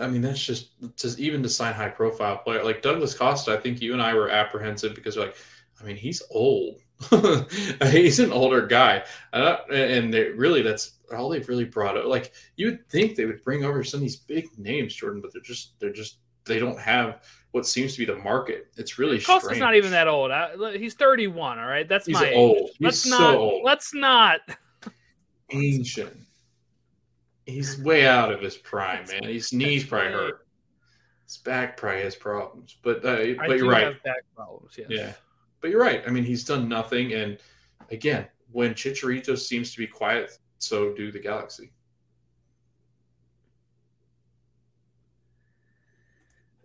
I 0.00 0.06
mean, 0.06 0.22
that's 0.22 0.44
just 0.44 0.70
just 0.96 1.18
even 1.18 1.42
to 1.42 1.48
sign 1.48 1.74
high 1.74 1.88
profile 1.88 2.38
player 2.38 2.62
like 2.62 2.80
Douglas 2.80 3.14
Costa. 3.14 3.52
I 3.52 3.56
think 3.56 3.82
you 3.82 3.94
and 3.94 4.02
I 4.02 4.14
were 4.14 4.30
apprehensive 4.30 4.94
because 4.94 5.16
like, 5.16 5.34
I 5.80 5.84
mean, 5.84 5.96
he's 5.96 6.22
old. 6.30 6.80
he's 7.90 8.20
an 8.20 8.30
older 8.30 8.64
guy, 8.64 9.02
and 9.32 10.14
they 10.14 10.30
really 10.30 10.62
that's 10.62 10.98
all 11.12 11.28
they've 11.28 11.48
really 11.48 11.64
brought 11.64 11.96
up. 11.96 12.04
Like 12.04 12.32
you 12.54 12.66
would 12.66 12.88
think 12.88 13.16
they 13.16 13.24
would 13.24 13.42
bring 13.42 13.64
over 13.64 13.82
some 13.82 13.98
of 13.98 14.02
these 14.02 14.16
big 14.16 14.56
names, 14.56 14.94
Jordan, 14.94 15.20
but 15.20 15.32
they're 15.32 15.42
just 15.42 15.78
they're 15.80 15.92
just 15.92 16.18
they 16.44 16.60
don't 16.60 16.78
have 16.78 17.24
what 17.54 17.68
seems 17.68 17.92
to 17.92 18.00
be 18.00 18.04
the 18.04 18.16
market. 18.16 18.66
It's 18.76 18.98
really 18.98 19.20
Costa's 19.20 19.58
not 19.58 19.76
even 19.76 19.92
that 19.92 20.08
old. 20.08 20.32
I, 20.32 20.76
he's 20.76 20.94
31. 20.94 21.60
All 21.60 21.64
right, 21.64 21.88
that's 21.88 22.04
he's 22.04 22.14
my 22.14 22.32
old. 22.32 22.56
Age. 22.56 22.70
He's 22.70 22.80
let's 22.80 22.98
so 22.98 23.10
not. 23.10 23.34
old. 23.36 23.64
Let's 23.64 23.94
not. 23.94 24.40
Ancient. 25.50 26.16
He's 27.46 27.80
way 27.80 28.08
out 28.08 28.32
of 28.32 28.40
his 28.40 28.56
prime, 28.56 29.06
man. 29.06 29.22
His 29.22 29.52
knees 29.52 29.84
probably 29.84 30.10
hurt. 30.10 30.48
His 31.26 31.36
back 31.38 31.76
probably 31.76 32.02
has 32.02 32.16
problems, 32.16 32.76
but 32.82 33.04
uh, 33.04 33.24
but 33.46 33.56
you're 33.56 33.70
right. 33.70 34.02
back 34.02 34.24
problems. 34.34 34.74
Yes. 34.76 34.88
Yeah, 34.90 35.12
but 35.60 35.70
you're 35.70 35.80
right. 35.80 36.02
I 36.08 36.10
mean, 36.10 36.24
he's 36.24 36.42
done 36.42 36.68
nothing, 36.68 37.12
and 37.12 37.38
again, 37.92 38.26
when 38.50 38.74
Chicharito 38.74 39.38
seems 39.38 39.70
to 39.70 39.78
be 39.78 39.86
quiet, 39.86 40.36
so 40.58 40.92
do 40.92 41.12
the 41.12 41.20
Galaxy. 41.20 41.70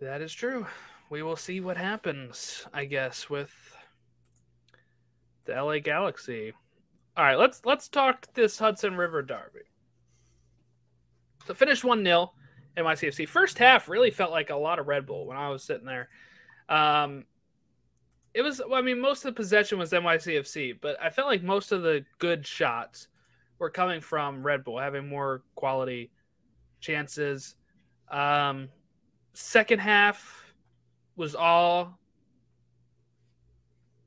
That 0.00 0.22
is 0.22 0.32
true. 0.32 0.66
We 1.10 1.22
will 1.22 1.36
see 1.36 1.60
what 1.60 1.76
happens, 1.76 2.66
I 2.72 2.86
guess, 2.86 3.28
with 3.28 3.52
the 5.44 5.52
LA 5.52 5.78
Galaxy. 5.80 6.54
All 7.16 7.24
right, 7.24 7.38
let's 7.38 7.60
let's 7.66 7.88
talk 7.88 8.32
this 8.32 8.58
Hudson 8.58 8.96
River 8.96 9.20
Derby. 9.20 9.60
So 11.46 11.52
finished 11.52 11.82
1-0 11.82 12.30
NYCFC. 12.78 13.28
First 13.28 13.58
half 13.58 13.88
really 13.88 14.10
felt 14.10 14.30
like 14.30 14.50
a 14.50 14.56
lot 14.56 14.78
of 14.78 14.86
Red 14.86 15.04
Bull 15.04 15.26
when 15.26 15.36
I 15.36 15.50
was 15.50 15.64
sitting 15.64 15.86
there. 15.86 16.08
Um 16.68 17.24
it 18.32 18.42
was 18.42 18.62
I 18.72 18.80
mean 18.80 19.00
most 19.00 19.24
of 19.24 19.34
the 19.34 19.38
possession 19.38 19.78
was 19.78 19.92
NYCFC, 19.92 20.80
but 20.80 20.96
I 21.02 21.10
felt 21.10 21.28
like 21.28 21.42
most 21.42 21.72
of 21.72 21.82
the 21.82 22.06
good 22.18 22.46
shots 22.46 23.08
were 23.58 23.70
coming 23.70 24.00
from 24.00 24.42
Red 24.42 24.64
Bull, 24.64 24.78
having 24.78 25.08
more 25.08 25.42
quality 25.56 26.10
chances. 26.80 27.56
Um 28.10 28.68
second 29.32 29.78
half 29.78 30.52
was 31.16 31.34
all 31.34 31.98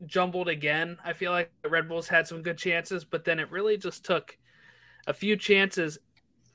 jumbled 0.05 0.49
again. 0.49 0.97
I 1.03 1.13
feel 1.13 1.31
like 1.31 1.51
the 1.61 1.69
Red 1.69 1.87
Bulls 1.87 2.07
had 2.07 2.27
some 2.27 2.41
good 2.41 2.57
chances, 2.57 3.05
but 3.05 3.23
then 3.23 3.39
it 3.39 3.51
really 3.51 3.77
just 3.77 4.03
took 4.03 4.37
a 5.07 5.13
few 5.13 5.35
chances. 5.35 5.97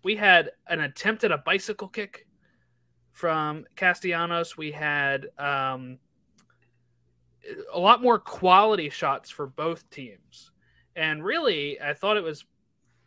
We 0.02 0.16
had 0.16 0.50
an 0.66 0.80
attempt 0.80 1.24
at 1.24 1.32
a 1.32 1.38
bicycle 1.38 1.88
kick 1.88 2.26
from 3.12 3.64
Castellanos. 3.76 4.56
We 4.56 4.72
had 4.72 5.26
um, 5.38 5.98
a 7.72 7.78
lot 7.78 8.02
more 8.02 8.18
quality 8.18 8.90
shots 8.90 9.30
for 9.30 9.46
both 9.46 9.88
teams. 9.90 10.52
And 10.96 11.24
really, 11.24 11.80
I 11.80 11.94
thought 11.94 12.16
it 12.16 12.22
was, 12.22 12.44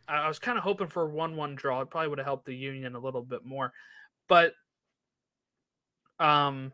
I 0.08 0.28
was 0.28 0.38
kind 0.38 0.58
of 0.58 0.64
hoping 0.64 0.88
for 0.88 1.02
a 1.04 1.08
1 1.08 1.36
1 1.36 1.54
draw. 1.54 1.80
It 1.80 1.90
probably 1.90 2.08
would 2.08 2.18
have 2.18 2.26
helped 2.26 2.46
the 2.46 2.54
Union 2.54 2.94
a 2.94 2.98
little 2.98 3.22
bit 3.22 3.44
more. 3.44 3.72
But 4.28 4.54
um, 6.18 6.72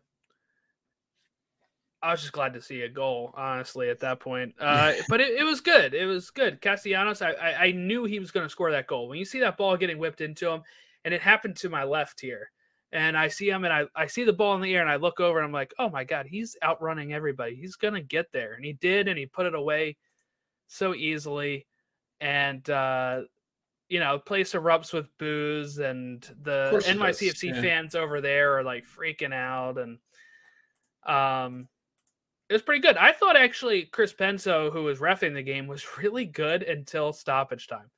I 2.02 2.12
was 2.12 2.20
just 2.20 2.32
glad 2.32 2.54
to 2.54 2.62
see 2.62 2.82
a 2.82 2.88
goal, 2.88 3.34
honestly, 3.36 3.90
at 3.90 4.00
that 4.00 4.20
point. 4.20 4.54
Uh, 4.60 4.92
but 5.08 5.20
it, 5.20 5.38
it, 5.38 5.44
was 5.44 5.60
good. 5.60 5.94
It 5.94 6.04
was 6.04 6.30
good. 6.30 6.60
Castellanos, 6.60 7.22
I, 7.22 7.30
I, 7.32 7.64
I 7.66 7.72
knew 7.72 8.04
he 8.04 8.18
was 8.18 8.30
going 8.30 8.44
to 8.44 8.50
score 8.50 8.70
that 8.70 8.86
goal. 8.86 9.08
When 9.08 9.18
you 9.18 9.24
see 9.24 9.40
that 9.40 9.56
ball 9.56 9.76
getting 9.76 9.98
whipped 9.98 10.20
into 10.20 10.48
him, 10.48 10.62
and 11.04 11.14
it 11.14 11.20
happened 11.20 11.56
to 11.56 11.68
my 11.68 11.84
left 11.84 12.20
here, 12.20 12.50
and 12.92 13.16
I 13.16 13.28
see 13.28 13.48
him, 13.48 13.64
and 13.64 13.72
I, 13.72 13.84
I 13.94 14.06
see 14.06 14.24
the 14.24 14.32
ball 14.32 14.54
in 14.56 14.60
the 14.60 14.74
air, 14.74 14.82
and 14.82 14.90
I 14.90 14.96
look 14.96 15.20
over, 15.20 15.38
and 15.38 15.46
I'm 15.46 15.52
like, 15.52 15.72
oh 15.78 15.88
my 15.88 16.04
God, 16.04 16.26
he's 16.26 16.56
outrunning 16.62 17.12
everybody. 17.12 17.54
He's 17.54 17.76
going 17.76 17.94
to 17.94 18.00
get 18.00 18.30
there. 18.32 18.54
And 18.54 18.64
he 18.64 18.74
did, 18.74 19.08
and 19.08 19.18
he 19.18 19.26
put 19.26 19.46
it 19.46 19.54
away 19.54 19.96
so 20.66 20.94
easily. 20.94 21.66
And, 22.20 22.68
uh, 22.68 23.22
you 23.88 24.00
know, 24.00 24.18
place 24.18 24.52
erupts 24.52 24.92
with 24.92 25.06
boos, 25.18 25.78
and 25.78 26.22
the 26.42 26.82
NYCFC 26.86 27.54
yeah. 27.54 27.62
fans 27.62 27.94
over 27.94 28.20
there 28.20 28.58
are 28.58 28.62
like 28.62 28.84
freaking 28.86 29.32
out. 29.32 29.78
And, 29.78 29.98
um, 31.06 31.68
it 32.48 32.54
was 32.54 32.62
pretty 32.62 32.80
good. 32.80 32.96
I 32.96 33.12
thought 33.12 33.36
actually 33.36 33.84
Chris 33.84 34.12
Penso, 34.12 34.72
who 34.72 34.84
was 34.84 34.98
refing 34.98 35.34
the 35.34 35.42
game, 35.42 35.66
was 35.66 35.84
really 35.98 36.24
good 36.24 36.62
until 36.62 37.12
stoppage 37.12 37.66
time. 37.66 37.90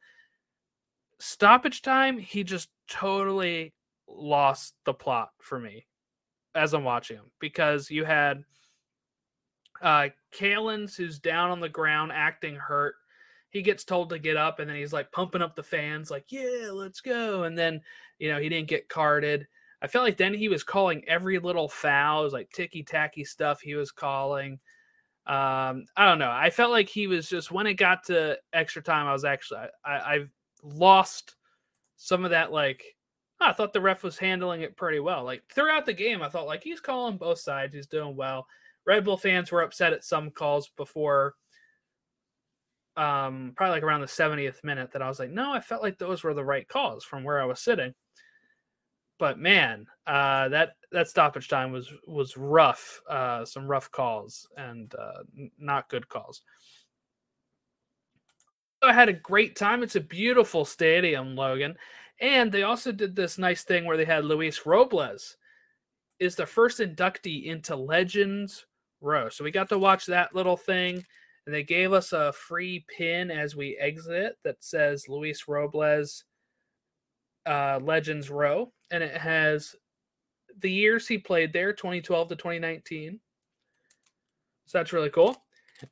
Stoppage 1.18 1.82
time, 1.82 2.18
he 2.18 2.45
just 2.45 2.70
totally 2.88 3.74
lost 4.09 4.74
the 4.84 4.95
plot 4.95 5.30
for 5.41 5.59
me 5.59 5.86
as 6.55 6.74
I'm 6.74 6.82
watching 6.82 7.16
him 7.16 7.30
because 7.38 7.91
you 7.91 8.05
had 8.05 8.43
uh 9.80 10.09
Callens 10.36 10.97
who's 10.97 11.20
down 11.20 11.51
on 11.51 11.61
the 11.61 11.68
ground 11.68 12.11
acting 12.12 12.57
hurt. 12.57 12.97
He 13.51 13.63
gets 13.63 13.85
told 13.85 14.11
to 14.11 14.19
get 14.19 14.37
up 14.37 14.61
and 14.61 14.71
then 14.71 14.77
he's 14.77 14.93
like 14.93 15.11
pumping 15.13 15.43
up 15.43 15.57
the 15.57 15.63
fans, 15.63 16.11
like, 16.11 16.27
yeah, 16.29 16.71
let's 16.73 17.01
go. 17.01 17.43
And 17.45 17.59
then, 17.59 17.81
you 18.19 18.31
know, 18.31 18.39
he 18.39 18.49
didn't 18.49 18.69
get 18.69 18.89
carded. 18.89 19.47
I 19.83 19.87
felt 19.87 20.05
like 20.05 20.17
then 20.17 20.35
he 20.35 20.49
was 20.49 20.63
calling 20.63 21.03
every 21.09 21.39
little 21.39 21.69
foul, 21.69 22.21
it 22.21 22.25
was 22.25 22.33
like 22.33 22.51
ticky 22.51 22.83
tacky 22.83 23.25
stuff 23.25 23.61
he 23.61 23.75
was 23.75 23.91
calling. 23.91 24.61
Um, 25.27 25.85
I 25.97 26.07
don't 26.07 26.19
know. 26.19 26.31
I 26.31 26.51
felt 26.51 26.71
like 26.71 26.89
he 26.89 27.07
was 27.07 27.29
just 27.29 27.51
when 27.51 27.67
it 27.67 27.75
got 27.75 28.05
to 28.07 28.39
extra 28.53 28.83
time, 28.83 29.07
I 29.07 29.13
was 29.13 29.25
actually 29.25 29.61
I, 29.85 30.15
I've 30.15 30.31
lost 30.63 31.37
some 31.97 32.25
of 32.25 32.31
that 32.31 32.53
like 32.53 32.85
I 33.41 33.53
thought 33.53 33.73
the 33.73 33.81
ref 33.81 34.03
was 34.03 34.19
handling 34.19 34.63
it 34.63 34.77
pretty 34.77 35.01
well. 35.01 35.25
Like 35.25 35.43
throughout 35.53 35.87
the 35.87 35.93
game, 35.93 36.21
I 36.21 36.29
thought 36.29 36.47
like 36.47 36.63
he's 36.63 36.81
calling 36.81 37.17
both 37.17 37.39
sides, 37.39 37.75
he's 37.75 37.87
doing 37.87 38.17
well. 38.17 38.47
Red 38.87 39.05
Bull 39.05 39.17
fans 39.17 39.51
were 39.51 39.63
upset 39.63 39.93
at 39.93 40.05
some 40.05 40.31
calls 40.31 40.69
before 40.77 41.35
um 42.97 43.53
probably 43.57 43.76
like 43.76 43.82
around 43.82 44.01
the 44.01 44.07
70th 44.07 44.62
minute 44.64 44.91
that 44.93 45.03
I 45.03 45.09
was 45.09 45.18
like, 45.18 45.30
no, 45.30 45.53
I 45.53 45.61
felt 45.61 45.82
like 45.82 45.99
those 45.99 46.22
were 46.22 46.34
the 46.34 46.45
right 46.45 46.66
calls 46.68 47.05
from 47.05 47.24
where 47.24 47.41
I 47.41 47.45
was 47.45 47.61
sitting 47.61 47.95
but 49.20 49.38
man, 49.38 49.86
uh, 50.07 50.49
that 50.49 50.70
that 50.91 51.07
stoppage 51.07 51.47
time 51.47 51.70
was 51.70 51.93
was 52.09 52.36
rough. 52.36 53.01
Uh, 53.09 53.45
some 53.45 53.68
rough 53.68 53.93
calls 53.93 54.49
and 54.57 54.93
uh, 54.99 55.22
not 55.59 55.91
good 55.91 56.09
calls. 56.09 56.43
I 58.82 58.95
had 58.95 59.11
a 59.11 59.12
great 59.12 59.57
time. 59.57 59.82
It's 59.82 59.97
a 59.97 60.01
beautiful 60.01 60.64
stadium, 60.64 61.36
Logan, 61.36 61.76
and 62.18 62.51
they 62.51 62.62
also 62.62 62.93
did 62.93 63.14
this 63.14 63.36
nice 63.36 63.62
thing 63.62 63.84
where 63.84 63.99
they 63.99 64.07
had 64.07 64.24
Luis 64.24 64.64
Robles 64.64 65.36
is 66.18 66.34
the 66.34 66.47
first 66.47 66.80
inductee 66.80 67.45
into 67.45 67.76
Legends 67.76 68.64
Row. 69.03 69.28
So 69.28 69.45
we 69.45 69.51
got 69.51 69.68
to 69.68 69.78
watch 69.78 70.07
that 70.07 70.34
little 70.34 70.57
thing, 70.57 71.05
and 71.51 71.55
they 71.57 71.65
gave 71.65 71.93
us 71.93 72.13
a 72.13 72.33
free 72.33 72.87
pin 72.97 73.29
as 73.29 73.57
we 73.57 73.77
exit 73.79 74.39
that 74.45 74.63
says 74.63 75.09
Luis 75.09 75.49
Robles 75.49 76.23
uh, 77.45 77.81
Legends 77.83 78.31
Row, 78.31 78.73
and 78.93 79.03
it 79.03 79.17
has 79.17 79.75
the 80.61 80.71
years 80.71 81.09
he 81.09 81.19
played 81.19 81.53
there 81.53 81.73
2012 81.73 82.29
to 82.29 82.37
2019. 82.37 83.19
So 84.67 84.79
that's 84.79 84.93
really 84.93 85.11
cool. 85.11 85.43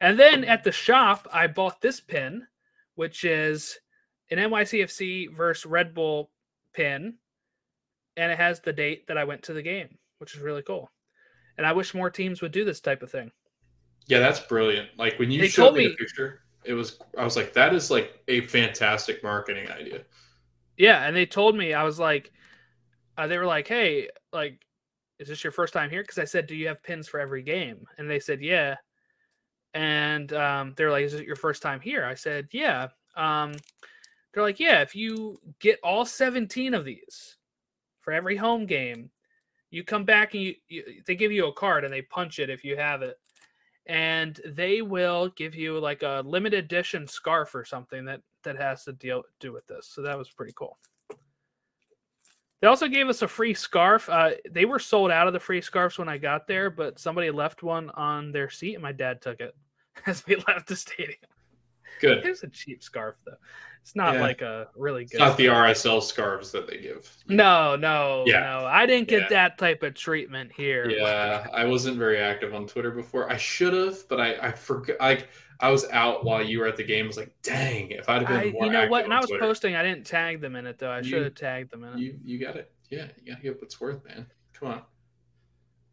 And 0.00 0.16
then 0.16 0.44
at 0.44 0.62
the 0.62 0.70
shop, 0.70 1.26
I 1.32 1.48
bought 1.48 1.80
this 1.80 2.00
pin, 2.00 2.46
which 2.94 3.24
is 3.24 3.80
an 4.30 4.38
NYCFC 4.38 5.34
versus 5.34 5.66
Red 5.66 5.92
Bull 5.92 6.30
pin. 6.72 7.14
And 8.16 8.30
it 8.30 8.38
has 8.38 8.60
the 8.60 8.72
date 8.72 9.08
that 9.08 9.18
I 9.18 9.24
went 9.24 9.42
to 9.42 9.54
the 9.54 9.62
game, 9.62 9.98
which 10.18 10.36
is 10.36 10.40
really 10.40 10.62
cool. 10.62 10.88
And 11.56 11.66
I 11.66 11.72
wish 11.72 11.94
more 11.94 12.10
teams 12.10 12.42
would 12.42 12.52
do 12.52 12.64
this 12.64 12.80
type 12.80 13.02
of 13.02 13.10
thing. 13.10 13.32
Yeah, 14.08 14.20
that's 14.20 14.40
brilliant. 14.40 14.88
Like 14.98 15.18
when 15.18 15.30
you 15.30 15.40
they 15.40 15.48
showed 15.48 15.76
me 15.76 15.88
the 15.88 15.94
picture, 15.94 16.40
it 16.64 16.72
was 16.72 16.98
I 17.16 17.24
was 17.24 17.36
like, 17.36 17.52
that 17.52 17.74
is 17.74 17.90
like 17.90 18.20
a 18.26 18.40
fantastic 18.42 19.22
marketing 19.22 19.70
idea. 19.70 20.02
Yeah, 20.78 21.06
and 21.06 21.14
they 21.14 21.26
told 21.26 21.56
me 21.56 21.74
I 21.74 21.82
was 21.82 21.98
like, 21.98 22.32
uh, 23.18 23.26
they 23.26 23.36
were 23.36 23.46
like, 23.46 23.68
"Hey, 23.68 24.08
like, 24.32 24.64
is 25.18 25.28
this 25.28 25.44
your 25.44 25.52
first 25.52 25.74
time 25.74 25.90
here?" 25.90 26.02
Because 26.02 26.18
I 26.18 26.24
said, 26.24 26.46
"Do 26.46 26.54
you 26.54 26.68
have 26.68 26.82
pins 26.82 27.06
for 27.08 27.20
every 27.20 27.42
game?" 27.42 27.84
And 27.98 28.08
they 28.08 28.20
said, 28.20 28.40
"Yeah." 28.40 28.76
And 29.74 30.32
um, 30.32 30.74
they're 30.76 30.90
like, 30.90 31.04
"Is 31.04 31.14
it 31.14 31.26
your 31.26 31.36
first 31.36 31.62
time 31.62 31.80
here?" 31.80 32.04
I 32.04 32.14
said, 32.14 32.48
"Yeah." 32.52 32.88
Um, 33.16 33.54
they're 34.32 34.42
like, 34.42 34.60
"Yeah, 34.60 34.80
if 34.80 34.94
you 34.94 35.38
get 35.58 35.80
all 35.82 36.06
17 36.06 36.74
of 36.74 36.84
these 36.84 37.36
for 38.00 38.12
every 38.12 38.36
home 38.36 38.64
game, 38.66 39.10
you 39.70 39.84
come 39.84 40.04
back 40.04 40.34
and 40.34 40.42
you, 40.42 40.54
you 40.68 41.02
they 41.06 41.16
give 41.16 41.32
you 41.32 41.48
a 41.48 41.52
card 41.52 41.84
and 41.84 41.92
they 41.92 42.02
punch 42.02 42.38
it 42.38 42.50
if 42.50 42.64
you 42.64 42.76
have 42.76 43.02
it." 43.02 43.18
And 43.88 44.38
they 44.44 44.82
will 44.82 45.30
give 45.30 45.54
you 45.54 45.78
like 45.78 46.02
a 46.02 46.22
limited 46.24 46.64
edition 46.64 47.08
scarf 47.08 47.54
or 47.54 47.64
something 47.64 48.04
that 48.04 48.20
that 48.44 48.56
has 48.56 48.84
to 48.84 48.92
deal 48.92 49.22
do 49.40 49.52
with 49.52 49.66
this. 49.66 49.86
So 49.86 50.02
that 50.02 50.16
was 50.16 50.30
pretty 50.30 50.52
cool. 50.54 50.78
They 52.60 52.66
also 52.66 52.88
gave 52.88 53.08
us 53.08 53.22
a 53.22 53.28
free 53.28 53.54
scarf. 53.54 54.08
Uh, 54.08 54.30
they 54.50 54.64
were 54.64 54.80
sold 54.80 55.10
out 55.10 55.26
of 55.26 55.32
the 55.32 55.40
free 55.40 55.60
scarves 55.60 55.98
when 55.98 56.08
I 56.08 56.18
got 56.18 56.46
there, 56.46 56.70
but 56.70 56.98
somebody 56.98 57.30
left 57.30 57.62
one 57.62 57.90
on 57.90 58.32
their 58.32 58.50
seat, 58.50 58.74
and 58.74 58.82
my 58.82 58.92
dad 58.92 59.22
took 59.22 59.40
it 59.40 59.54
as 60.06 60.26
we 60.26 60.36
left 60.48 60.66
the 60.66 60.76
stadium. 60.76 61.18
Good. 62.00 62.18
It 62.18 62.28
was 62.28 62.42
a 62.42 62.48
cheap 62.48 62.82
scarf, 62.82 63.16
though. 63.24 63.36
It's 63.88 63.96
not 63.96 64.16
Yeah. 64.16 64.20
like 64.20 64.42
a 64.42 64.68
really 64.76 65.04
good. 65.06 65.12
It's 65.14 65.18
not 65.18 65.38
the. 65.38 65.46
RSL 65.46 66.02
scarves 66.02 66.52
that 66.52 66.66
they 66.66 66.76
give. 66.76 67.10
No, 67.26 67.74
no, 67.74 68.22
Yeah. 68.26 68.40
no. 68.40 68.66
I 68.66 68.84
didn't 68.84 69.08
get 69.08 69.22
Yeah. 69.22 69.28
that 69.30 69.56
type 69.56 69.82
of 69.82 69.94
treatment 69.94 70.52
here. 70.52 70.90
Yeah, 70.90 71.46
I 71.54 71.64
wasn't 71.64 71.96
very 71.96 72.18
active 72.18 72.52
on 72.52 72.66
Twitter 72.66 72.90
before. 72.90 73.32
I 73.32 73.38
should 73.38 73.72
have, 73.72 74.06
but 74.10 74.20
I 74.20 74.36
I 74.48 74.52
forgot. 74.52 75.00
Like 75.00 75.28
I 75.60 75.70
was 75.70 75.88
out 75.88 76.22
while 76.22 76.42
you 76.44 76.58
were 76.60 76.66
at 76.66 76.76
the 76.76 76.84
game. 76.84 77.06
I 77.06 77.08
was 77.08 77.16
like, 77.16 77.32
dang, 77.42 77.90
if 77.92 78.10
I'd 78.10 78.20
have 78.26 78.30
I, 78.30 78.42
been 78.42 78.52
more 78.52 78.66
you 78.66 78.72
know 78.72 78.88
what? 78.88 79.04
And 79.04 79.14
I 79.14 79.20
was 79.20 79.30
Twitter, 79.30 79.42
posting. 79.42 79.74
I 79.74 79.82
didn't 79.82 80.04
tag 80.04 80.42
them 80.42 80.54
in 80.54 80.66
it 80.66 80.76
though. 80.78 80.90
I 80.90 81.00
should 81.00 81.22
have 81.22 81.34
tagged 81.34 81.70
them 81.70 81.82
in 81.84 81.94
it. 81.94 81.98
You 81.98 82.18
you 82.22 82.38
got 82.38 82.56
it. 82.56 82.70
Yeah, 82.90 83.06
you 83.22 83.32
gotta 83.32 83.42
get 83.42 83.58
what's 83.58 83.80
worth, 83.80 84.04
man. 84.04 84.26
Come 84.52 84.68
on. 84.68 84.82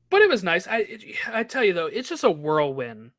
but 0.10 0.22
it 0.22 0.28
was 0.28 0.44
nice. 0.44 0.68
I 0.68 0.80
it, 0.80 1.04
I 1.30 1.44
tell 1.44 1.64
you 1.64 1.72
though, 1.72 1.86
it's 1.86 2.10
just 2.10 2.26
a 2.26 2.30
whirlwind. 2.30 3.12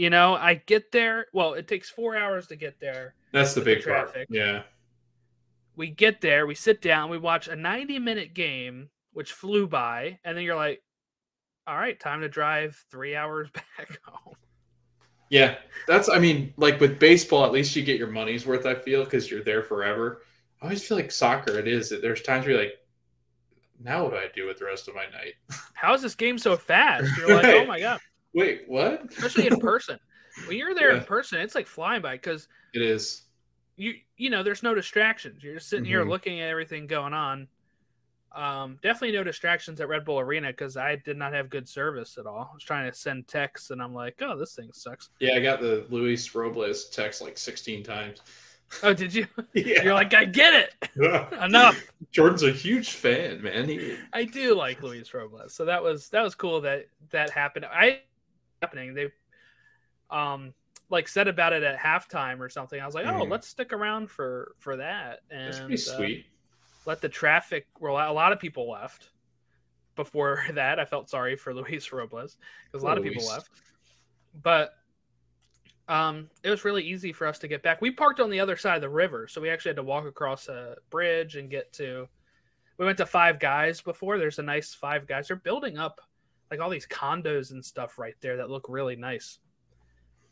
You 0.00 0.08
know, 0.08 0.34
I 0.34 0.54
get 0.54 0.92
there. 0.92 1.26
Well, 1.34 1.52
it 1.52 1.68
takes 1.68 1.90
four 1.90 2.16
hours 2.16 2.46
to 2.46 2.56
get 2.56 2.80
there. 2.80 3.12
That's 3.32 3.52
the 3.52 3.60
With 3.60 3.66
the 3.66 3.74
big 3.74 3.84
part. 3.84 4.06
traffic. 4.06 4.28
Yeah. 4.30 4.62
We 5.76 5.90
get 5.90 6.22
there, 6.22 6.46
we 6.46 6.54
sit 6.54 6.80
down, 6.80 7.10
we 7.10 7.18
watch 7.18 7.48
a 7.48 7.54
90 7.54 7.98
minute 7.98 8.32
game, 8.32 8.88
which 9.12 9.32
flew 9.32 9.68
by, 9.68 10.18
and 10.24 10.34
then 10.34 10.44
you're 10.44 10.56
like, 10.56 10.82
all 11.66 11.76
right, 11.76 12.00
time 12.00 12.22
to 12.22 12.30
drive 12.30 12.82
three 12.90 13.14
hours 13.14 13.50
back 13.76 13.98
home. 14.06 14.36
Yeah, 15.28 15.56
that's. 15.86 16.08
I 16.08 16.18
mean, 16.18 16.54
like 16.56 16.80
with 16.80 16.98
baseball, 16.98 17.44
at 17.44 17.52
least 17.52 17.76
you 17.76 17.82
get 17.82 17.98
your 17.98 18.10
money's 18.10 18.46
worth. 18.46 18.64
I 18.64 18.76
feel 18.76 19.04
because 19.04 19.30
you're 19.30 19.44
there 19.44 19.62
forever. 19.62 20.22
I 20.62 20.64
always 20.64 20.82
feel 20.82 20.96
like 20.96 21.12
soccer. 21.12 21.58
It 21.58 21.68
is. 21.68 21.90
That 21.90 22.00
there's 22.00 22.22
times 22.22 22.46
where 22.46 22.54
you're 22.54 22.62
like, 22.64 22.78
now 23.78 24.04
what 24.04 24.12
do 24.12 24.16
I 24.16 24.28
do 24.34 24.46
with 24.46 24.60
the 24.60 24.64
rest 24.64 24.88
of 24.88 24.94
my 24.94 25.04
night? 25.04 25.34
How 25.74 25.92
is 25.92 26.00
this 26.00 26.14
game 26.14 26.38
so 26.38 26.56
fast? 26.56 27.10
You're 27.18 27.34
like, 27.34 27.44
oh 27.44 27.66
my 27.66 27.78
god, 27.78 28.00
Wait, 28.34 28.62
what? 28.66 29.04
especially 29.10 29.46
in 29.46 29.58
person. 29.60 29.98
When 30.46 30.56
you're 30.56 30.74
there 30.74 30.90
in 30.92 31.02
person, 31.04 31.40
it's 31.40 31.54
like 31.54 31.66
flying 31.66 32.02
by 32.02 32.12
because 32.12 32.46
It 32.72 32.82
is. 32.82 33.22
you 33.76 33.94
you 34.16 34.30
know 34.30 34.42
there's 34.42 34.62
no 34.62 34.74
distractions. 34.74 35.42
You're 35.42 35.54
just 35.54 35.68
sitting 35.68 35.84
here 35.84 36.04
Mhm. 36.04 36.08
looking 36.10 36.40
at 36.40 36.48
everything 36.48 36.86
going 36.86 37.12
on. 37.14 37.48
Um, 38.32 38.78
definitely 38.80 39.16
no 39.16 39.24
distractions 39.24 39.80
at 39.80 39.88
Red 39.88 40.04
Bull 40.04 40.20
Arena 40.20 40.48
because 40.48 40.76
I 40.76 40.94
did 40.94 41.16
not 41.16 41.32
have 41.32 41.50
good 41.50 41.68
service 41.68 42.16
at 42.16 42.26
all. 42.26 42.48
I 42.52 42.54
was 42.54 42.62
trying 42.62 42.88
to 42.88 42.96
send 42.96 43.26
texts 43.26 43.70
and 43.70 43.82
I'm 43.82 43.92
like, 43.92 44.22
oh, 44.22 44.38
this 44.38 44.54
thing 44.54 44.70
sucks. 44.72 45.10
Yeah, 45.18 45.34
I 45.34 45.40
got 45.40 45.60
the 45.60 45.84
Luis 45.90 46.32
Robles 46.32 46.90
text 46.90 47.20
like 47.22 47.36
16 47.36 47.82
times. 47.82 48.20
Oh, 48.84 48.94
did 48.94 49.12
you? 49.12 49.26
Yeah. 49.52 49.82
You're 49.82 49.94
like, 49.94 50.14
I 50.14 50.26
get 50.26 50.54
it. 50.54 51.32
Enough. 51.42 51.82
Jordan's 52.12 52.44
a 52.44 52.52
huge 52.52 52.90
fan, 52.92 53.42
man. 53.42 53.68
He, 53.68 53.96
I 54.12 54.22
do 54.22 54.54
like 54.54 54.80
Luis 54.80 55.12
Robles, 55.12 55.52
so 55.52 55.64
that 55.64 55.82
was 55.82 56.08
that 56.10 56.22
was 56.22 56.36
cool 56.36 56.60
that 56.60 56.86
that 57.10 57.30
happened. 57.30 57.66
I 57.68 58.02
happening 58.62 58.94
they 58.94 59.08
um 60.10 60.52
like 60.90 61.06
said 61.06 61.28
about 61.28 61.52
it 61.52 61.62
at 61.62 61.78
halftime 61.78 62.40
or 62.40 62.48
something. 62.48 62.80
I 62.80 62.84
was 62.84 62.96
like, 62.96 63.06
oh, 63.06 63.10
Mhm. 63.24 63.30
let's 63.30 63.46
stick 63.46 63.72
around 63.72 64.10
for 64.10 64.56
for 64.58 64.76
that 64.76 65.20
and 65.30 65.46
that's 65.46 65.60
pretty 65.60 65.74
uh, 65.74 65.96
sweet. 65.96 66.26
let 66.84 67.00
the 67.00 67.08
traffic 67.08 67.66
roll 67.78 67.96
out. 67.96 68.10
A 68.10 68.12
lot 68.12 68.32
of 68.32 68.40
people 68.40 68.68
left 68.68 69.10
before 69.94 70.44
that. 70.54 70.80
I 70.80 70.84
felt 70.84 71.08
sorry 71.08 71.36
for 71.36 71.54
Luis 71.54 71.92
Robles 71.92 72.38
because 72.66 72.82
a 72.82 72.86
lot 72.86 72.98
of 72.98 73.04
people 73.04 73.24
left, 73.26 73.50
but 74.42 74.74
um, 75.88 76.28
it 76.44 76.50
was 76.50 76.64
really 76.64 76.82
easy 76.84 77.12
for 77.12 77.26
us 77.26 77.38
to 77.40 77.48
get 77.48 77.62
back. 77.62 77.80
We 77.80 77.90
parked 77.90 78.20
on 78.20 78.30
the 78.30 78.38
other 78.40 78.56
side 78.56 78.76
of 78.76 78.80
the 78.80 78.88
river, 78.88 79.26
so 79.28 79.40
we 79.40 79.48
actually 79.50 79.70
had 79.70 79.76
to 79.76 79.82
walk 79.82 80.06
across 80.06 80.48
a 80.48 80.76
bridge 80.90 81.34
and 81.36 81.48
get 81.50 81.72
to. 81.74 82.08
We 82.78 82.86
went 82.86 82.98
to 82.98 83.06
Five 83.06 83.38
Guys 83.40 83.80
before. 83.80 84.16
There's 84.18 84.38
a 84.38 84.42
nice 84.42 84.72
Five 84.72 85.06
Guys. 85.08 85.26
They're 85.28 85.36
building 85.36 85.78
up 85.78 86.00
like 86.50 86.60
all 86.60 86.70
these 86.70 86.86
condos 86.86 87.50
and 87.52 87.64
stuff 87.64 87.98
right 87.98 88.14
there 88.20 88.36
that 88.38 88.50
look 88.50 88.66
really 88.68 88.96
nice. 88.96 89.38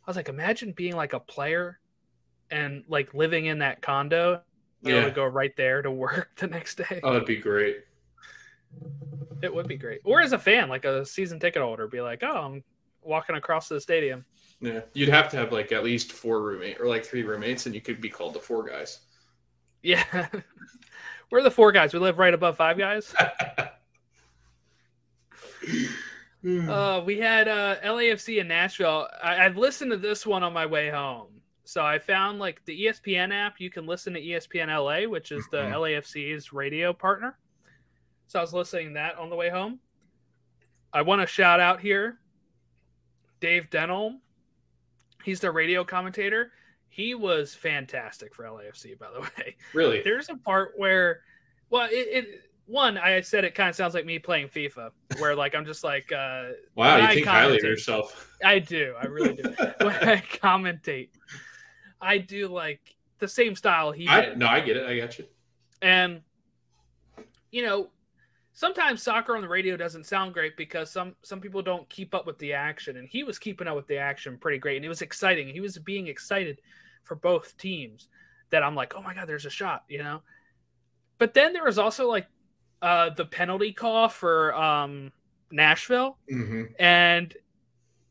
I 0.06 0.10
was 0.10 0.16
like, 0.16 0.28
imagine 0.28 0.72
being 0.72 0.96
like 0.96 1.12
a 1.12 1.20
player 1.20 1.78
and 2.50 2.82
like 2.88 3.14
living 3.14 3.46
in 3.46 3.58
that 3.60 3.82
condo. 3.82 4.42
You 4.82 4.92
know, 4.92 4.98
Yeah. 5.00 5.04
to 5.06 5.10
go 5.10 5.24
right 5.24 5.54
there 5.56 5.82
to 5.82 5.90
work 6.06 6.30
the 6.36 6.46
next 6.46 6.76
day. 6.76 7.00
Oh, 7.02 7.12
that'd 7.12 7.26
be 7.26 7.36
great. 7.36 7.78
It 9.42 9.52
would 9.54 9.66
be 9.68 9.76
great. 9.76 10.00
Or 10.04 10.20
as 10.20 10.32
a 10.32 10.38
fan, 10.38 10.68
like 10.68 10.84
a 10.84 11.04
season 11.04 11.40
ticket 11.40 11.62
holder, 11.62 11.86
be 11.88 12.00
like, 12.00 12.22
oh, 12.22 12.36
I'm 12.36 12.64
walking 13.02 13.36
across 13.36 13.68
the 13.68 13.80
stadium. 13.80 14.24
Yeah, 14.60 14.80
you'd 14.92 15.08
have 15.08 15.28
to 15.30 15.36
have 15.36 15.52
like 15.52 15.70
at 15.72 15.84
least 15.84 16.12
four 16.12 16.42
roommate 16.42 16.80
or 16.80 16.86
like 16.88 17.04
three 17.04 17.22
roommates, 17.22 17.66
and 17.66 17.74
you 17.74 17.80
could 17.80 18.00
be 18.00 18.08
called 18.08 18.34
the 18.34 18.40
four 18.40 18.64
guys. 18.68 19.00
Yeah. 19.82 20.04
We're 21.30 21.42
the 21.42 21.50
four 21.50 21.70
guys. 21.72 21.92
We 21.94 22.00
live 22.00 22.18
right 22.18 22.34
above 22.34 22.56
five 22.56 22.76
guys. 22.78 23.14
Uh, 26.46 27.02
we 27.04 27.18
had 27.18 27.48
uh, 27.48 27.76
LAFC 27.84 28.40
in 28.40 28.48
Nashville. 28.48 29.08
I, 29.22 29.44
I've 29.44 29.56
listened 29.56 29.90
to 29.90 29.96
this 29.96 30.24
one 30.26 30.42
on 30.42 30.52
my 30.52 30.66
way 30.66 30.88
home. 30.90 31.28
So 31.64 31.84
I 31.84 31.98
found 31.98 32.38
like 32.38 32.64
the 32.64 32.84
ESPN 32.86 33.32
app. 33.34 33.60
You 33.60 33.70
can 33.70 33.86
listen 33.86 34.14
to 34.14 34.20
ESPN 34.20 34.68
LA, 34.68 35.08
which 35.08 35.32
is 35.32 35.46
the 35.50 35.58
Mhm. 35.58 35.72
LAFC's 35.72 36.52
radio 36.52 36.92
partner. 36.92 37.36
So 38.28 38.38
I 38.38 38.42
was 38.42 38.54
listening 38.54 38.88
to 38.88 38.94
that 38.94 39.16
on 39.16 39.28
the 39.30 39.36
way 39.36 39.50
home. 39.50 39.80
I 40.92 41.02
want 41.02 41.20
to 41.20 41.26
shout 41.26 41.60
out 41.60 41.80
here 41.80 42.20
Dave 43.40 43.68
Denholm. 43.70 44.20
He's 45.24 45.40
the 45.40 45.50
radio 45.50 45.84
commentator. 45.84 46.52
He 46.88 47.14
was 47.14 47.54
fantastic 47.54 48.34
for 48.34 48.44
LAFC, 48.44 48.98
by 48.98 49.08
the 49.12 49.20
way. 49.38 49.56
really? 49.74 50.00
There's 50.02 50.30
a 50.30 50.36
part 50.36 50.72
where, 50.76 51.20
well, 51.68 51.86
it, 51.90 51.94
it 52.24 52.47
one 52.68 52.98
I 52.98 53.22
said 53.22 53.44
it 53.44 53.54
kind 53.54 53.70
of 53.70 53.74
sounds 53.74 53.94
like 53.94 54.04
me 54.04 54.18
playing 54.18 54.48
FIFA, 54.48 54.90
where 55.18 55.34
like 55.34 55.54
I'm 55.54 55.64
just 55.64 55.82
like, 55.82 56.12
uh, 56.12 56.50
Wow, 56.74 56.98
you 56.98 57.02
I 57.02 57.14
think 57.14 57.26
highly 57.26 57.56
of 57.56 57.62
yourself. 57.62 58.30
I 58.44 58.58
do, 58.58 58.94
I 59.00 59.06
really 59.06 59.34
do. 59.34 59.42
when 59.80 59.96
I 59.96 60.22
commentate, 60.40 61.08
I 62.00 62.18
do 62.18 62.48
like 62.48 62.94
the 63.18 63.26
same 63.26 63.56
style 63.56 63.90
he 63.90 64.06
I, 64.06 64.20
did, 64.26 64.38
no, 64.38 64.46
I 64.46 64.60
get 64.60 64.76
it. 64.76 64.86
I 64.86 64.98
got 64.98 65.18
you. 65.18 65.24
and 65.80 66.20
you 67.50 67.64
know, 67.64 67.88
sometimes 68.52 69.02
soccer 69.02 69.34
on 69.34 69.40
the 69.40 69.48
radio 69.48 69.74
doesn't 69.74 70.04
sound 70.04 70.34
great 70.34 70.54
because 70.58 70.90
some 70.90 71.16
some 71.22 71.40
people 71.40 71.62
don't 71.62 71.88
keep 71.88 72.14
up 72.14 72.26
with 72.26 72.38
the 72.38 72.52
action, 72.52 72.98
and 72.98 73.08
he 73.08 73.24
was 73.24 73.38
keeping 73.38 73.66
up 73.66 73.76
with 73.76 73.86
the 73.86 73.96
action 73.96 74.36
pretty 74.36 74.58
great, 74.58 74.76
and 74.76 74.84
it 74.84 74.90
was 74.90 75.00
exciting. 75.00 75.48
He 75.48 75.60
was 75.60 75.78
being 75.78 76.06
excited 76.06 76.60
for 77.04 77.14
both 77.14 77.56
teams. 77.56 78.08
That 78.50 78.62
I'm 78.62 78.74
like, 78.74 78.94
oh 78.94 79.02
my 79.02 79.14
god, 79.14 79.26
there's 79.26 79.46
a 79.46 79.50
shot, 79.50 79.84
you 79.88 80.02
know. 80.02 80.20
But 81.18 81.34
then 81.34 81.52
there 81.52 81.64
was 81.64 81.78
also 81.78 82.08
like 82.08 82.26
uh 82.82 83.10
the 83.10 83.24
penalty 83.24 83.72
call 83.72 84.08
for 84.08 84.54
um 84.54 85.12
Nashville 85.50 86.18
hmm 86.28 86.64
and 86.78 87.34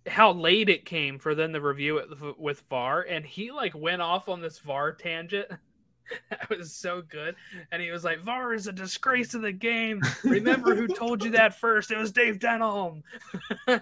how 0.10 0.32
late 0.32 0.70
it 0.70 0.86
came 0.86 1.20
for 1.20 1.36
them 1.36 1.54
to 1.54 1.62
review 1.62 1.98
it 1.98 2.08
with 2.40 2.64
VAR, 2.70 3.02
and 3.02 3.26
he 3.26 3.52
like 3.52 3.76
went 3.76 4.02
off 4.02 4.30
on 4.30 4.42
this 4.42 4.60
VAR 4.60 4.94
tangent. 4.94 5.48
that 6.30 6.50
was 6.50 6.74
so 6.74 7.02
good, 7.02 7.36
and 7.72 7.82
he 7.82 7.92
was 7.92 8.04
like, 8.04 8.22
"VAR 8.22 8.54
is 8.54 8.68
a 8.68 8.72
disgrace 8.72 9.30
to 9.30 9.40
the 9.40 9.52
game. 9.52 10.02
Remember 10.24 10.76
who 10.76 10.88
told 10.88 11.24
you 11.24 11.32
that 11.32 11.60
first? 11.60 11.92
It 11.92 11.98
was 11.98 12.12
Dave 12.12 12.40
Denholm." 12.40 13.04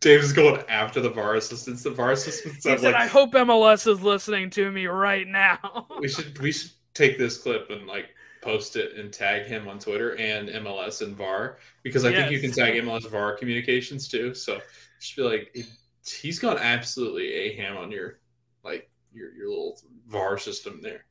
Dave's 0.00 0.32
going 0.32 0.62
after 0.68 1.00
the 1.00 1.10
VAR 1.10 1.34
assistants. 1.36 1.82
The 1.82 1.90
VAR 1.90 2.12
assistants 2.12 2.64
He 2.64 2.70
said, 2.70 2.82
like 2.82 2.94
"I 2.94 3.06
hope 3.06 3.32
MLS 3.32 3.86
is 3.90 4.02
listening 4.02 4.50
to 4.50 4.70
me 4.70 4.86
right 4.86 5.26
now." 5.26 5.86
we 6.00 6.08
should 6.08 6.38
we 6.38 6.52
should 6.52 6.70
take 6.94 7.18
this 7.18 7.36
clip 7.36 7.70
and 7.70 7.86
like 7.86 8.06
post 8.46 8.76
it 8.76 8.96
and 8.96 9.12
tag 9.12 9.46
him 9.46 9.66
on 9.66 9.78
Twitter 9.78 10.16
and 10.16 10.48
MLS 10.48 11.02
and 11.02 11.16
VAR 11.16 11.58
because 11.82 12.04
I 12.04 12.12
think 12.12 12.30
you 12.30 12.40
can 12.40 12.52
tag 12.52 12.74
MLS 12.74 13.08
VAR 13.10 13.36
communications 13.36 14.06
too. 14.08 14.34
So 14.34 14.60
just 15.00 15.16
be 15.16 15.22
like 15.22 15.50
he- 15.52 15.64
he's 16.06 16.38
gone 16.38 16.56
absolutely 16.58 17.32
a 17.32 17.56
ham 17.56 17.76
on 17.76 17.90
your 17.90 18.20
like 18.62 18.88
your 19.12 19.34
your 19.34 19.48
little 19.48 19.80
VAR 20.06 20.38
system 20.38 20.80
there. 20.80 21.04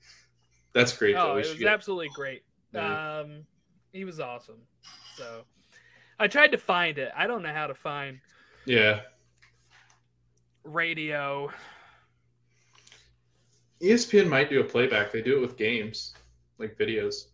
That's 0.73 0.95
great. 0.95 1.15
oh, 1.15 1.33
it 1.33 1.47
was 1.47 1.53
get- 1.55 1.67
absolutely 1.67 2.09
great. 2.15 2.43
Yeah. 2.73 3.19
Um, 3.19 3.45
he 3.91 4.05
was 4.05 4.19
awesome. 4.19 4.61
So, 5.15 5.43
I 6.19 6.27
tried 6.27 6.51
to 6.51 6.57
find 6.57 6.97
it. 6.97 7.11
I 7.15 7.27
don't 7.27 7.41
know 7.41 7.53
how 7.53 7.67
to 7.67 7.75
find 7.75 8.19
yeah. 8.65 9.01
radio. 10.63 11.49
ESPN 13.81 14.27
might 14.27 14.49
do 14.49 14.59
a 14.61 14.63
playback. 14.63 15.11
They 15.11 15.21
do 15.21 15.37
it 15.37 15.41
with 15.41 15.57
games, 15.57 16.13
like 16.57 16.77
videos. 16.77 17.27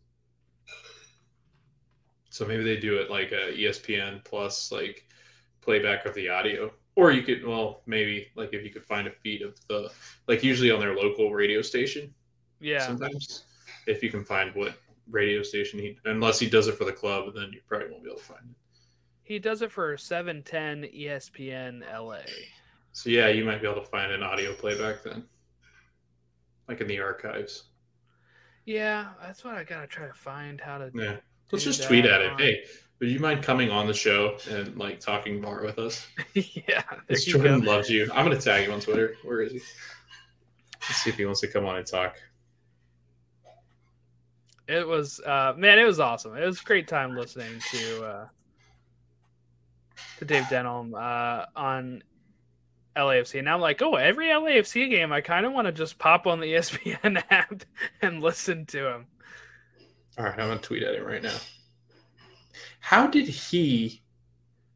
So 2.30 2.46
maybe 2.46 2.64
they 2.64 2.78
do 2.78 2.98
it 2.98 3.10
like 3.10 3.32
a 3.32 3.54
E 3.54 3.66
ESPN 3.66 4.24
plus 4.24 4.72
like 4.72 5.06
playback 5.62 6.06
of 6.06 6.14
the 6.16 6.30
audio. 6.30 6.72
Or 6.96 7.12
you 7.12 7.24
could 7.24 7.46
well 7.46 7.82
maybe 7.86 8.28
like 8.36 8.54
if 8.54 8.64
you 8.64 8.70
could 8.70 8.86
find 8.86 9.08
a 9.08 9.12
feed 9.12 9.42
of 9.42 9.56
the 9.68 9.92
like 10.28 10.44
usually 10.44 10.72
on 10.72 10.80
their 10.80 10.96
local 10.96 11.34
radio 11.34 11.62
station. 11.62 12.14
Yeah. 12.60 12.86
Sometimes 12.86 13.44
if 13.88 14.02
you 14.04 14.10
can 14.10 14.24
find 14.24 14.54
what 14.56 14.76
radio 15.10 15.44
station 15.44 15.80
he 15.80 15.98
unless 16.06 16.40
he 16.40 16.50
does 16.50 16.68
it 16.68 16.78
for 16.78 16.86
the 16.86 16.94
club, 16.94 17.34
then 17.36 17.52
you 17.52 17.60
probably 17.68 17.90
won't 17.92 18.04
be 18.04 18.10
able 18.10 18.20
to 18.20 18.26
find 18.26 18.50
it. 18.50 18.56
He 19.24 19.40
does 19.40 19.62
it 19.62 19.72
for 19.72 19.96
710 19.98 20.90
ESPN 20.92 21.84
LA. 21.94 22.20
So 22.92 23.10
yeah, 23.10 23.30
you 23.30 23.46
might 23.46 23.62
be 23.62 23.68
able 23.68 23.82
to 23.82 23.88
find 23.88 24.12
an 24.12 24.24
audio 24.24 24.54
playback 24.54 25.04
then, 25.04 25.24
like 26.68 26.82
in 26.82 26.88
the 26.88 27.00
archives. 27.00 27.71
Yeah, 28.66 29.10
that's 29.22 29.44
what 29.44 29.56
I 29.56 29.64
gotta 29.64 29.88
try 29.88 30.08
to 30.08 30.14
find 30.14 30.62
how 30.62 30.78
to. 30.78 30.92
Yeah, 30.94 31.18
let's 31.52 31.64
just 31.66 31.84
tweet 31.84 32.06
at 32.06 32.22
him. 32.22 32.38
Hey, 32.38 32.64
would 33.00 33.10
you 33.10 33.20
mind 33.20 33.44
coming 33.44 33.72
on 33.72 33.88
the 33.88 33.94
show 33.94 34.38
and 34.50 34.78
like 34.78 35.00
talking 35.00 35.42
more 35.42 35.64
with 35.64 35.80
us? 35.80 36.08
yeah, 36.34 36.44
there 36.68 37.02
Because 37.08 37.26
go. 37.26 37.32
Jordan 37.34 37.64
loves 37.64 37.90
you. 37.90 38.10
I'm 38.14 38.26
gonna 38.26 38.40
tag 38.40 38.68
him 38.68 38.74
on 38.74 38.80
Twitter. 38.80 39.16
Where 39.24 39.42
is 39.42 39.52
he? 39.54 39.62
Let's 40.82 41.04
see 41.04 41.10
if 41.10 41.18
he 41.18 41.26
wants 41.26 41.42
to 41.42 41.48
come 41.48 41.66
on 41.66 41.78
and 41.78 41.86
talk. 41.86 42.18
It 44.68 44.88
was 44.88 45.20
uh 45.26 45.54
man, 45.58 45.80
it 45.80 45.84
was 45.84 46.00
awesome. 46.00 46.38
It 46.38 46.46
was 46.46 46.62
a 46.62 46.64
great 46.64 46.88
time 46.88 47.16
listening 47.16 47.60
to 47.72 48.06
uh 48.06 48.28
to 50.20 50.26
Dave 50.26 50.44
Denholm 50.44 50.94
uh 50.94 51.46
on 51.56 52.04
LAFC. 52.96 53.36
And 53.36 53.46
now 53.46 53.56
I'm 53.56 53.62
like, 53.62 53.82
oh, 53.82 53.96
every 53.96 54.28
LAFC 54.28 54.90
game 54.90 55.12
I 55.12 55.22
kind 55.22 55.46
of 55.46 55.54
want 55.54 55.68
to 55.68 55.72
just 55.72 55.98
pop 55.98 56.28
on 56.28 56.40
the 56.40 56.54
ESPN 56.54 57.24
app 57.30 57.64
and 58.02 58.22
listen 58.22 58.66
to 58.68 58.88
him. 58.88 59.08
All 60.18 60.26
right, 60.26 60.34
I'm 60.34 60.50
gonna 60.50 60.60
tweet 60.60 60.84
at 60.84 60.96
him 60.96 61.06
right 61.06 61.24
now. 61.24 61.38
How 62.80 63.08
did 63.08 63.28
he 63.28 64.02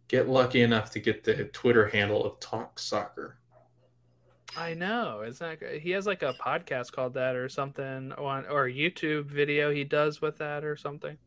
get 0.08 0.30
lucky 0.30 0.62
enough 0.62 0.92
to 0.92 1.00
get 1.00 1.24
the 1.24 1.46
Twitter 1.46 1.88
handle 1.88 2.24
of 2.24 2.40
Talk 2.40 2.80
Soccer? 2.80 3.38
I 4.58 4.74
know. 4.74 5.22
It's 5.22 5.42
not 5.42 5.60
good. 5.60 5.82
He 5.82 5.92
has 5.92 6.08
like 6.08 6.24
a 6.24 6.34
podcast 6.34 6.94
called 6.94 7.16
that 7.16 7.36
or 7.36 7.50
something 7.50 8.14
on 8.14 8.46
or 8.46 8.66
a 8.66 8.72
YouTube 8.72 9.26
video 9.26 9.72
he 9.72 9.84
does 9.84 10.22
with 10.22 10.38
that 10.38 10.64
or 10.64 10.78
something. 10.78 11.18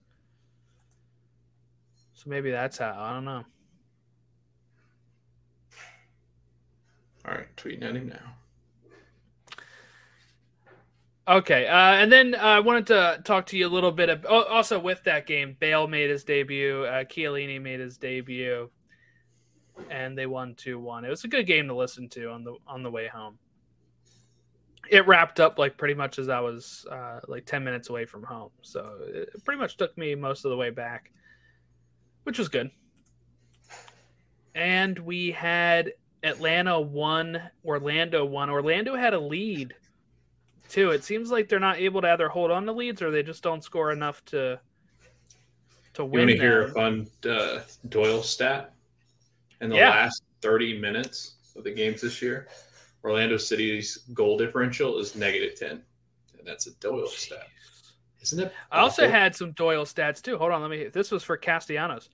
So 2.14 2.30
maybe 2.30 2.50
that's 2.50 2.78
how. 2.78 2.96
I 2.98 3.12
don't 3.12 3.26
know. 3.26 3.44
All 7.28 7.34
right, 7.34 7.56
tweeting 7.56 7.82
at 7.82 7.94
him 7.94 8.08
now. 8.08 8.34
Okay, 11.26 11.66
uh, 11.66 11.76
and 11.76 12.10
then 12.10 12.34
uh, 12.34 12.38
I 12.38 12.60
wanted 12.60 12.86
to 12.86 13.20
talk 13.22 13.46
to 13.46 13.58
you 13.58 13.66
a 13.66 13.68
little 13.68 13.92
bit. 13.92 14.08
Of, 14.08 14.24
oh, 14.26 14.44
also, 14.44 14.78
with 14.78 15.04
that 15.04 15.26
game, 15.26 15.56
Bale 15.60 15.86
made 15.86 16.08
his 16.08 16.24
debut. 16.24 16.84
Uh, 16.84 17.04
Chiellini 17.04 17.60
made 17.60 17.80
his 17.80 17.98
debut, 17.98 18.70
and 19.90 20.16
they 20.16 20.24
won 20.24 20.54
two 20.54 20.78
one. 20.78 21.04
It 21.04 21.10
was 21.10 21.24
a 21.24 21.28
good 21.28 21.46
game 21.46 21.68
to 21.68 21.74
listen 21.74 22.08
to 22.10 22.30
on 22.30 22.44
the 22.44 22.54
on 22.66 22.82
the 22.82 22.90
way 22.90 23.08
home. 23.08 23.38
It 24.88 25.06
wrapped 25.06 25.38
up 25.38 25.58
like 25.58 25.76
pretty 25.76 25.92
much 25.92 26.18
as 26.18 26.30
I 26.30 26.40
was 26.40 26.86
uh, 26.90 27.20
like 27.28 27.44
ten 27.44 27.62
minutes 27.62 27.90
away 27.90 28.06
from 28.06 28.22
home, 28.22 28.50
so 28.62 28.90
it 29.06 29.44
pretty 29.44 29.60
much 29.60 29.76
took 29.76 29.98
me 29.98 30.14
most 30.14 30.46
of 30.46 30.50
the 30.50 30.56
way 30.56 30.70
back, 30.70 31.12
which 32.22 32.38
was 32.38 32.48
good. 32.48 32.70
And 34.54 34.98
we 34.98 35.30
had 35.30 35.92
Atlanta 36.22 36.80
one, 36.80 37.40
Orlando 37.64 38.24
one. 38.24 38.50
Orlando 38.50 38.96
had 38.96 39.14
a 39.14 39.20
lead 39.20 39.74
too. 40.68 40.90
It 40.90 41.04
seems 41.04 41.30
like 41.30 41.48
they're 41.48 41.60
not 41.60 41.78
able 41.78 42.00
to 42.02 42.10
either 42.10 42.28
hold 42.28 42.50
on 42.50 42.66
to 42.66 42.72
leads 42.72 43.00
or 43.02 43.10
they 43.10 43.22
just 43.22 43.42
don't 43.42 43.62
score 43.64 43.92
enough 43.92 44.24
to 44.26 44.60
to 45.94 46.04
win. 46.04 46.28
You 46.28 46.34
want 46.34 46.40
to 46.40 46.46
hear 46.46 46.62
a 46.64 46.72
fun 46.72 47.06
uh, 47.28 47.60
Doyle 47.88 48.22
stat? 48.22 48.72
In 49.60 49.70
the 49.70 49.76
Yeah. 49.76 49.90
last 49.90 50.22
30 50.42 50.78
minutes 50.78 51.34
of 51.56 51.64
the 51.64 51.70
games 51.72 52.00
this 52.00 52.22
year, 52.22 52.46
Orlando 53.02 53.36
City's 53.36 53.96
goal 54.14 54.38
differential 54.38 54.98
is 54.98 55.16
negative 55.16 55.58
10. 55.58 55.70
And 55.70 55.82
that's 56.46 56.66
a 56.68 56.74
Doyle 56.74 57.08
stat. 57.08 57.48
Isn't 58.22 58.40
it? 58.40 58.52
I 58.70 58.80
also 58.80 59.08
had 59.08 59.34
some 59.34 59.52
Doyle 59.52 59.84
stats 59.84 60.20
too. 60.22 60.38
Hold 60.38 60.52
on, 60.52 60.60
let 60.62 60.70
me. 60.70 60.88
This 60.88 61.10
was 61.10 61.22
for 61.24 61.36
Castellanos. 61.36 62.08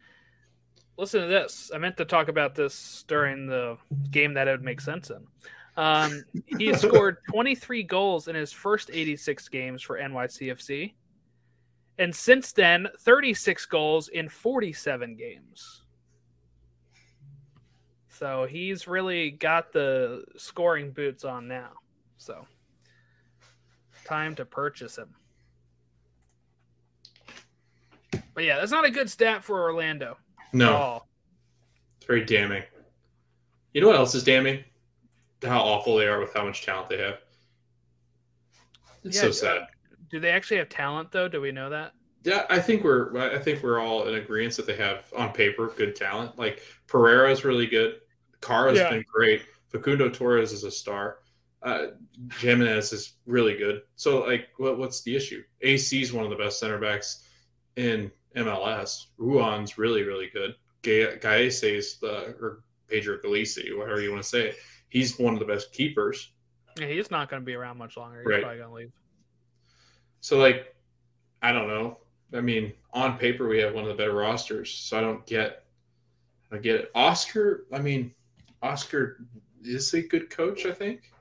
Listen 0.97 1.23
to 1.23 1.27
this. 1.27 1.71
I 1.75 1.79
meant 1.79 1.97
to 1.97 2.05
talk 2.05 2.29
about 2.29 2.55
this 2.55 3.05
during 3.09 3.47
the 3.47 3.77
game 4.11 4.35
that 4.35 4.47
it 4.47 4.53
would 4.53 4.63
make 4.63 4.81
sense 4.81 5.11
in. 5.11 5.27
Um, 5.77 6.25
he 6.57 6.73
scored 6.77 7.19
23 7.31 7.83
goals 7.83 8.29
in 8.29 8.37
his 8.37 8.53
first 8.53 8.91
86 8.93 9.49
games 9.49 9.83
for 9.83 9.99
NYCFC, 9.99 10.95
and 11.99 12.15
since 12.15 12.53
then, 12.53 12.89
36 13.01 13.67
goals 13.67 14.09
in 14.09 14.29
47 14.29 15.17
games. 15.17 15.83
So 18.09 18.47
he's 18.49 18.87
really 18.87 19.33
got 19.33 19.73
the 19.73 20.25
scoring 20.37 20.93
boots 20.93 21.25
on 21.25 21.49
now. 21.49 21.71
So 22.17 22.47
time 24.05 24.35
to 24.37 24.45
purchase 24.45 24.97
him. 24.97 25.15
But 28.35 28.45
yeah, 28.45 28.59
that's 28.59 28.73
not 28.73 28.85
a 28.85 28.91
good 28.91 29.11
stat 29.11 29.45
for 29.45 29.63
Orlando. 29.63 30.17
No, 30.55 30.73
all. 30.73 31.09
it's 31.99 32.07
very 32.07 32.25
damning. 32.25 32.63
You 33.73 33.81
know 33.81 33.89
what 33.89 33.97
else 33.97 34.15
is 34.15 34.25
damning? 34.25 34.63
How 35.43 35.61
awful 35.61 35.97
they 35.97 36.07
are 36.07 36.21
with 36.21 36.33
how 36.33 36.45
much 36.45 36.65
talent 36.65 36.89
they 36.89 36.99
have. 36.99 37.19
It's 39.05 39.17
Yeah, 39.17 39.23
so 39.23 39.29
uh, 39.29 39.33
sad. 39.33 39.67
Do 40.11 40.21
they 40.21 40.31
actually 40.31 40.59
have 40.59 40.69
talent 40.69 41.11
though? 41.11 41.29
Do 41.29 41.41
we 41.41 41.53
know 41.53 41.71
that? 41.71 41.93
Yeah, 42.23 42.47
I 42.49 42.59
think 42.61 42.85
we're 42.85 43.19
I 43.35 43.39
think 43.39 43.63
we're 43.63 43.81
all 43.81 44.07
in 44.09 44.15
agreement 44.15 44.57
that 44.57 44.67
they 44.67 44.77
have 44.77 45.05
on 45.17 45.33
paper 45.33 45.73
good 45.77 45.95
talent. 45.97 46.39
Like 46.39 46.63
Pereyra 46.87 47.31
is 47.31 47.45
really 47.45 47.67
good. 47.67 47.97
Kara's 48.41 48.79
Yeah. 48.79 48.91
been 48.91 49.05
great. 49.13 49.43
Facundo 49.69 50.09
Torres 50.09 50.53
is 50.53 50.65
a 50.65 50.71
star. 50.71 51.19
Uh, 51.63 51.89
Jimenez 52.39 52.93
is 52.93 53.15
really 53.27 53.57
good. 53.57 53.83
So 53.97 54.21
like, 54.25 54.49
what, 54.59 54.79
what's 54.79 55.03
the 55.03 55.17
issue? 55.17 55.43
AC 55.63 56.01
is 56.01 56.13
one 56.13 56.25
of 56.25 56.31
the 56.31 56.37
best 56.37 56.59
center 56.61 56.79
backs 56.79 57.27
in 57.77 58.11
MLS. 58.37 59.07
Ruan's 59.19 59.79
really 59.79 60.03
really 60.03 60.29
good. 60.33 60.55
Ga- 60.83 61.17
Gaese 61.19 61.63
is 61.77 61.97
the 61.99 62.37
or 62.41 62.63
Pedro 62.89 63.19
Gallese, 63.19 63.77
whatever 63.77 64.01
you 64.01 64.11
want 64.11 64.23
to 64.23 64.29
say. 64.29 64.55
He's 64.89 65.19
one 65.19 65.35
of 65.35 65.41
the 65.41 65.47
best 65.47 65.73
keepers. 65.73 66.33
Yeah, 66.79 66.87
he's 66.87 67.11
not 67.11 67.29
going 67.31 67.41
to 67.43 67.47
be 67.47 67.55
around 67.55 67.79
much 67.79 67.97
longer. 67.97 68.19
He's 68.21 68.27
Right. 68.27 68.43
probably 68.43 68.59
going 68.59 68.69
to 68.71 68.75
leave. 68.75 68.93
So 70.21 70.39
like, 70.39 70.75
I 71.43 71.53
don't 71.53 71.69
know. 71.69 71.99
I 72.33 72.41
mean, 72.41 72.73
on 72.93 73.17
paper 73.19 73.49
we 73.49 73.59
have 73.61 73.75
one 73.75 73.85
of 73.85 73.89
the 73.89 73.95
better 73.95 74.15
rosters, 74.15 74.71
so 74.73 74.99
I 74.99 75.01
don't 75.01 75.25
get, 75.27 75.65
I 76.51 76.59
get 76.59 76.77
it. 76.77 76.91
Oscar, 76.95 77.67
I 77.73 77.79
mean, 77.81 78.13
Oscar 78.63 79.25
is 79.63 79.93
a 79.95 80.03
good 80.03 80.31
coach, 80.31 80.67
I 80.67 80.73
think. 80.73 81.13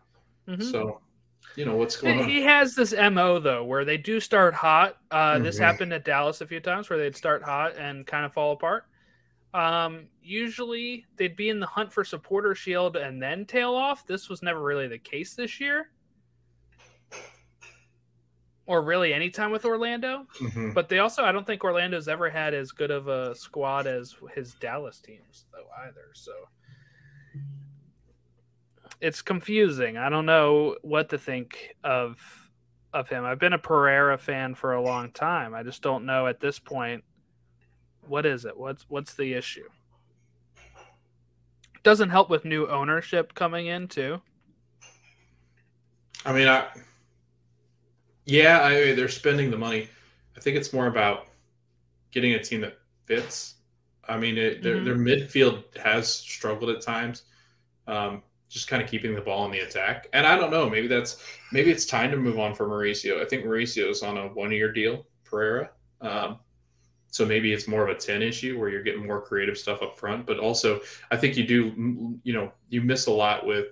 Mhm. 0.48 0.64
So, 0.72 1.02
you 1.56 1.66
know 1.66 1.76
what's 1.76 1.96
going 1.98 2.14
And 2.14 2.22
on. 2.24 2.30
he 2.30 2.42
has 2.44 2.76
this 2.76 2.94
mo 2.94 3.40
though, 3.40 3.64
where 3.64 3.86
they 3.86 3.98
do 3.98 4.20
start 4.20 4.54
hot. 4.54 4.98
Uh, 5.12 5.40
This 5.40 5.58
Mhm. 5.58 5.64
happened 5.64 5.94
at 5.94 6.06
Dallas 6.06 6.42
a 6.42 6.48
few 6.48 6.60
times, 6.60 6.90
where 6.90 6.98
they'd 7.00 7.16
start 7.16 7.44
hot 7.44 7.76
and 7.78 8.06
kind 8.08 8.26
of 8.26 8.34
fall 8.34 8.54
apart. 8.54 8.86
Um, 9.54 10.08
usually, 10.22 11.06
they'd 11.16 11.36
be 11.36 11.50
in 11.50 11.60
the 11.60 11.68
hunt 11.68 11.94
for 11.94 12.04
supporter 12.04 12.56
shield 12.56 12.96
and 12.98 13.22
then 13.22 13.46
tail 13.46 13.76
off. 13.76 14.06
This 14.08 14.28
was 14.30 14.42
never 14.42 14.62
really 14.64 14.88
the 14.88 14.98
case 14.98 15.36
this 15.36 15.60
year, 15.60 15.92
or 18.66 18.82
really 18.82 19.14
any 19.14 19.30
time 19.30 19.52
with 19.52 19.66
Orlando. 19.66 20.26
Mhm. 20.40 20.74
But 20.74 20.90
they 20.90 21.00
also, 21.00 21.24
I 21.24 21.32
don't 21.32 21.46
think 21.46 21.64
Orlando's 21.64 22.08
ever 22.08 22.30
had 22.32 22.54
as 22.56 22.72
good 22.72 22.90
of 22.92 23.08
a 23.08 23.36
squad 23.36 23.86
as 23.86 24.16
his 24.34 24.56
Dallas 24.56 25.00
teams, 25.00 25.46
though, 25.52 25.68
either. 25.86 26.10
So 26.14 26.32
it's 29.04 29.22
confusing. 29.22 29.98
I 29.98 30.08
don't 30.08 30.26
know 30.26 30.78
what 30.82 31.10
to 31.10 31.18
think 31.18 31.76
of 31.84 32.18
of 32.94 33.10
him. 33.10 33.26
I've 33.26 33.40
been 33.40 33.54
a 33.54 33.58
Pereira 33.60 34.18
fan 34.18 34.56
for 34.56 34.74
a 34.74 34.82
long 34.82 35.12
time. 35.12 35.54
I 35.54 35.62
just 35.62 35.82
don't 35.82 36.06
know 36.06 36.26
at 36.28 36.40
this 36.40 36.58
point 36.58 37.04
what 38.08 38.26
is 38.26 38.46
it? 38.46 38.58
What's 38.58 38.86
what's 38.88 39.14
the 39.14 39.34
issue? 39.34 39.68
Doesn't 41.84 42.12
help 42.12 42.30
with 42.30 42.46
new 42.46 42.66
ownership 42.68 43.34
coming 43.34 43.68
in 43.68 43.90
too. 43.90 44.22
I 46.26 46.32
mean, 46.32 46.48
I, 46.48 46.68
yeah, 48.26 48.62
I, 48.64 48.96
they're 48.96 49.10
spending 49.10 49.52
the 49.52 49.58
money. 49.58 49.90
I 50.38 50.40
think 50.40 50.56
it's 50.56 50.72
more 50.72 50.88
about 50.88 51.28
getting 52.12 52.34
a 52.34 52.42
team 52.42 52.62
that 52.62 52.78
fits. 53.06 53.56
I 54.08 54.18
mean, 54.18 54.38
it, 54.38 54.64
their, 54.64 54.78
Mhm. 54.78 54.86
their 54.86 54.96
midfield 54.96 55.76
has 55.78 56.10
struggled 56.10 56.70
at 56.70 56.82
times. 56.82 57.24
Um, 57.88 58.24
just 58.54 58.68
kind 58.68 58.84
of 58.84 58.88
keeping 58.88 59.16
the 59.16 59.22
ball 59.22 59.46
in 59.46 59.52
the 59.52 59.60
attack. 59.60 60.08
And 60.14 60.28
I 60.28 60.38
don't 60.38 60.52
know, 60.52 60.70
maybe 60.70 60.88
that's 60.88 61.18
maybe 61.52 61.72
it's 61.72 61.86
time 61.86 62.12
to 62.12 62.18
move 62.18 62.38
on 62.38 62.54
for 62.54 62.68
Mauricio. 62.68 63.20
I 63.20 63.26
think 63.26 63.44
Mauricio 63.44 63.90
is 63.90 64.04
on 64.04 64.18
a 64.18 64.28
one-year 64.28 64.72
deal, 64.72 65.08
Pereyra. 65.28 65.70
Um, 66.02 66.38
so 67.08 67.26
maybe 67.26 67.52
it's 67.52 67.68
more 67.68 67.84
of 67.84 67.96
a 67.96 68.00
10 68.00 68.22
issue 68.22 68.60
where 68.60 68.70
you're 68.70 68.84
getting 68.84 69.06
more 69.06 69.22
creative 69.22 69.58
stuff 69.58 69.82
up 69.82 69.98
front, 69.98 70.28
but 70.28 70.38
also 70.40 70.82
I 71.10 71.18
think 71.18 71.36
you 71.36 71.48
do 71.48 72.20
you 72.24 72.34
know, 72.34 72.52
you 72.70 72.82
miss 72.82 73.08
a 73.08 73.12
lot 73.12 73.46
with 73.46 73.68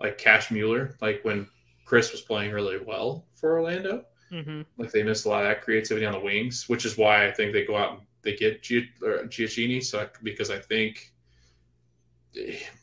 like 0.00 0.20
Chris 0.20 0.50
Mueller, 0.50 0.96
like 1.00 1.20
when 1.22 1.46
Chris 1.84 2.10
was 2.10 2.20
playing 2.20 2.50
really 2.52 2.78
well 2.84 3.26
for 3.34 3.52
Orlando. 3.58 4.04
Mm-hmm. 4.32 4.62
Like 4.76 4.90
they 4.90 5.02
missed 5.02 5.26
a 5.26 5.28
lot 5.28 5.42
of 5.42 5.48
that 5.48 5.62
creativity 5.62 6.06
on 6.06 6.12
the 6.12 6.20
wings, 6.20 6.68
which 6.68 6.84
is 6.84 6.96
why 6.98 7.26
I 7.26 7.32
think 7.32 7.52
they 7.52 7.64
go 7.64 7.76
out 7.76 7.92
and 7.92 8.00
they 8.22 8.34
get 8.34 8.56
or 9.02 9.24
Gioacchini. 9.26 9.82
So 9.84 10.00
I- 10.00 10.08
because 10.22 10.50
I 10.50 10.58
think 10.58 11.12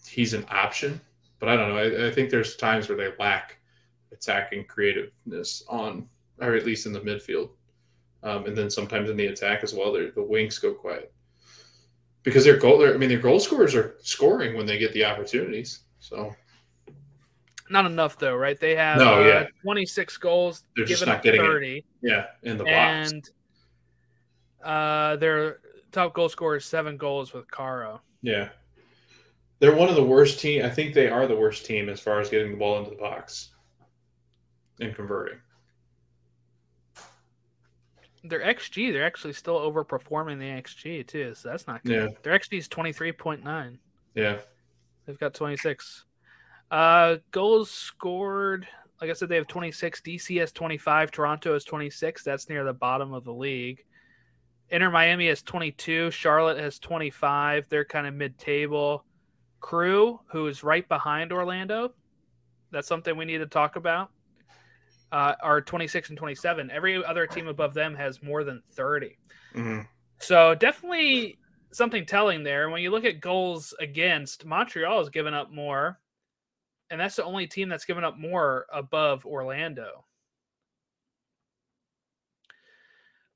he's 0.08 0.34
an 0.34 0.46
option, 0.50 1.00
but 1.40 1.50
I 1.50 1.56
don't 1.56 1.70
know. 1.70 1.78
I, 1.78 2.08
I 2.08 2.12
think 2.12 2.30
there's 2.30 2.56
times 2.56 2.90
where 2.90 2.98
they 2.98 3.12
lack 3.20 3.58
attacking 4.12 4.66
creativeness 4.66 5.64
on, 5.70 6.08
or 6.40 6.54
at 6.56 6.66
least 6.66 6.86
in 6.86 6.94
the 6.94 7.00
midfield, 7.02 7.50
um, 8.24 8.46
and 8.46 8.58
then 8.58 8.70
sometimes 8.70 9.10
in 9.10 9.18
the 9.18 9.28
attack 9.28 9.64
as 9.64 9.74
well. 9.74 9.92
The 9.94 10.12
wings 10.18 10.58
go 10.60 10.74
quiet. 10.74 11.12
because 12.24 12.44
their 12.44 12.58
goal. 12.58 12.88
I 12.88 12.98
mean, 12.98 13.10
their 13.10 13.20
goal 13.20 13.40
scorers 13.40 13.76
are 13.76 13.96
scoring 14.02 14.56
when 14.58 14.66
they 14.66 14.78
get 14.78 14.94
the 14.94 15.06
opportunities. 15.06 15.82
So 16.00 16.34
Not 17.70 17.86
enough 17.86 18.18
though, 18.18 18.36
right? 18.36 18.60
They 18.60 18.76
have 18.76 18.98
No, 18.98 19.22
uh, 19.22 19.28
yeah. 19.28 19.46
26 19.64 20.18
goals, 20.18 20.64
They're 20.76 20.86
just 20.86 21.06
not 21.06 21.22
getting 21.22 21.42
it. 21.42 21.46
30, 21.46 21.86
yeah, 22.02 22.28
in 22.44 22.58
the 22.58 22.64
box. 22.64 23.12
and 23.12 23.30
uh, 24.64 25.16
their 25.18 25.60
top 25.92 26.14
goal 26.14 26.30
scorer 26.30 26.58
is 26.58 26.66
seven 26.66 26.98
goals 26.98 27.34
with 27.34 27.50
Kara. 27.52 28.00
Yeah. 28.22 28.50
They're 29.60 29.76
one 29.76 29.90
of 29.90 29.96
the 29.96 30.04
worst 30.04 30.40
team. 30.40 30.64
I 30.64 30.70
think 30.70 30.94
they 30.94 31.10
are 31.10 31.28
the 31.28 31.36
worst 31.36 31.66
team 31.66 31.90
as 31.90 32.00
far 32.00 32.20
as 32.20 32.30
getting 32.30 32.52
the 32.52 32.58
ball 32.58 32.78
into 32.78 32.92
the 32.92 32.98
box 32.98 33.52
and 34.80 34.96
converting. 34.96 35.40
Their 38.24 38.42
XG, 38.42 38.92
they're 38.92 39.06
actually 39.06 39.34
still 39.34 39.60
overperforming 39.60 40.38
the 40.38 40.46
XG 40.46 41.08
too, 41.08 41.34
so 41.34 41.50
that's 41.50 41.66
not 41.66 41.84
good. 41.84 42.12
Yeah. 42.12 42.18
Their 42.24 42.38
XG 42.38 42.60
is 42.60 42.68
23.9. 42.68 43.78
Yeah. 44.16 44.38
They've 45.06 45.18
got 45.18 45.34
26. 45.34 46.04
Uh, 46.70 47.18
goals 47.32 47.72
scored. 47.72 48.68
Like 49.00 49.10
I 49.10 49.14
said, 49.14 49.30
they 49.30 49.36
have 49.36 49.48
26. 49.48 50.02
DC 50.02 50.40
has 50.40 50.52
25. 50.52 51.12
Toronto 51.12 51.54
has 51.54 51.64
26. 51.64 52.24
That's 52.24 52.50
near 52.50 52.64
the 52.64 52.74
bottom 52.74 53.14
of 53.14 53.24
the 53.24 53.34
league. 53.34 53.84
Inter 54.70 54.92
Miami 54.92 55.28
has 55.28 55.42
22. 55.42 56.12
Charlotte 56.12 56.60
has 56.60 56.78
25. 56.80 57.68
They're 57.70 57.86
kind 57.86 58.06
of 58.06 58.14
mid 58.14 58.38
table. 58.38 59.06
Crew, 59.60 60.20
who 60.28 60.48
is 60.48 60.64
right 60.64 60.88
behind 60.88 61.32
Orlando, 61.32 61.94
that's 62.72 62.88
something 62.88 63.16
we 63.18 63.26
need 63.26 63.40
to 63.40 63.46
talk 63.46 63.76
about, 63.76 64.12
uh, 65.12 65.36
are 65.42 65.62
26 65.62 66.10
and 66.10 66.18
27. 66.18 66.72
Every 66.72 67.04
other 67.04 67.28
team 67.28 67.48
above 67.48 67.74
them 67.74 67.96
has 67.96 68.22
more 68.22 68.44
than 68.44 68.62
30. 68.72 69.18
hmm 69.54 69.80
So 70.20 70.56
definitely 70.56 71.40
something 71.72 72.06
telling 72.06 72.44
there. 72.44 72.70
When 72.70 72.82
you 72.82 72.92
look 72.92 73.06
at 73.06 73.22
goals 73.22 73.74
against, 73.80 74.46
Montreal 74.46 75.00
has 75.00 75.10
given 75.10 75.34
up 75.34 75.52
more, 75.52 76.00
and 76.90 77.00
that's 77.00 77.16
the 77.16 77.24
only 77.24 77.48
team 77.48 77.70
that's 77.70 77.86
given 77.86 78.04
up 78.04 78.18
more 78.18 78.66
above 78.72 79.26
Orlando. 79.26 80.06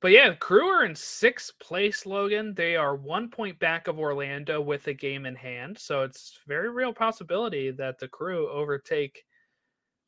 But 0.02 0.10
yeah, 0.10 0.34
Crew 0.34 0.66
are 0.66 0.84
in 0.84 0.96
sixth 0.96 1.56
place, 1.60 2.04
Logan. 2.06 2.54
They 2.54 2.74
are 2.74 2.96
one 2.96 3.30
point 3.30 3.56
back 3.60 3.86
of 3.86 4.00
Orlando 4.00 4.60
with 4.60 4.88
a 4.88 4.92
game 4.92 5.26
in 5.26 5.36
hand. 5.36 5.78
So 5.78 6.02
it's 6.02 6.40
very 6.44 6.70
real 6.70 6.92
possibility 6.92 7.70
that 7.70 8.00
the 8.00 8.08
crew 8.08 8.50
overtake 8.50 9.24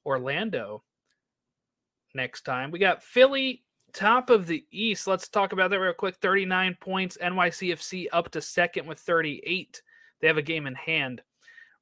Orlando 0.04 0.82
next 2.12 2.42
time. 2.42 2.72
We 2.72 2.80
got 2.80 3.04
Philly 3.04 3.62
top 3.92 4.30
of 4.30 4.48
the 4.48 4.64
East. 4.72 5.06
Let's 5.06 5.28
talk 5.28 5.52
about 5.52 5.70
that 5.70 5.78
real 5.78 5.92
quick. 5.92 6.16
39 6.16 6.76
points. 6.80 7.16
NYCFC 7.22 8.08
up 8.12 8.30
to 8.32 8.40
second 8.40 8.88
with 8.88 8.98
38. 8.98 9.80
They 10.20 10.26
have 10.26 10.38
a 10.38 10.42
game 10.42 10.66
in 10.66 10.74
hand. 10.74 11.22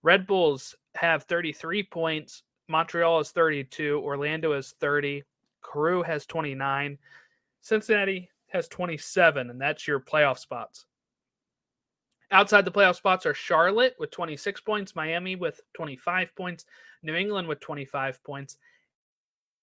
Red 0.03 0.27
Bulls 0.27 0.77
have 0.97 1.25
33 1.25 1.85
points. 1.85 2.43
Montreal 2.69 3.21
is 3.21 3.31
32. 3.31 3.99
Orlando 4.05 4.53
is 4.53 4.75
30. 4.79 5.23
Crew 5.63 6.03
has 6.03 6.27
29. 6.27 6.99
Cincinnati 7.63 8.29
has 8.49 8.69
27, 8.69 9.49
and 9.49 9.61
that's 9.61 9.89
your 9.89 10.01
playoff 10.01 10.39
spots. 10.39 10.87
Outside 12.31 12.65
the 12.65 12.73
playoff 12.73 12.97
spots 12.97 13.25
are 13.25 13.35
Charlotte 13.35 13.95
with 13.99 14.11
26 14.11 14.61
points, 14.63 14.97
Miami 14.97 15.37
with 15.37 15.61
25 15.75 16.35
points, 16.35 16.67
New 17.03 17.15
England 17.15 17.49
with 17.49 17.61
25 17.61 18.23
points, 18.25 18.59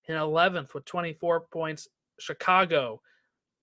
in 0.05 0.15
11th 0.15 0.73
with 0.73 0.85
24 0.85 1.41
points, 1.41 1.87
Chicago 2.19 3.01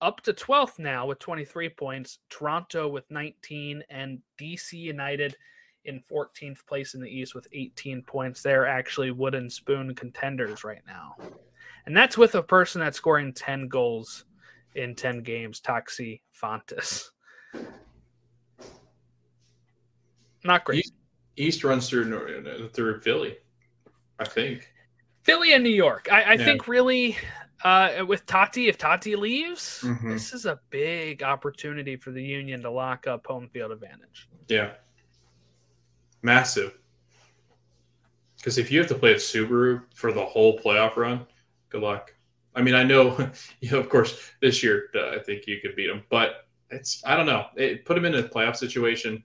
up 0.01 0.21
to 0.21 0.33
12th 0.33 0.77
now 0.77 1.07
with 1.07 1.19
23 1.19 1.69
points, 1.69 2.19
Toronto 2.29 2.87
with 2.87 3.09
19, 3.09 3.83
and 3.89 4.19
DC 4.39 4.73
United 4.73 5.35
in 5.85 6.01
14th 6.09 6.65
place 6.67 6.93
in 6.93 7.01
the 7.01 7.09
East 7.09 7.33
with 7.33 7.47
18 7.53 8.03
points. 8.03 8.43
They're 8.43 8.67
actually 8.67 9.11
wooden 9.11 9.49
spoon 9.49 9.95
contenders 9.95 10.63
right 10.63 10.83
now. 10.85 11.15
And 11.87 11.95
that's 11.95 12.17
with 12.17 12.35
a 12.35 12.43
person 12.43 12.81
that's 12.81 12.97
scoring 12.97 13.31
10 13.31 13.69
goals 13.69 14.25
in 14.75 14.93
10 14.93 15.23
games, 15.23 15.61
Taxi 15.61 16.21
Fountas. 16.39 17.05
Not 20.43 20.65
great. 20.65 20.79
East, 20.79 20.93
East 21.37 21.63
runs 21.63 21.89
through 21.89 22.69
through 22.73 22.99
Philly, 22.99 23.37
I 24.19 24.25
think. 24.25 24.69
Philly 25.23 25.53
and 25.53 25.63
New 25.63 25.69
York. 25.69 26.09
I, 26.11 26.23
I 26.23 26.33
Yeah. 26.33 26.43
think 26.45 26.67
really 26.67 27.17
uh, 27.63 28.03
with 28.05 28.25
Taty, 28.27 28.67
if 28.67 28.77
Taty 28.77 29.17
leaves, 29.17 29.81
Mhm. 29.83 30.11
this 30.13 30.33
is 30.33 30.45
a 30.45 30.59
big 30.69 31.23
opportunity 31.23 31.95
for 31.95 32.11
the 32.11 32.21
Union 32.21 32.61
to 32.63 32.69
lock 32.69 33.07
up 33.07 33.25
home 33.25 33.49
field 33.49 33.71
advantage. 33.71 34.27
Yeah. 34.49 34.73
Massive. 36.21 36.77
Because 38.35 38.57
if 38.57 38.71
you 38.71 38.77
have 38.79 38.89
to 38.89 38.95
play 38.95 39.11
at 39.11 39.17
Subaru 39.17 39.83
for 39.95 40.11
the 40.11 40.23
whole 40.23 40.59
playoff 40.59 40.97
run, 40.97 41.25
good 41.69 41.81
luck. 41.81 42.13
I 42.55 42.61
mean, 42.61 42.73
I 42.75 42.83
know, 42.83 43.17
you 43.61 43.71
know, 43.71 43.79
of 43.79 43.89
course, 43.89 44.31
this 44.41 44.63
year 44.63 44.89
uh, 44.95 45.09
I 45.11 45.19
think 45.19 45.47
you 45.47 45.59
could 45.61 45.75
beat 45.75 45.87
them, 45.87 46.03
but 46.09 46.47
it's 46.69 47.01
I 47.05 47.15
don't 47.15 47.25
know. 47.25 47.47
It, 47.55 47.85
put 47.85 47.95
them 47.95 48.05
in 48.05 48.15
a 48.15 48.23
playoff 48.23 48.55
situation. 48.55 49.23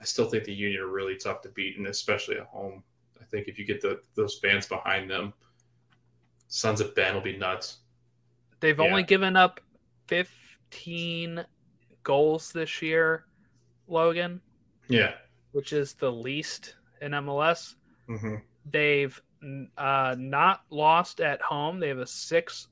I 0.00 0.04
still 0.04 0.26
think 0.28 0.44
the 0.44 0.52
Union 0.52 0.82
are 0.82 0.88
really 0.88 1.16
tough 1.16 1.40
to 1.42 1.48
beat, 1.50 1.78
and 1.78 1.86
especially 1.86 2.36
at 2.36 2.46
home. 2.46 2.82
I 3.20 3.24
think 3.24 3.48
if 3.48 3.58
you 3.58 3.64
get 3.64 3.80
the 3.80 4.00
those 4.14 4.38
fans 4.38 4.66
behind 4.66 5.10
them, 5.10 5.32
Sons 6.48 6.80
of 6.80 6.94
Ben 6.94 7.14
will 7.14 7.20
be 7.22 7.36
nuts. 7.36 7.78
They've 8.60 8.78
Yeah. 8.78 8.84
only 8.84 9.02
given 9.02 9.36
up 9.36 9.60
15 10.08 11.44
goals 12.02 12.52
this 12.52 12.82
year, 12.82 13.24
Logan, 13.86 14.40
Yeah. 14.88 15.14
which 15.52 15.72
is 15.72 15.94
the 15.94 16.10
least 16.12 16.76
in 17.00 17.12
MLS. 17.14 17.76
hmm 18.06 18.36
They've 18.66 19.20
uh, 19.76 20.14
not 20.18 20.62
lost 20.70 21.20
at 21.20 21.40
home. 21.42 21.80
They 21.80 21.88
have 21.88 21.98
a 21.98 22.06
six 22.06 22.68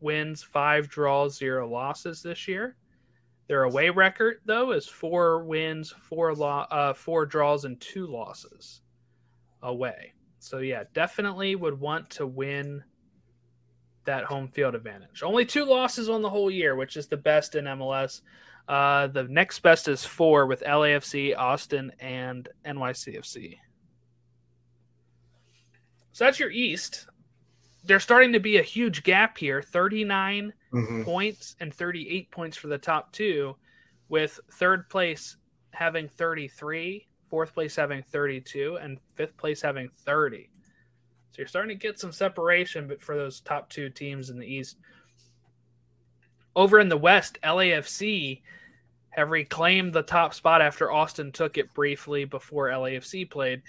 wins, 0.00 0.42
five 0.42 0.88
draws, 0.88 1.36
zero 1.36 1.68
losses 1.68 2.22
this 2.22 2.46
year. 2.48 2.76
Their 3.48 3.64
away 3.64 3.90
record, 3.90 4.38
though, 4.44 4.72
is 4.72 4.86
four 4.86 5.44
wins, 5.44 5.90
four 5.90 6.34
lo- 6.34 6.66
uh, 6.70 6.94
four 6.94 7.26
draws, 7.26 7.64
and 7.64 7.80
two 7.80 8.06
losses 8.06 8.80
away. 9.62 10.14
So 10.38 10.58
yeah, 10.58 10.84
definitely 10.92 11.54
would 11.54 11.78
want 11.78 12.10
to 12.10 12.26
win 12.26 12.82
that 14.04 14.24
home 14.24 14.48
field 14.48 14.74
advantage. 14.74 15.22
Only 15.22 15.44
two 15.44 15.64
losses 15.64 16.08
on 16.08 16.22
the 16.22 16.30
whole 16.30 16.50
year, 16.50 16.74
which 16.74 16.96
is 16.96 17.06
the 17.06 17.16
best 17.16 17.54
in 17.54 17.66
MLS. 17.66 18.22
Uh, 18.68 19.08
the 19.08 19.24
next 19.24 19.60
best 19.60 19.88
is 19.88 20.04
four 20.04 20.46
with 20.46 20.62
LAFC, 20.62 21.36
Austin, 21.36 21.92
and 22.00 22.48
NYCFC. 22.64 23.56
So 26.12 26.24
that's 26.24 26.38
your 26.38 26.50
East. 26.50 27.06
There's 27.84 28.02
starting 28.02 28.32
to 28.32 28.40
be 28.40 28.58
a 28.58 28.62
huge 28.62 29.02
gap 29.02 29.36
here 29.36 29.62
39 29.62 30.52
hmm 30.70 31.02
points 31.02 31.56
and 31.60 31.74
38 31.74 32.30
points 32.30 32.56
for 32.56 32.68
the 32.68 32.78
top 32.78 33.12
two, 33.12 33.56
with 34.08 34.38
third 34.52 34.88
place 34.88 35.36
having 35.72 36.08
33, 36.08 37.06
fourth 37.28 37.54
place 37.54 37.76
having 37.76 38.02
32, 38.02 38.78
and 38.80 38.98
fifth 39.14 39.36
place 39.36 39.60
having 39.60 39.88
30. 40.04 40.48
So 41.30 41.36
you're 41.38 41.46
starting 41.46 41.76
to 41.78 41.82
get 41.82 41.98
some 41.98 42.12
separation 42.12 42.86
but 42.86 43.00
for 43.00 43.16
those 43.16 43.40
top 43.40 43.70
two 43.70 43.88
teams 43.88 44.30
in 44.30 44.38
the 44.38 44.46
East. 44.46 44.76
Over 46.54 46.78
in 46.78 46.90
the 46.90 46.96
West, 46.96 47.38
LAFC 47.42 48.42
have 49.10 49.30
reclaimed 49.30 49.92
the 49.92 50.02
top 50.02 50.34
spot 50.34 50.60
after 50.60 50.92
Austin 50.92 51.32
took 51.32 51.56
it 51.56 51.72
briefly 51.72 52.26
before 52.26 52.68
LAFC 52.68 53.30
played. 53.30 53.62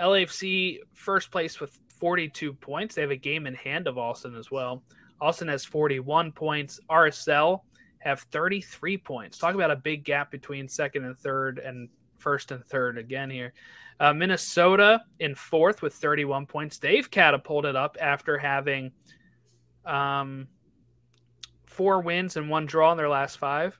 LAFC 0.00 0.78
first 0.94 1.30
place 1.30 1.60
with 1.60 1.78
42 1.98 2.52
points. 2.54 2.94
They 2.94 3.02
have 3.02 3.10
a 3.10 3.16
game 3.16 3.46
in 3.46 3.54
hand 3.54 3.86
of 3.86 3.98
Austin 3.98 4.34
as 4.34 4.50
well. 4.50 4.82
Austin 5.20 5.48
has 5.48 5.64
41 5.64 6.32
points. 6.32 6.80
RSL 6.90 7.60
have 7.98 8.20
33 8.32 8.96
points. 8.98 9.38
Talk 9.38 9.54
about 9.54 9.70
a 9.70 9.76
big 9.76 10.04
gap 10.04 10.30
between 10.30 10.68
second 10.68 11.04
and 11.04 11.18
third 11.18 11.58
and 11.58 11.88
first 12.18 12.50
and 12.50 12.64
third 12.66 12.98
again 12.98 13.30
here. 13.30 13.52
Uh, 13.98 14.14
Minnesota 14.14 15.02
in 15.18 15.34
fourth 15.34 15.82
with 15.82 15.94
31 15.94 16.46
points. 16.46 16.78
They've 16.78 17.10
catapulted 17.10 17.76
up 17.76 17.98
after 18.00 18.38
having 18.38 18.92
um, 19.84 20.48
four 21.66 22.00
wins 22.00 22.36
and 22.36 22.48
one 22.48 22.64
draw 22.64 22.92
in 22.92 22.96
their 22.96 23.10
last 23.10 23.36
five. 23.36 23.78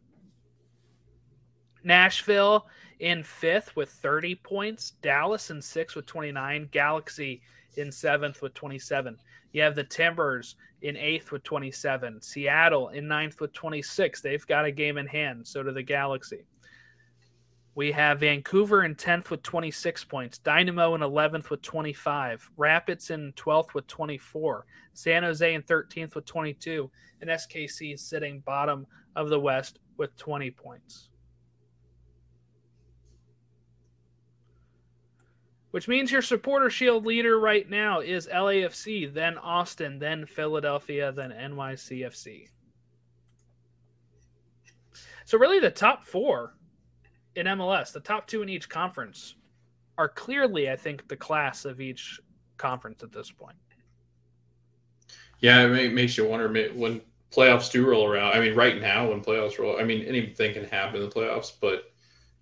Nashville 1.83 2.67
in 3.01 3.23
fifth 3.23 3.75
with 3.75 3.91
30 3.91 4.37
points. 4.37 4.93
Dallas 5.03 5.51
in 5.51 5.61
sixth 5.61 5.97
with 5.97 6.07
29. 6.07 6.69
Galaxy 6.71 7.43
in 7.77 7.91
seventh 7.91 8.43
with 8.43 8.55
27. 8.55 9.17
You 9.53 9.63
have 9.63 9.75
the 9.75 9.85
Timbers 9.85 10.57
in 10.83 10.97
eighth 10.97 11.33
with 11.33 11.43
27. 11.43 12.23
Seattle 12.23 12.89
in 12.91 13.09
ninth 13.09 13.41
with 13.41 13.53
26. 13.53 14.21
They've 14.21 14.47
got 14.47 14.65
a 14.65 14.71
game 14.71 14.99
in 14.99 15.07
hand. 15.07 15.47
So 15.47 15.63
do 15.63 15.73
the 15.73 15.83
Galaxy. 15.83 16.45
We 17.75 17.93
have 17.93 18.21
Vancouver 18.21 18.85
in 18.85 18.95
10th 18.95 19.31
with 19.31 19.43
26 19.43 20.05
points. 20.05 20.39
Dynamo 20.39 20.95
in 20.95 21.01
11th 21.01 21.51
with 21.51 21.63
25. 21.63 22.51
Rapids 22.57 23.11
in 23.11 23.33
12th 23.35 23.75
with 23.75 23.87
24. 23.87 24.67
San 24.93 25.23
Jose 25.23 25.55
in 25.55 25.63
13th 25.63 26.15
with 26.15 26.27
22. 26.27 26.91
And 27.21 27.31
SKC 27.31 27.99
sitting 27.99 28.41
bottom 28.41 28.87
of 29.17 29.29
the 29.29 29.41
West 29.41 29.79
with 29.97 30.17
20 30.17 30.51
points. 30.51 31.10
Which 35.71 35.89
means 35.89 36.11
your 36.11 36.23
supporter 36.23 36.69
shield 36.71 37.07
leader 37.07 37.39
right 37.39 37.69
now 37.69 38.01
is 38.01 38.27
LAFC, 38.27 39.13
then 39.13 39.39
Austin, 39.39 39.99
then 39.99 40.27
Philadelphia, 40.27 41.13
then 41.13 41.31
NYCFC. 41.31 42.49
So 45.25 45.39
really 45.39 45.61
the 45.61 45.71
top 45.71 46.05
4 46.05 46.55
in 47.37 47.47
MLS, 47.47 47.93
the 47.93 48.01
top 48.01 48.27
2 48.27 48.43
in 48.43 48.49
each 48.49 48.69
conference 48.69 49.37
are 49.97 50.09
clearly 50.09 50.71
I 50.71 50.77
think 50.77 51.07
the 51.07 51.17
class 51.17 51.65
of 51.65 51.81
each 51.81 52.21
conference 52.57 53.03
at 53.05 53.13
this 53.13 53.31
point. 53.31 53.57
Yeah, 55.39 55.67
it 55.67 55.93
makes 55.93 56.17
you 56.17 56.27
wonder 56.27 56.49
when 56.75 57.01
playoffs 57.31 57.71
do 57.71 57.89
roll 57.89 58.11
around. 58.11 58.33
I 58.33 58.41
mean, 58.41 58.57
right 58.57 58.81
now 58.81 59.09
when 59.09 59.23
playoffs 59.23 59.59
roll, 59.59 59.79
I 59.79 59.85
mean 59.85 60.03
anything 60.05 60.53
can 60.53 60.65
happen 60.65 61.01
in 61.01 61.09
the 61.09 61.15
playoffs, 61.15 61.53
but 61.61 61.93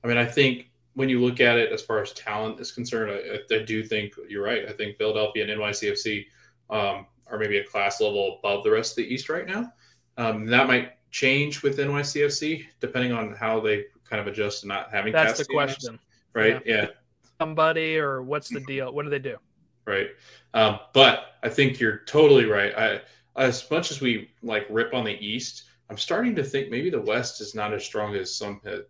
I 0.03 0.09
mean 0.09 0.17
I 0.17 0.25
think 0.25 0.68
when 0.99 1.09
you 1.09 1.25
look 1.25 1.39
at 1.39 1.57
it 1.57 1.71
as 1.71 1.81
far 1.81 2.03
as 2.03 2.13
talent 2.13 2.59
is 2.59 2.73
concerned, 2.73 3.13
I, 3.13 3.55
I 3.55 3.63
do 3.63 3.85
think 3.85 4.15
you're 4.29 4.43
right. 4.43 4.69
I 4.69 4.73
think 4.73 4.99
Philadelphia 4.99 5.45
and 5.45 5.61
NYCFC 5.61 6.27
um, 6.71 7.07
are 7.29 7.39
maybe 7.39 7.59
a 7.59 7.65
class 7.65 8.01
level 8.01 8.41
above 8.41 8.65
the 8.65 8.73
rest 8.73 8.93
of 8.93 9.05
the 9.05 9.15
East 9.15 9.29
right 9.29 9.47
now. 9.47 9.73
Um, 10.17 10.45
that 10.47 10.67
might 10.67 10.95
change 11.13 11.63
with 11.63 11.79
NYCFC 11.79 12.67
depending 12.81 13.13
on 13.13 13.33
how 13.33 13.61
they 13.61 13.85
kind 14.11 14.21
of 14.21 14.27
adjust 14.27 14.63
to 14.63 14.67
not 14.67 14.91
having. 14.91 15.13
That's 15.13 15.39
the 15.39 15.45
question, 15.45 16.01
right? 16.33 16.61
Yeah. 16.67 16.75
yeah. 16.75 16.87
Somebody 17.41 17.97
or 17.97 18.25
what's 18.25 18.49
the 18.49 18.59
deal? 18.59 18.93
What 18.93 19.05
do 19.05 19.11
they 19.11 19.21
do? 19.21 19.37
Right. 19.87 20.09
Um, 20.53 20.81
but 20.95 21.37
I 21.45 21.49
think 21.49 21.79
you're 21.79 21.99
totally 22.07 22.47
right. 22.47 22.77
I, 22.77 23.01
as 23.41 23.71
much 23.71 23.93
as 23.93 24.01
we 24.01 24.33
like 24.43 24.67
rip 24.69 24.95
on 24.95 25.05
the 25.05 25.17
East, 25.25 25.63
I'm 25.91 25.97
starting 25.97 26.35
to 26.35 26.43
think 26.43 26.71
maybe 26.71 26.91
the 26.91 27.01
West 27.01 27.41
is 27.41 27.55
not 27.55 27.73
as 27.73 27.85
strong 27.85 28.17
as 28.17 28.35
some 28.35 28.61
had 28.65 28.81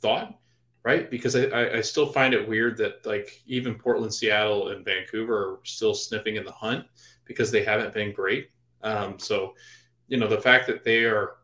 thought 0.00 0.38
right? 0.84 1.10
Because 1.10 1.34
I, 1.34 1.76
I 1.76 1.80
still 1.80 2.06
find 2.06 2.34
it 2.34 2.46
weird 2.46 2.76
that 2.76 3.04
like 3.06 3.42
even 3.46 3.74
Portland, 3.74 4.12
Seattle, 4.12 4.68
and 4.68 4.84
Vancouver 4.84 5.36
are 5.36 5.58
still 5.64 5.94
sniffing 5.94 6.36
in 6.36 6.44
the 6.44 6.52
hunt 6.52 6.84
because 7.24 7.50
they 7.50 7.64
haven't 7.64 7.94
been 7.94 8.12
great. 8.12 8.50
Um, 8.82 9.18
so, 9.18 9.54
you 10.08 10.18
know, 10.18 10.28
the 10.28 10.40
fact 10.40 10.66
that 10.66 10.84
they 10.84 11.04
are 11.04 11.36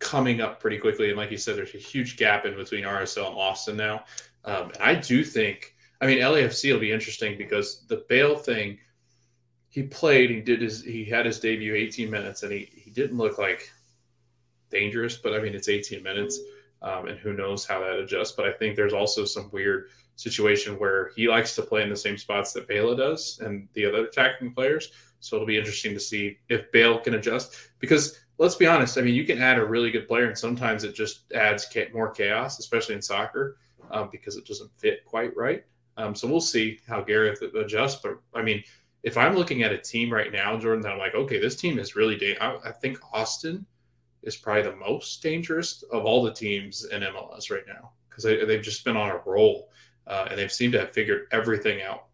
coming 0.00 0.40
up 0.40 0.58
pretty 0.58 0.78
quickly, 0.78 1.08
and 1.08 1.16
like 1.16 1.30
you 1.30 1.38
said, 1.38 1.56
there's 1.56 1.74
a 1.74 1.78
huge 1.78 2.16
gap 2.16 2.46
in 2.46 2.56
between 2.56 2.82
RSL 2.82 3.28
and 3.28 3.36
Austin 3.36 3.76
now. 3.76 4.04
Um, 4.44 4.72
and 4.74 4.82
I 4.82 4.96
do 4.96 5.22
think, 5.22 5.76
I 6.00 6.06
mean, 6.06 6.18
LAFC 6.18 6.72
will 6.72 6.80
be 6.80 6.90
interesting 6.90 7.38
because 7.38 7.86
the 7.86 8.04
Bale 8.08 8.36
thing, 8.36 8.78
he 9.68 9.84
played, 9.84 10.30
he 10.30 10.40
did 10.40 10.60
his, 10.60 10.82
he 10.82 11.04
had 11.04 11.26
his 11.26 11.38
debut 11.38 11.76
18 11.76 12.10
minutes, 12.10 12.42
and 12.42 12.52
he 12.52 12.70
he 12.74 12.90
didn't 12.90 13.16
look 13.16 13.38
like 13.38 13.70
dangerous, 14.70 15.16
but 15.16 15.32
I 15.32 15.40
mean, 15.40 15.54
it's 15.54 15.68
18 15.68 16.02
minutes 16.02 16.40
um, 16.84 17.08
and 17.08 17.18
who 17.18 17.32
knows 17.32 17.64
how 17.64 17.80
that 17.80 17.98
adjusts. 17.98 18.32
But 18.32 18.46
I 18.46 18.52
think 18.52 18.76
there's 18.76 18.92
also 18.92 19.24
some 19.24 19.50
weird 19.50 19.88
situation 20.14 20.78
where 20.78 21.10
he 21.16 21.26
likes 21.26 21.56
to 21.56 21.62
play 21.62 21.82
in 21.82 21.90
the 21.90 21.96
same 21.96 22.16
spots 22.16 22.52
that 22.52 22.68
Vela 22.68 22.96
does 22.96 23.40
and 23.42 23.66
the 23.72 23.84
other 23.84 24.04
attacking 24.04 24.54
players. 24.54 24.92
So 25.18 25.36
it'll 25.36 25.46
be 25.46 25.58
interesting 25.58 25.94
to 25.94 26.00
see 26.00 26.38
if 26.48 26.70
Bale 26.70 27.00
can 27.00 27.14
adjust 27.14 27.56
because 27.80 28.20
let's 28.38 28.54
be 28.54 28.66
honest. 28.66 28.98
I 28.98 29.00
mean, 29.00 29.14
you 29.14 29.24
can 29.24 29.40
add 29.40 29.58
a 29.58 29.64
really 29.64 29.90
good 29.90 30.08
player, 30.08 30.26
and 30.26 30.36
sometimes 30.36 30.84
it 30.84 30.94
just 30.94 31.32
adds 31.32 31.66
more 31.92 32.10
chaos, 32.10 32.58
especially 32.58 32.94
in 32.94 33.02
soccer, 33.02 33.56
um, 33.90 34.08
because 34.10 34.36
it 34.36 34.46
doesn't 34.46 34.70
fit 34.76 35.04
quite 35.04 35.36
right. 35.36 35.64
Um, 35.96 36.14
so 36.14 36.26
we'll 36.26 36.40
see 36.40 36.80
how 36.88 37.00
Gareth 37.00 37.42
adjusts. 37.42 38.00
But 38.02 38.18
I 38.34 38.42
mean, 38.42 38.62
if 39.02 39.16
I'm 39.16 39.36
looking 39.36 39.62
at 39.62 39.72
a 39.72 39.78
team 39.78 40.12
right 40.12 40.32
now, 40.32 40.58
Jordan, 40.58 40.82
that 40.82 40.92
I'm 40.92 40.98
like, 40.98 41.14
okay, 41.14 41.38
this 41.40 41.56
team 41.56 41.78
is 41.78 41.94
really. 41.94 42.16
Da- 42.16 42.38
I, 42.38 42.68
I 42.68 42.72
think 42.72 42.98
Austin 43.12 43.64
is 44.24 44.36
probably 44.36 44.62
the 44.62 44.76
most 44.76 45.22
dangerous 45.22 45.82
of 45.92 46.04
all 46.04 46.22
the 46.22 46.32
teams 46.32 46.84
in 46.86 47.02
MLS 47.02 47.50
right 47.50 47.64
now 47.66 47.92
because 48.08 48.24
they, 48.24 48.44
they've 48.44 48.62
just 48.62 48.84
been 48.84 48.96
on 48.96 49.10
a 49.10 49.20
roll 49.26 49.70
uh, 50.06 50.26
and 50.30 50.38
they've 50.38 50.52
seemed 50.52 50.72
to 50.72 50.80
have 50.80 50.92
figured 50.92 51.26
everything 51.32 51.82
out. 51.82 52.06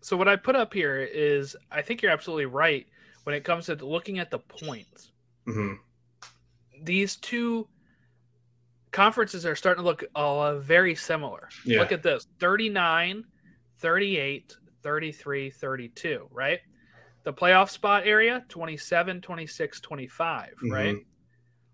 So 0.00 0.16
what 0.16 0.28
I 0.28 0.36
put 0.36 0.54
up 0.54 0.74
here 0.74 0.98
is 0.98 1.56
I 1.70 1.80
think 1.80 2.02
you're 2.02 2.12
absolutely 2.12 2.46
right 2.46 2.86
when 3.22 3.34
it 3.34 3.42
comes 3.42 3.66
to 3.66 3.74
looking 3.74 4.18
at 4.18 4.30
the 4.30 4.38
points. 4.38 5.12
Mm-hmm. 5.46 5.74
These 6.82 7.16
two 7.16 7.66
conferences 8.92 9.46
are 9.46 9.56
starting 9.56 9.82
to 9.82 9.88
look 9.88 10.04
uh, 10.14 10.56
very 10.56 10.94
similar. 10.94 11.48
Yeah. 11.64 11.80
Look 11.80 11.92
at 11.92 12.02
this 12.02 12.26
39, 12.38 13.24
38, 13.78 14.56
33, 14.82 15.50
32, 15.50 16.28
right? 16.30 16.60
The 17.24 17.32
playoff 17.32 17.70
spot 17.70 18.06
area 18.06 18.44
27 18.48 19.20
26 19.20 19.80
25 19.80 20.48
mm-hmm. 20.50 20.72
right 20.72 20.96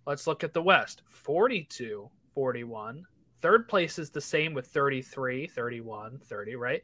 let's 0.07 0.27
look 0.27 0.43
at 0.43 0.55
the 0.55 0.63
west 0.63 1.03
42 1.11 2.09
41 2.35 3.05
third 3.43 3.69
place 3.69 3.99
is 3.99 4.11
the 4.11 4.21
same 4.21 4.55
with 4.55 4.67
33 4.69 5.49
31 5.49 6.21
30 6.25 6.57
right 6.57 6.83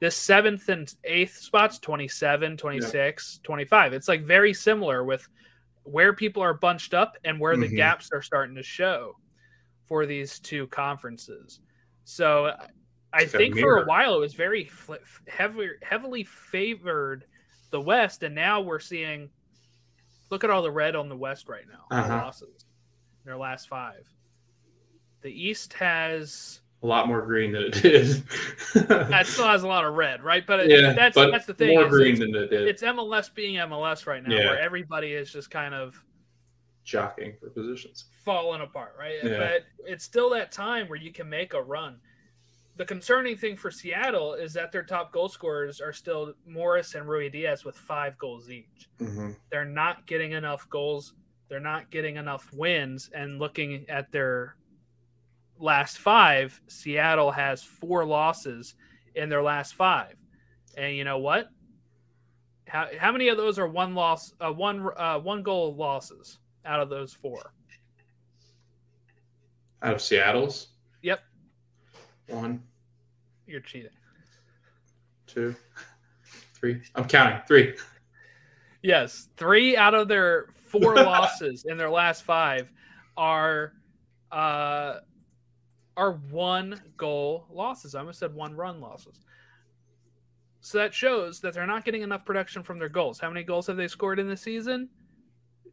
this 0.00 0.16
seventh 0.16 0.68
and 0.68 0.94
eighth 1.04 1.36
spots 1.36 1.78
27 1.78 2.56
26 2.56 3.40
yeah. 3.42 3.46
25 3.46 3.92
it's 3.92 4.08
like 4.08 4.22
very 4.22 4.54
similar 4.54 5.04
with 5.04 5.26
where 5.84 6.12
people 6.12 6.42
are 6.42 6.54
bunched 6.54 6.94
up 6.94 7.16
and 7.24 7.40
where 7.40 7.54
mm-hmm. 7.54 7.62
the 7.62 7.76
gaps 7.76 8.10
are 8.12 8.22
starting 8.22 8.54
to 8.54 8.62
show 8.62 9.16
for 9.84 10.06
these 10.06 10.38
two 10.38 10.66
conferences 10.68 11.60
so 12.04 12.52
i 13.12 13.24
think 13.24 13.58
for 13.58 13.78
a 13.78 13.86
while 13.86 14.16
it 14.16 14.20
was 14.20 14.34
very 14.34 14.70
heavy, 15.28 15.70
heavily 15.82 16.24
favored 16.24 17.24
the 17.72 17.80
West, 17.80 18.22
and 18.22 18.34
now 18.34 18.60
we're 18.60 18.78
seeing. 18.78 19.28
Look 20.30 20.44
at 20.44 20.50
all 20.50 20.62
the 20.62 20.70
red 20.70 20.96
on 20.96 21.08
the 21.08 21.16
West 21.16 21.48
right 21.48 21.64
now. 21.68 21.94
Uh-huh. 21.94 22.08
Losses, 22.08 22.64
their 23.24 23.36
last 23.36 23.68
five. 23.68 24.08
The 25.20 25.28
East 25.28 25.74
has 25.74 26.60
a 26.82 26.86
lot 26.86 27.06
more 27.06 27.22
green 27.22 27.52
than 27.52 27.64
it 27.64 27.82
did. 27.82 28.06
that 28.74 29.26
still 29.26 29.46
has 29.46 29.62
a 29.62 29.68
lot 29.68 29.84
of 29.84 29.94
red, 29.94 30.22
right? 30.22 30.46
But 30.46 30.68
yeah, 30.68 30.92
that's 30.92 31.14
but 31.14 31.30
that's 31.30 31.46
the 31.46 31.54
thing. 31.54 31.74
More 31.74 31.88
green 31.88 32.18
than 32.18 32.34
it 32.34 32.48
did. 32.48 32.66
It's 32.66 32.82
MLS 32.82 33.32
being 33.34 33.56
MLS 33.56 34.06
right 34.06 34.22
now, 34.22 34.34
yeah. 34.34 34.46
where 34.46 34.60
everybody 34.60 35.12
is 35.12 35.32
just 35.32 35.50
kind 35.50 35.74
of 35.74 36.02
jockeying 36.84 37.34
for 37.38 37.50
positions, 37.50 38.06
falling 38.24 38.62
apart, 38.62 38.94
right? 38.98 39.16
Yeah. 39.22 39.38
But 39.38 39.64
it's 39.86 40.04
still 40.04 40.30
that 40.30 40.50
time 40.50 40.88
where 40.88 40.98
you 40.98 41.12
can 41.12 41.28
make 41.28 41.54
a 41.54 41.62
run 41.62 41.98
the 42.76 42.84
concerning 42.84 43.36
thing 43.36 43.56
for 43.56 43.70
Seattle 43.70 44.34
is 44.34 44.54
that 44.54 44.72
their 44.72 44.82
top 44.82 45.12
goal 45.12 45.28
scorers 45.28 45.80
are 45.80 45.92
still 45.92 46.32
Morris 46.46 46.94
and 46.94 47.06
Ruidíaz 47.06 47.64
with 47.64 47.76
five 47.76 48.16
goals 48.16 48.50
each. 48.50 48.88
Mm-hmm. 48.98 49.32
They're 49.50 49.64
not 49.64 50.06
getting 50.06 50.32
enough 50.32 50.68
goals. 50.70 51.14
They're 51.48 51.60
not 51.60 51.90
getting 51.90 52.16
enough 52.16 52.48
wins. 52.54 53.10
And 53.14 53.38
looking 53.38 53.84
at 53.90 54.10
their 54.10 54.56
last 55.58 55.98
five, 55.98 56.58
Seattle 56.66 57.30
has 57.30 57.62
four 57.62 58.06
losses 58.06 58.74
in 59.14 59.28
their 59.28 59.42
last 59.42 59.74
five. 59.74 60.14
And 60.76 60.96
you 60.96 61.04
know 61.04 61.18
what? 61.18 61.50
How, 62.68 62.88
how 62.98 63.12
many 63.12 63.28
of 63.28 63.36
those 63.36 63.58
are 63.58 63.68
one 63.68 63.94
loss, 63.94 64.32
uh, 64.40 64.50
one 64.50 64.88
uh, 64.96 65.18
one 65.18 65.42
goal 65.42 65.74
losses 65.74 66.38
out 66.64 66.80
of 66.80 66.88
those 66.88 67.12
four? 67.12 67.52
Out 69.82 69.94
of 69.94 70.00
Seattle's? 70.00 70.68
One. 72.32 72.62
You're 73.46 73.60
cheating. 73.60 73.90
Two. 75.26 75.54
Three. 76.54 76.80
I'm 76.94 77.04
counting. 77.06 77.40
Three. 77.46 77.76
Yes. 78.82 79.28
Three 79.36 79.76
out 79.76 79.94
of 79.94 80.08
their 80.08 80.46
four 80.54 80.96
losses 80.96 81.66
in 81.68 81.76
their 81.76 81.90
last 81.90 82.24
five 82.24 82.72
are 83.16 83.74
uh 84.30 85.00
are 85.96 86.12
one 86.30 86.80
goal 86.96 87.46
losses. 87.50 87.94
I 87.94 88.00
almost 88.00 88.18
said 88.18 88.34
one 88.34 88.54
run 88.56 88.80
losses. 88.80 89.20
So 90.60 90.78
that 90.78 90.94
shows 90.94 91.40
that 91.40 91.52
they're 91.52 91.66
not 91.66 91.84
getting 91.84 92.02
enough 92.02 92.24
production 92.24 92.62
from 92.62 92.78
their 92.78 92.88
goals. 92.88 93.20
How 93.20 93.28
many 93.28 93.42
goals 93.42 93.66
have 93.66 93.76
they 93.76 93.88
scored 93.88 94.18
in 94.18 94.28
the 94.28 94.36
season? 94.36 94.88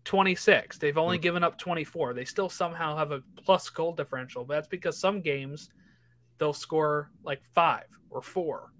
26. 0.04 0.78
They've 0.78 0.98
only 0.98 1.18
mm-hmm. 1.18 1.24
given 1.24 1.44
up 1.44 1.58
24. 1.58 2.14
They 2.14 2.26
still 2.26 2.50
somehow 2.50 2.98
have 2.98 3.12
a 3.12 3.22
plus 3.38 3.70
goal 3.70 3.94
differential, 3.94 4.44
but 4.44 4.56
that's 4.56 4.68
because 4.68 4.98
some 4.98 5.22
games 5.22 5.70
they'll 6.40 6.54
score 6.54 7.12
like 7.24 7.44
five 7.54 7.86
or 8.10 8.22
four. 8.22 8.72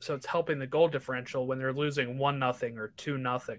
So 0.00 0.14
it's 0.14 0.26
helping 0.26 0.58
the 0.58 0.66
goal 0.66 0.88
differential 0.88 1.46
when 1.46 1.58
they're 1.58 1.72
losing 1.72 2.18
one 2.18 2.38
nothing 2.38 2.78
or 2.78 2.92
two 2.96 3.18
nothing. 3.18 3.58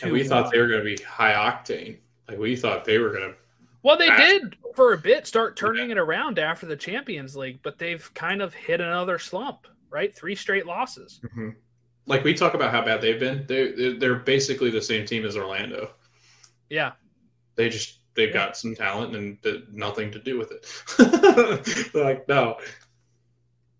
And 0.00 0.12
we 0.12 0.24
thought 0.24 0.52
they 0.52 0.60
were 0.60 0.68
going 0.68 0.84
to 0.84 0.96
be 0.96 1.02
high 1.02 1.32
octane. 1.32 1.98
Like 2.28 2.38
we 2.38 2.54
thought 2.54 2.84
they 2.84 2.98
were 2.98 3.10
going 3.10 3.30
to. 3.30 3.34
Well, 3.82 3.96
they 3.96 4.10
did 4.10 4.56
for 4.74 4.92
a 4.92 4.98
bit 4.98 5.26
start 5.26 5.56
turning 5.56 5.86
yeah. 5.86 5.96
it 5.96 5.98
around 5.98 6.38
after 6.38 6.66
the 6.66 6.76
Champions 6.76 7.36
League, 7.36 7.60
but 7.62 7.78
they've 7.78 8.12
kind 8.14 8.42
of 8.42 8.54
hit 8.54 8.80
another 8.80 9.18
slump. 9.18 9.66
Right, 9.90 10.14
three 10.14 10.34
straight 10.34 10.66
losses. 10.66 11.20
Mm-hmm. 11.24 11.50
Like 12.06 12.22
we 12.22 12.34
talk 12.34 12.54
about 12.54 12.70
how 12.70 12.84
bad 12.84 13.00
they've 13.00 13.18
been. 13.18 13.44
They 13.46 13.94
they're 13.94 14.16
basically 14.16 14.70
the 14.70 14.82
same 14.82 15.06
team 15.06 15.24
as 15.24 15.36
Orlando. 15.36 15.92
Yeah, 16.68 16.92
they 17.54 17.70
just 17.70 17.97
they've 18.18 18.34
got 18.34 18.56
some 18.56 18.74
talent 18.74 19.14
and 19.14 19.38
nothing 19.72 20.10
to 20.10 20.18
do 20.18 20.36
with 20.36 20.50
it. 20.50 20.66
They're 21.92 22.04
like, 22.04 22.28
no, 22.28 22.58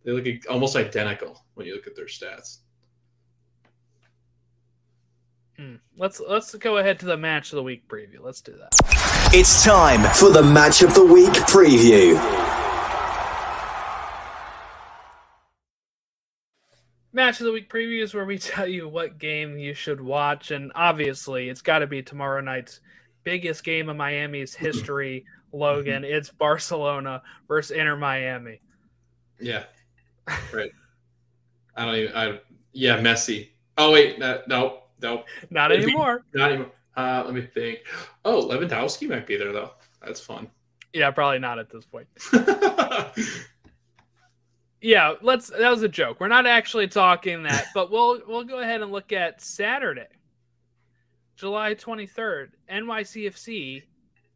they 0.05 0.13
look 0.13 0.27
almost 0.49 0.77
identical 0.77 1.45
when 1.55 1.67
you 1.67 1.75
look 1.75 1.89
at 1.89 1.97
their 1.97 2.07
stats. 2.07 2.59
Hmm. 5.57 5.75
Let's 5.97 6.21
let's 6.21 6.55
go 6.55 6.77
ahead 6.77 7.01
to 7.01 7.07
the 7.07 7.17
match 7.17 7.53
of 7.53 7.57
the 7.57 7.65
week 7.65 7.89
preview. 7.89 8.21
Let's 8.23 8.41
do 8.41 8.53
that. 8.53 8.71
It's 9.35 9.65
time 9.65 10.03
for 10.15 10.31
the 10.31 10.43
Match 10.43 10.83
of 10.83 10.95
the 10.95 11.05
Week 11.05 11.29
preview. 11.51 12.15
Match 17.13 17.41
of 17.41 17.47
the 17.47 17.53
Week 17.53 17.69
previews 17.69 18.15
where 18.15 18.25
we 18.25 18.39
tell 18.39 18.69
you 18.69 18.89
what 18.89 19.19
game 19.19 19.59
you 19.59 19.75
should 19.75 20.01
watch. 20.01 20.53
And 20.53 20.71
obviously, 20.77 21.49
it's 21.49 21.61
got 21.61 21.81
to 21.81 21.89
be 21.89 22.03
tomorrow 22.03 22.41
night's 22.41 22.81
biggest 23.25 23.65
game 23.65 23.89
of 23.89 23.97
Miami's 23.97 24.55
history, 24.55 25.25
Logan. 25.53 26.05
It's 26.05 26.31
Barcelona 26.31 27.23
versus 27.47 27.77
Inter 27.77 27.97
Miami. 27.97 28.61
Yeah. 29.41 29.65
Right. 30.53 30.71
I 31.75 31.87
don't 31.87 31.95
even. 31.95 32.15
I 32.15 32.41
yeah, 32.73 32.99
Messi. 32.99 33.49
Oh 33.79 33.93
wait, 33.93 34.19
no, 34.19 34.43
no, 34.47 34.81
no. 35.01 35.25
Not 35.49 35.73
anymore. 35.73 36.25
Not 36.35 36.51
anymore. 36.51 36.73
Uh, 36.97 37.23
let 37.25 37.33
me 37.33 37.43
think. 37.43 37.79
Oh, 38.25 38.47
Lewandowski 38.47 39.09
might 39.09 39.27
be 39.27 39.37
there 39.37 39.53
though. 39.53 39.71
That's 40.05 40.21
fun. 40.21 40.49
Yeah, 40.93 41.11
probably 41.13 41.39
not 41.39 41.59
at 41.59 41.71
this 41.71 41.85
point. 41.85 42.09
yeah, 44.81 45.15
let's. 45.23 45.51
That 45.51 45.71
was 45.71 45.83
a 45.83 45.89
joke. 45.89 46.19
We're 46.19 46.29
not 46.29 46.47
actually 46.47 46.89
talking 46.89 47.45
that, 47.45 47.67
but 47.75 47.91
we'll 47.91 48.21
we'll 48.27 48.45
go 48.45 48.59
ahead 48.59 48.83
and 48.83 48.91
look 48.91 49.13
at 49.13 49.41
Saturday, 49.41 50.09
July 51.39 51.73
twenty 51.75 52.07
third. 52.07 52.57
NYCFC 52.71 53.85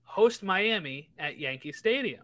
host 0.05 0.43
Miami 0.43 1.11
at 1.19 1.39
Yankee 1.39 1.73
Stadium. 1.73 2.23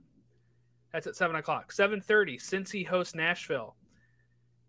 That's 0.93 1.09
at 1.09 1.17
seven 1.17 1.37
o'clock. 1.37 1.73
Seven 1.73 2.01
thirty. 2.01 2.39
Cincy 2.39 2.87
hosts 2.87 3.15
Nashville. 3.15 3.75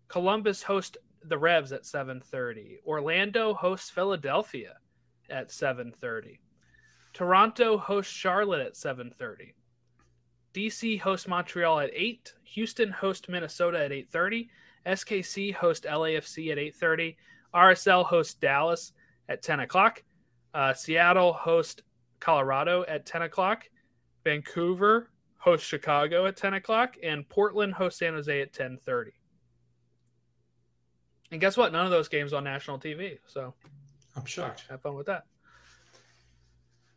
Columbus 0.08 0.64
host 0.64 0.96
the 1.24 1.38
Revs 1.38 1.70
at 1.72 1.86
seven 1.86 2.20
thirty. 2.20 2.78
Orlando 2.84 3.54
hosts 3.54 3.88
Philadelphia 3.88 4.74
at 5.30 5.48
7:30. 5.48 6.40
Toronto 7.12 7.78
hosts 7.78 8.12
Charlotte 8.12 8.66
at 8.66 8.74
7:30. 8.74 9.54
DC 10.52 10.98
hosts 10.98 11.28
Montreal 11.28 11.78
at 11.78 11.90
8. 11.92 12.34
Houston 12.42 12.90
hosts 12.90 13.28
Minnesota 13.28 13.84
at 13.84 13.92
8:30. 13.92 14.50
SKC 14.86 15.52
hosts 15.52 15.86
LAFC 15.86 16.50
at 16.50 16.58
8:30. 16.58 17.16
RSL 17.54 18.04
hosts 18.04 18.34
Dallas 18.34 18.92
at 19.30 19.42
10 19.42 19.60
o'clock. 19.60 20.02
Uh, 20.52 20.74
Seattle 20.74 21.32
hosts 21.32 21.80
Colorado 22.18 22.84
at 22.86 23.06
10 23.06 23.22
o'clock. 23.22 23.64
Vancouver 24.24 25.08
hosts 25.38 25.66
Chicago 25.66 26.26
at 26.26 26.36
10 26.36 26.52
o'clock, 26.54 26.96
and 27.02 27.26
Portland 27.30 27.72
hosts 27.72 28.00
San 28.00 28.12
Jose 28.12 28.42
at 28.42 28.52
10:30. 28.52 29.12
And 31.32 31.40
guess 31.40 31.56
what? 31.56 31.72
None 31.72 31.84
of 31.86 31.90
those 31.90 32.08
games 32.08 32.32
on 32.34 32.44
national 32.44 32.78
TV. 32.78 33.18
So 33.26 33.54
I'm 34.16 34.26
shocked. 34.26 34.64
Have 34.68 34.82
fun 34.82 34.96
with 34.96 35.06
that. 35.06 35.24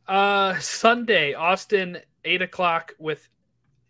Uh, 0.08 0.60
Sunday, 0.60 1.34
Austin, 1.34 2.00
eight 2.26 2.42
o'clock 2.42 2.94
with 3.00 3.30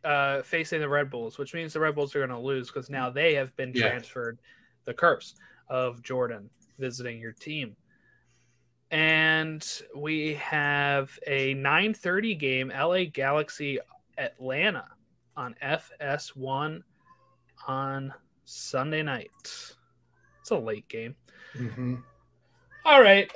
uh 0.03 0.41
facing 0.43 0.81
the 0.81 0.89
Red 0.89 1.09
Bulls, 1.09 1.37
which 1.37 1.53
means 1.53 1.71
the 1.73 1.79
Red 1.79 1.95
Bulls 1.95 2.13
are 2.13 2.19
going 2.19 2.29
to 2.29 2.37
lose 2.37 2.67
because 2.67 2.89
now 2.89 3.09
they 3.09 3.33
have 3.35 3.55
been 3.55 3.71
Yeah. 3.73 3.87
transferred. 3.87 4.37
The 4.83 4.93
curse 4.93 5.35
of 5.69 6.03
Jordan 6.03 6.49
visiting 6.77 7.19
your 7.21 7.31
team. 7.31 7.75
And 8.93 9.67
we 9.95 10.35
have 10.35 11.17
a 11.25 11.55
9:30 11.55 12.37
game, 12.37 12.69
LA 12.69 13.05
Galaxy 13.05 13.79
Atlanta 14.19 14.87
on 15.35 15.55
FS1 15.63 16.83
on 17.67 18.13
Sunday 18.45 19.01
night. 19.01 19.31
It's 20.41 20.51
a 20.51 20.57
late 20.57 20.87
game. 20.89 21.15
Mm-hmm. 21.55 21.95
All 22.85 23.01
right. 23.01 23.31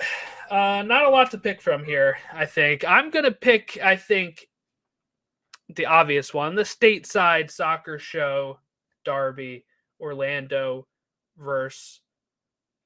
Uh, 0.52 0.84
not 0.86 1.06
a 1.06 1.10
lot 1.10 1.32
to 1.32 1.40
pick 1.40 1.60
from 1.60 1.84
here, 1.84 2.18
I 2.32 2.46
think. 2.46 2.86
I'm 2.86 3.10
going 3.10 3.26
to 3.26 3.32
pick, 3.32 3.80
I 3.84 3.96
think, 3.96 4.48
the 5.70 5.88
obvious 5.88 6.34
one 6.36 6.54
the 6.54 6.62
stateside 6.62 7.50
soccer 7.50 7.98
show 7.98 8.60
derby, 9.04 9.66
Orlando 10.00 10.88
versus 11.36 12.02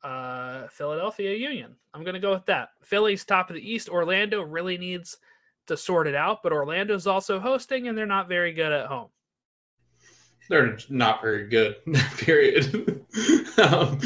uh, 0.04 0.68
Philadelphia 0.68 1.36
Union. 1.36 1.76
I'm 1.94 2.04
going 2.04 2.14
to 2.14 2.20
go 2.20 2.32
with 2.32 2.46
that. 2.46 2.70
Philly's 2.82 3.26
top 3.26 3.50
of 3.50 3.56
the 3.56 3.70
East. 3.72 3.90
Orlando 3.90 4.42
really 4.42 4.78
needs 4.78 5.18
to 5.68 5.78
sort 5.78 6.08
it 6.08 6.16
out, 6.16 6.44
but 6.44 6.52
Orlando's 6.52 7.08
also 7.08 7.40
hosting, 7.40 7.88
and 7.88 7.98
they're 7.98 8.06
not 8.06 8.28
very 8.28 8.54
good 8.54 8.72
at 8.72 8.88
home. 8.88 9.10
They're 10.50 10.78
not 10.90 11.22
very 11.22 11.48
good. 11.48 11.76
Period. 12.18 12.76
um, 13.64 14.00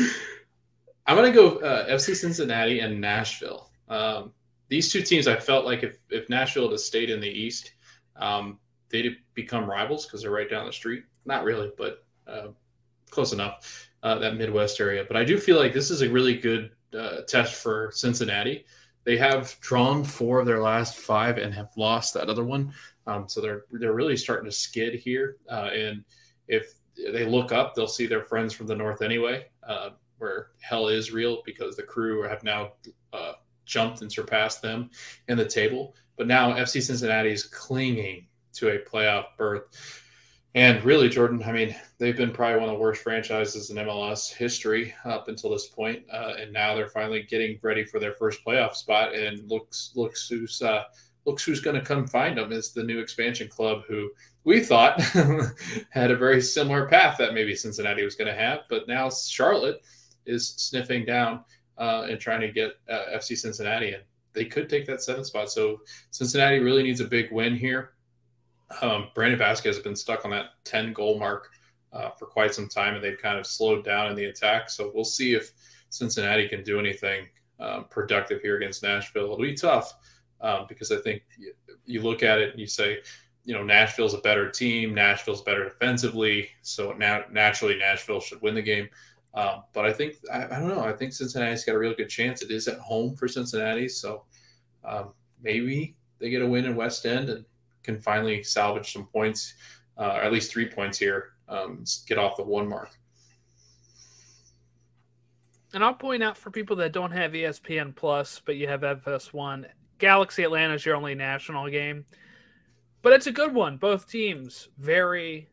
I'm 1.07 1.15
gonna 1.15 1.31
go 1.31 1.57
uh, 1.57 1.87
FC 1.89 2.15
Cincinnati 2.15 2.79
and 2.79 2.99
Nashville. 2.99 3.71
Um, 3.89 4.31
these 4.67 4.91
two 4.91 5.01
teams, 5.01 5.27
I 5.27 5.37
felt 5.37 5.65
like 5.65 5.83
if 5.83 5.97
if 6.09 6.29
Nashville 6.29 6.69
had 6.69 6.79
stayed 6.79 7.09
in 7.09 7.19
the 7.19 7.29
East, 7.29 7.73
um, 8.15 8.59
they'd 8.89 9.15
become 9.33 9.69
rivals 9.69 10.05
because 10.05 10.21
they're 10.21 10.31
right 10.31 10.49
down 10.49 10.65
the 10.65 10.73
street. 10.73 11.03
Not 11.25 11.43
really, 11.43 11.71
but 11.77 12.05
uh, 12.27 12.49
close 13.09 13.33
enough. 13.33 13.89
Uh, 14.05 14.19
that 14.19 14.37
Midwest 14.37 14.79
area, 14.79 15.03
but 15.07 15.17
I 15.17 15.25
do 15.25 15.35
feel 15.35 15.57
like 15.57 15.73
this 15.73 15.89
is 15.89 16.03
a 16.03 16.09
really 16.09 16.37
good 16.37 16.69
uh, 16.95 17.21
test 17.27 17.55
for 17.55 17.89
Cincinnati. 17.91 18.63
They 19.03 19.17
have 19.17 19.57
drawn 19.61 20.03
four 20.03 20.39
of 20.39 20.45
their 20.45 20.61
last 20.61 20.95
five 20.95 21.39
and 21.39 21.51
have 21.55 21.71
lost 21.75 22.13
that 22.13 22.29
other 22.29 22.43
one, 22.43 22.71
um, 23.07 23.27
so 23.27 23.41
they're 23.41 23.65
they're 23.71 23.93
really 23.93 24.15
starting 24.15 24.45
to 24.45 24.55
skid 24.55 24.93
here. 24.93 25.37
Uh, 25.49 25.71
and 25.73 26.05
if 26.47 26.75
they 26.97 27.25
look 27.25 27.51
up, 27.51 27.73
they'll 27.73 27.87
see 27.87 28.05
their 28.05 28.21
friends 28.21 28.53
from 28.53 28.67
the 28.67 28.75
north 28.75 29.01
anyway, 29.01 29.47
uh, 29.67 29.89
where 30.19 30.49
hell 30.61 30.87
is 30.87 31.11
real 31.11 31.41
because 31.43 31.75
the 31.75 31.81
crew 31.81 32.21
have 32.21 32.43
now 32.43 32.73
uh, 33.11 33.33
jumped 33.65 34.01
and 34.01 34.11
surpassed 34.11 34.61
them 34.61 34.91
in 35.29 35.37
the 35.37 35.49
table. 35.49 35.95
But 36.15 36.27
now 36.27 36.53
FC 36.53 36.79
Cincinnati 36.79 37.31
is 37.31 37.43
clinging 37.43 38.27
to 38.53 38.69
a 38.69 38.77
playoff 38.77 39.25
berth. 39.35 39.63
And 40.55 40.81
really, 40.85 41.09
Jordan, 41.09 41.43
I 41.43 41.51
mean, 41.51 41.75
they've 41.97 42.15
been 42.15 42.31
probably 42.31 42.61
one 42.61 42.69
of 42.69 42.75
the 42.75 42.81
worst 42.81 43.03
franchises 43.03 43.71
in 43.71 43.75
MLS 43.75 44.33
history 44.33 44.93
up 45.03 45.27
until 45.27 45.49
this 45.49 45.67
point. 45.67 46.03
Uh, 46.11 46.35
and 46.39 46.53
now 46.53 46.73
they're 46.73 46.87
finally 46.87 47.23
getting 47.23 47.59
ready 47.61 47.83
for 47.83 47.99
their 47.99 48.13
first 48.13 48.39
playoff 48.45 48.73
spot. 48.73 49.13
And 49.13 49.51
looks 49.51 49.91
looks 49.95 50.29
who's 50.29 50.61
uh, 50.61 50.83
looks 51.25 51.43
who's 51.43 51.59
going 51.59 51.75
to 51.75 51.85
come 51.85 52.07
find 52.07 52.37
them 52.37 52.53
is 52.53 52.71
the 52.71 52.83
new 52.83 52.99
expansion 52.99 53.49
club 53.49 53.81
who 53.85 54.09
we 54.45 54.61
thought 54.61 55.01
had 55.89 56.11
a 56.11 56.15
very 56.15 56.41
similar 56.41 56.87
path 56.87 57.17
that 57.17 57.33
maybe 57.33 57.53
Cincinnati 57.53 58.05
was 58.05 58.15
going 58.15 58.33
to 58.33 58.39
have, 58.39 58.61
but 58.69 58.87
now 58.87 59.09
Charlotte 59.09 59.81
is 60.25 60.49
sniffing 60.55 61.03
down 61.03 61.43
uh, 61.77 62.07
and 62.09 62.17
trying 62.17 62.41
to 62.41 62.51
get 62.51 62.75
uh, 62.89 63.17
FC 63.17 63.35
Cincinnati, 63.37 63.91
and 63.93 64.03
they 64.31 64.45
could 64.45 64.69
take 64.69 64.85
that 64.85 65.01
seventh 65.01 65.27
spot. 65.27 65.51
So 65.51 65.81
Cincinnati 66.11 66.59
really 66.59 66.83
needs 66.83 67.01
a 67.01 67.05
big 67.05 67.31
win 67.31 67.55
here. 67.55 67.94
Um, 68.81 69.09
Brandon 69.13 69.39
Vazquez 69.39 69.75
has 69.75 69.79
been 69.79 69.95
stuck 69.95 70.25
on 70.25 70.31
that 70.31 70.51
10 70.63 70.93
goal 70.93 71.19
mark 71.19 71.49
uh, 71.93 72.09
for 72.11 72.25
quite 72.25 72.53
some 72.53 72.67
time, 72.67 72.95
and 72.95 73.03
they've 73.03 73.17
kind 73.17 73.39
of 73.39 73.45
slowed 73.45 73.85
down 73.85 74.07
in 74.07 74.15
the 74.15 74.25
attack. 74.25 74.69
So 74.69 74.91
we'll 74.93 75.05
see 75.05 75.33
if 75.33 75.51
Cincinnati 75.89 76.47
can 76.47 76.63
do 76.63 76.79
anything 76.79 77.27
um, 77.59 77.85
productive 77.89 78.41
here 78.41 78.57
against 78.57 78.83
Nashville. 78.83 79.25
It'll 79.25 79.37
be 79.37 79.53
tough 79.53 79.93
um, 80.41 80.65
because 80.67 80.91
I 80.91 80.97
think 80.97 81.23
you, 81.37 81.53
you 81.85 82.01
look 82.01 82.23
at 82.23 82.39
it 82.39 82.51
and 82.51 82.59
you 82.59 82.67
say, 82.67 82.99
you 83.45 83.53
know, 83.53 83.63
Nashville's 83.63 84.13
a 84.13 84.19
better 84.19 84.49
team. 84.49 84.93
Nashville's 84.93 85.41
better 85.43 85.63
defensively, 85.63 86.49
so 86.63 86.93
now 86.93 87.23
naturally 87.31 87.77
Nashville 87.77 88.19
should 88.19 88.41
win 88.41 88.55
the 88.55 88.61
game. 88.61 88.89
Um, 89.35 89.63
but 89.73 89.85
I 89.85 89.93
think 89.93 90.15
I, 90.33 90.45
I, 90.45 90.59
don't 90.59 90.69
know. 90.69 90.83
I 90.83 90.93
think 90.93 91.13
Cincinnati's 91.13 91.65
got 91.65 91.75
a 91.75 91.79
real 91.79 91.93
good 91.93 92.09
chance. 92.09 92.41
It 92.41 92.51
is 92.51 92.67
at 92.67 92.79
home 92.79 93.15
for 93.15 93.27
Cincinnati, 93.27 93.87
so 93.87 94.23
um, 94.83 95.13
maybe 95.41 95.95
they 96.19 96.29
get 96.29 96.41
a 96.41 96.47
win 96.47 96.65
in 96.65 96.75
West 96.75 97.05
End 97.05 97.29
and 97.29 97.45
can 97.85 98.01
finally 98.01 98.43
salvage 98.43 98.91
some 98.91 99.05
points, 99.05 99.53
uh, 99.97 100.13
or 100.15 100.21
at 100.23 100.33
least 100.33 100.51
three 100.51 100.67
points 100.67 100.97
here. 100.97 101.33
Um, 101.47 101.85
get 102.07 102.17
off 102.17 102.37
the 102.37 102.43
one 102.43 102.67
mark. 102.67 102.89
And 105.73 105.83
I'll 105.83 105.93
point 105.93 106.23
out 106.23 106.37
for 106.37 106.51
people 106.51 106.75
that 106.77 106.93
don't 106.93 107.11
have 107.11 107.33
ESPN 107.33 107.95
Plus, 107.95 108.41
but 108.45 108.55
you 108.55 108.67
have 108.67 108.81
FS1, 108.81 109.65
Galaxy 109.97 110.43
Atlanta 110.43 110.73
is 110.73 110.85
your 110.85 110.95
only 110.95 111.15
national 111.15 111.69
game. 111.69 112.05
But 113.01 113.13
it's 113.13 113.27
a 113.27 113.31
good 113.31 113.53
one. 113.53 113.77
Both 113.77 114.09
teams 114.09 114.69
very, 114.77 115.49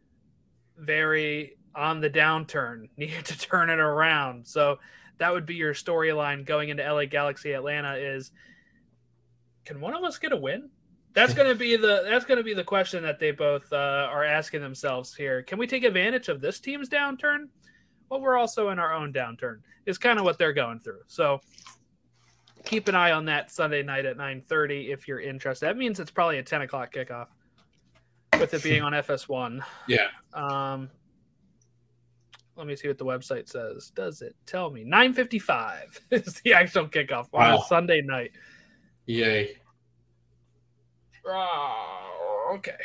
very 0.78 1.56
on 1.74 2.00
the 2.00 2.10
downturn, 2.10 2.88
need 2.96 3.24
to 3.24 3.38
turn 3.38 3.68
it 3.68 3.78
around. 3.78 4.46
So 4.46 4.78
that 5.18 5.32
would 5.32 5.46
be 5.46 5.54
your 5.54 5.74
storyline 5.74 6.44
going 6.44 6.70
into 6.70 6.82
LA 6.82 7.04
Galaxy 7.04 7.52
Atlanta 7.52 7.94
is 7.94 8.30
can 9.64 9.80
one 9.80 9.94
of 9.94 10.02
us 10.02 10.18
get 10.18 10.32
a 10.32 10.36
win? 10.36 10.70
That's 11.14 11.34
going 11.34 11.48
to 11.48 11.54
be 11.54 11.76
the 11.76 12.04
that's 12.08 12.24
going 12.24 12.38
to 12.38 12.44
be 12.44 12.54
the 12.54 12.64
question 12.64 13.02
that 13.02 13.18
they 13.18 13.32
both 13.32 13.70
uh, 13.72 13.76
are 14.10 14.24
asking 14.24 14.62
themselves 14.62 15.14
here. 15.14 15.42
Can 15.42 15.58
we 15.58 15.66
take 15.66 15.84
advantage 15.84 16.28
of 16.28 16.40
this 16.40 16.58
team's 16.58 16.88
downturn? 16.88 17.48
Well, 18.08 18.20
we're 18.20 18.36
also 18.36 18.70
in 18.70 18.78
our 18.78 18.92
own 18.94 19.12
downturn. 19.12 19.60
Is 19.84 19.98
kind 19.98 20.18
of 20.18 20.24
what 20.24 20.38
they're 20.38 20.52
going 20.52 20.78
through. 20.78 21.00
So 21.08 21.40
keep 22.64 22.88
an 22.88 22.94
eye 22.94 23.12
on 23.12 23.26
that 23.26 23.50
Sunday 23.50 23.82
night 23.82 24.04
at 24.04 24.16
9:30 24.16 24.90
if 24.92 25.06
you're 25.06 25.20
interested. 25.20 25.66
That 25.66 25.76
means 25.76 26.00
it's 26.00 26.10
probably 26.10 26.38
a 26.38 26.42
10 26.42 26.62
o'clock 26.62 26.92
kickoff 26.92 27.26
with 28.38 28.54
it 28.54 28.62
being 28.62 28.82
on 28.82 28.92
FS1. 28.92 29.62
Yeah. 29.86 30.08
Um, 30.32 30.90
let 32.56 32.66
me 32.66 32.76
see 32.76 32.88
what 32.88 32.98
the 32.98 33.04
website 33.04 33.48
says. 33.48 33.92
Does 33.94 34.22
it 34.22 34.34
tell 34.46 34.70
me 34.70 34.84
9:55 34.84 36.00
is 36.10 36.40
the 36.40 36.54
actual 36.54 36.86
kickoff 36.86 37.28
on 37.32 37.54
a 37.54 37.62
Sunday 37.62 38.00
night? 38.00 38.32
Yay. 39.06 39.56
Oh, 41.26 42.54
okay. 42.56 42.76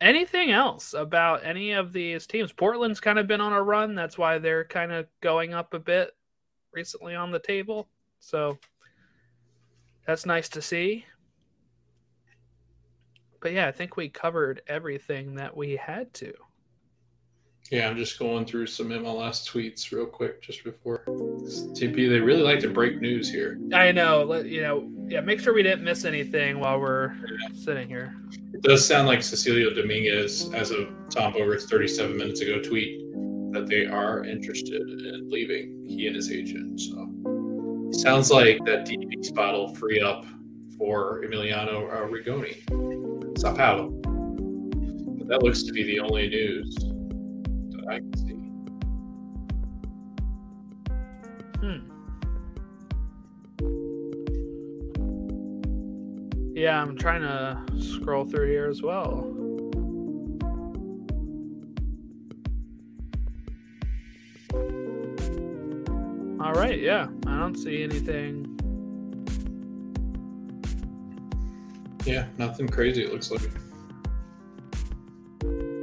Anything 0.00 0.50
else 0.50 0.94
about 0.94 1.44
any 1.44 1.72
of 1.72 1.92
these 1.92 2.26
teams? 2.26 2.52
Portland's 2.52 2.98
kind 2.98 3.18
of 3.18 3.28
been 3.28 3.40
on 3.40 3.52
a 3.52 3.62
run. 3.62 3.94
That's 3.94 4.18
why 4.18 4.38
they're 4.38 4.64
kind 4.64 4.90
of 4.90 5.06
going 5.20 5.54
up 5.54 5.74
a 5.74 5.78
bit 5.78 6.10
recently 6.72 7.14
on 7.14 7.30
the 7.30 7.38
table. 7.38 7.88
So 8.18 8.58
that's 10.06 10.26
nice 10.26 10.48
to 10.50 10.62
see. 10.62 11.04
But 13.40 13.52
yeah, 13.52 13.68
I 13.68 13.72
think 13.72 13.96
we 13.96 14.08
covered 14.08 14.62
everything 14.66 15.36
that 15.36 15.56
we 15.56 15.76
had 15.76 16.12
to. 16.14 16.32
Yeah, 17.70 17.88
I'm 17.88 17.96
just 17.96 18.18
going 18.18 18.44
through 18.44 18.66
some 18.66 18.88
MLS 18.88 19.48
tweets 19.48 19.90
real 19.92 20.04
quick 20.04 20.42
just 20.42 20.62
before 20.62 21.04
TP. 21.06 21.94
They 21.96 22.20
really 22.20 22.42
like 22.42 22.60
to 22.60 22.68
break 22.68 23.00
news 23.00 23.30
here. 23.30 23.58
I 23.72 23.92
know. 23.92 24.24
Let 24.24 24.46
you 24.46 24.60
know. 24.60 24.90
Yeah, 25.06 25.22
make 25.22 25.40
sure 25.40 25.54
we 25.54 25.62
didn't 25.62 25.82
miss 25.82 26.04
anything 26.04 26.58
while 26.58 26.78
we're 26.78 27.14
sitting 27.54 27.88
here. 27.88 28.14
It 28.52 28.62
does 28.62 28.86
sound 28.86 29.08
like 29.08 29.20
Cecilio 29.20 29.74
Dominguez, 29.74 30.52
as 30.52 30.70
of 30.70 30.88
Tom 31.08 31.32
Bogert's 31.32 31.64
37 31.64 32.14
minutes 32.14 32.42
ago 32.42 32.60
tweet, 32.60 33.00
that 33.52 33.66
they 33.68 33.86
are 33.86 34.24
interested 34.24 34.82
in 34.82 35.30
leaving. 35.30 35.86
He 35.88 36.06
and 36.06 36.16
his 36.16 36.30
agent. 36.30 36.78
So 36.78 37.08
it 37.88 37.94
sounds 37.94 38.30
like 38.30 38.58
that 38.66 38.86
DP 38.86 39.24
spot 39.24 39.54
will 39.54 39.74
free 39.76 40.00
up 40.00 40.26
for 40.76 41.22
Emiliano 41.24 41.90
uh, 41.90 42.06
Rigoni, 42.06 42.58
Sao 43.38 43.54
Paulo. 43.54 43.88
But 45.18 45.28
that 45.28 45.42
looks 45.42 45.62
to 45.62 45.72
be 45.72 45.84
the 45.84 46.00
only 46.00 46.28
news 46.28 46.76
that 47.82 47.92
I 47.92 47.98
can 47.98 48.16
see. 48.16 48.34
Hmm. 51.60 51.92
Yeah, 56.54 56.80
I'm 56.80 56.96
trying 56.96 57.22
to 57.22 57.62
scroll 57.80 58.24
through 58.24 58.48
here 58.48 58.68
as 58.68 58.82
well. 58.82 59.36
All 66.40 66.52
right, 66.54 66.78
yeah, 66.78 67.08
I 67.26 67.38
don't 67.38 67.56
see 67.56 67.82
anything. 67.82 68.48
Yeah, 72.04 72.26
nothing 72.36 72.68
crazy. 72.68 73.04
It 73.04 73.12
looks 73.12 73.30
like. 73.30 73.48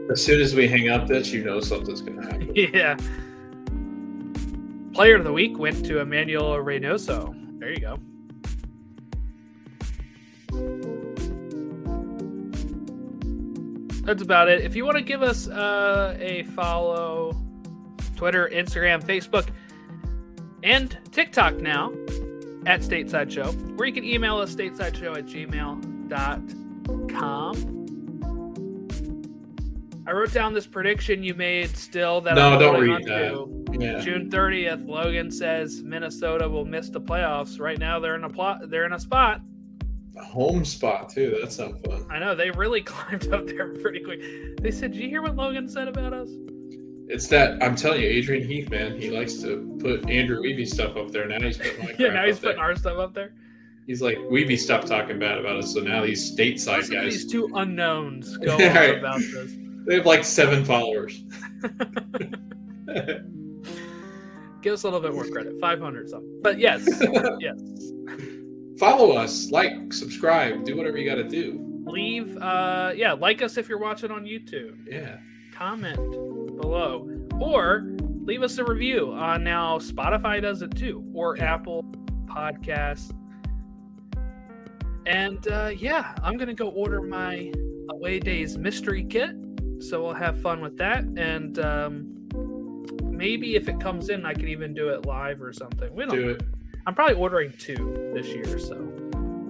As 0.09 0.23
soon 0.23 0.41
as 0.41 0.55
we 0.55 0.67
hang 0.67 0.89
up 0.89 1.07
this, 1.07 1.31
you 1.31 1.43
know 1.43 1.59
something's 1.59 2.01
gonna 2.01 2.23
happen. 2.23 2.51
yeah. 2.55 2.97
Player 4.93 5.15
of 5.15 5.23
the 5.23 5.31
week 5.31 5.59
went 5.59 5.85
to 5.85 5.99
Emmanuel 5.99 6.55
Reynoso. 6.55 7.35
There 7.59 7.71
you 7.71 7.79
go. 7.79 7.99
That's 14.03 14.23
about 14.23 14.49
it. 14.49 14.61
If 14.61 14.75
you 14.75 14.85
want 14.85 14.97
to 14.97 15.03
give 15.03 15.21
us 15.21 15.47
uh, 15.47 16.17
a 16.19 16.41
follow, 16.55 17.39
Twitter, 18.15 18.49
Instagram, 18.51 19.03
Facebook, 19.03 19.49
and 20.63 20.97
TikTok 21.11 21.57
now 21.57 21.91
at 22.65 22.81
Stateside 22.81 23.29
Show, 23.31 23.55
or 23.77 23.85
you 23.85 23.93
can 23.93 24.03
email 24.03 24.39
us 24.39 24.55
statesideshow 24.55 25.15
at 25.15 25.27
gmail.com. 25.27 26.09
I 30.09 30.11
wrote 30.11 30.33
down 30.33 30.55
this 30.55 30.65
prediction 30.65 31.21
you 31.21 31.35
made 31.35 31.77
still 31.77 32.19
that 32.21 32.33
No, 32.33 32.53
I'm 32.53 32.59
don't 32.59 32.81
read 32.81 33.05
that. 33.05 33.79
Yeah. 33.79 33.99
June 33.99 34.27
30th, 34.31 34.87
Logan 34.87 35.29
says 35.29 35.83
Minnesota 35.83 36.49
will 36.49 36.65
miss 36.65 36.89
the 36.89 36.99
playoffs. 36.99 37.59
Right 37.59 37.77
now 37.77 37.99
they're 37.99 38.15
in 38.15 38.23
a 38.23 38.29
plot 38.29 38.71
they're 38.71 38.85
in 38.87 38.93
a 38.93 38.99
spot. 38.99 39.41
A 40.17 40.23
home 40.23 40.65
spot 40.65 41.09
too. 41.09 41.37
That's 41.39 41.59
not 41.59 41.79
fun. 41.85 42.07
I 42.09 42.17
know 42.17 42.33
they 42.33 42.49
really 42.49 42.81
climbed 42.93 43.31
up 43.31 43.45
there 43.45 43.75
pretty 43.75 43.99
quick. 43.99 44.19
They 44.59 44.71
said, 44.71 44.93
"Did 44.93 45.01
you 45.01 45.09
hear 45.09 45.21
what 45.21 45.35
Logan 45.35 45.69
said 45.69 45.87
about 45.87 46.11
us?" 46.11 46.29
It's 47.07 47.27
that 47.27 47.61
I'm 47.61 47.75
telling 47.75 48.01
you, 48.01 48.07
Adrian 48.07 48.47
Heath, 48.47 48.71
man, 48.71 48.99
he 48.99 49.11
likes 49.11 49.35
to 49.43 49.77
put 49.79 50.09
Andrew 50.09 50.41
Wiebe 50.41 50.67
stuff 50.67 50.97
up 50.97 51.11
there. 51.11 51.27
Now 51.27 51.39
he's 51.39 51.59
putting 51.59 51.79
my 51.85 51.93
yeah, 51.99 52.07
now 52.07 52.25
he's 52.25 52.37
up 52.37 52.41
there. 52.41 52.51
putting 52.53 52.63
our 52.63 52.75
stuff 52.75 52.97
up 52.97 53.13
there. 53.13 53.35
He's 53.85 54.01
like 54.01 54.17
Wiebe 54.17 54.57
stopped 54.57 54.87
talking 54.87 55.19
bad 55.19 55.37
about 55.37 55.57
us, 55.57 55.71
so 55.71 55.81
now 55.81 56.03
these 56.03 56.35
stateside 56.35 56.77
Listen 56.77 56.95
guys 56.95 57.13
these 57.13 57.31
two 57.31 57.47
unknowns 57.53 58.37
go 58.43 58.55
on 58.55 58.61
about 58.97 59.19
this. 59.19 59.68
They 59.85 59.95
have 59.95 60.05
like 60.05 60.23
seven 60.23 60.63
followers. 60.65 61.23
Give 64.61 64.73
us 64.73 64.83
a 64.83 64.87
little 64.87 64.99
bit 64.99 65.13
more 65.13 65.25
credit, 65.27 65.59
five 65.59 65.79
hundred 65.79 66.09
something. 66.09 66.39
But 66.41 66.59
yes, 66.59 66.85
yes. 67.39 67.59
Follow 68.77 69.11
us, 69.11 69.51
like, 69.51 69.91
subscribe, 69.91 70.63
do 70.63 70.75
whatever 70.75 70.97
you 70.97 71.09
got 71.09 71.15
to 71.15 71.27
do. 71.27 71.83
Leave, 71.85 72.37
uh, 72.37 72.93
yeah, 72.95 73.13
like 73.13 73.41
us 73.41 73.57
if 73.57 73.67
you're 73.67 73.79
watching 73.79 74.11
on 74.11 74.23
YouTube. 74.23 74.77
Yeah. 74.89 75.17
comment 75.53 75.97
below 76.61 77.09
or 77.39 77.95
leave 78.23 78.43
us 78.43 78.57
a 78.57 78.63
review 78.63 79.11
on 79.13 79.43
now 79.43 79.77
spotify 79.77 80.41
does 80.41 80.61
it 80.61 80.75
too 80.75 81.03
or 81.13 81.39
apple 81.41 81.83
podcasts 82.25 83.11
and 85.05 85.47
uh, 85.47 85.71
yeah 85.75 86.13
i'm 86.21 86.37
gonna 86.37 86.53
go 86.53 86.69
order 86.69 87.01
my 87.01 87.51
away 87.89 88.19
days 88.19 88.57
mystery 88.57 89.03
kit 89.03 89.31
so 89.79 90.03
we'll 90.03 90.13
have 90.13 90.39
fun 90.41 90.61
with 90.61 90.77
that 90.77 91.03
and 91.03 91.59
um, 91.59 92.85
maybe 93.03 93.55
if 93.55 93.67
it 93.67 93.79
comes 93.79 94.09
in 94.09 94.25
i 94.25 94.33
can 94.33 94.47
even 94.47 94.73
do 94.73 94.89
it 94.89 95.05
live 95.05 95.41
or 95.41 95.51
something 95.53 95.93
we 95.93 96.05
don't 96.05 96.15
Do 96.15 96.29
it. 96.29 96.43
i'm 96.85 96.95
probably 96.95 97.15
ordering 97.15 97.53
two 97.57 98.11
this 98.13 98.27
year 98.27 98.59
so 98.59 98.75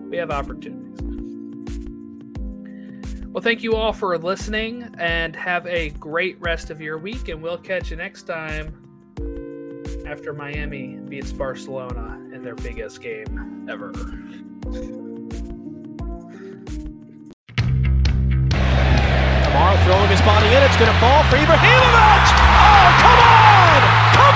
we 0.10 0.18
have 0.18 0.32
opportunities 0.32 1.00
well, 3.32 3.44
thank 3.44 3.62
you 3.62 3.76
all 3.76 3.94
for 3.94 4.18
listening 4.18 4.90
and 4.98 5.36
have 5.36 5.68
a 5.68 5.92
great 5.92 6.42
rest 6.42 6.72
of 6.72 6.82
your 6.82 6.98
week. 6.98 7.30
And 7.30 7.44
we'll 7.44 7.60
catch 7.60 7.92
you 7.92 7.98
next 7.98 8.24
time 8.24 8.74
after 10.08 10.34
Miami 10.34 10.98
beats 11.08 11.32
Barcelona 11.32 12.20
in 12.34 12.42
their 12.42 12.56
biggest 12.56 13.02
game 13.04 13.70
ever. 13.70 13.92
Throwing 19.90 20.10
his 20.10 20.22
body 20.22 20.46
in. 20.48 20.62
It's 20.64 20.78
going 20.78 20.92
to 20.92 21.00
fall 21.00 21.24
for 21.24 21.36
Ibrahimovic. 21.36 22.26
Oh, 22.38 22.94
come 23.02 23.20
on! 23.26 23.82
Come 24.14 24.36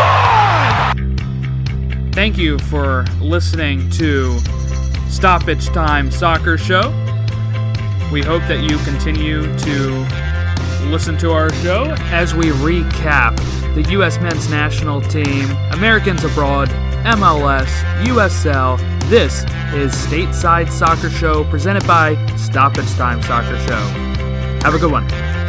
on! 2.01 2.11
Thank 2.11 2.37
you 2.39 2.57
for 2.59 3.05
listening 3.21 3.89
to 3.91 4.39
Stoppage 5.09 5.67
Time 5.67 6.09
Soccer 6.09 6.57
Show. 6.57 6.89
We 8.11 8.21
hope 8.21 8.41
that 8.47 8.67
you 8.67 8.77
continue 8.79 9.43
to 9.59 10.89
listen 10.89 11.17
to 11.19 11.31
our 11.31 11.53
show 11.55 11.95
as 12.11 12.33
we 12.33 12.45
recap 12.45 13.35
the 13.75 13.83
U.S. 13.91 14.19
men's 14.19 14.49
national 14.49 15.01
team, 15.01 15.49
Americans 15.71 16.23
abroad, 16.23 16.69
MLS, 17.05 17.69
USL. 18.05 18.79
This 19.09 19.43
is 19.73 19.93
Stateside 19.93 20.71
Soccer 20.71 21.09
Show 21.09 21.43
presented 21.45 21.85
by 21.85 22.15
Stoppage 22.37 22.91
Time 22.95 23.21
Soccer 23.21 23.57
Show. 23.67 24.12
Have 24.63 24.75
a 24.75 24.79
good 24.79 24.93
one. 24.93 25.42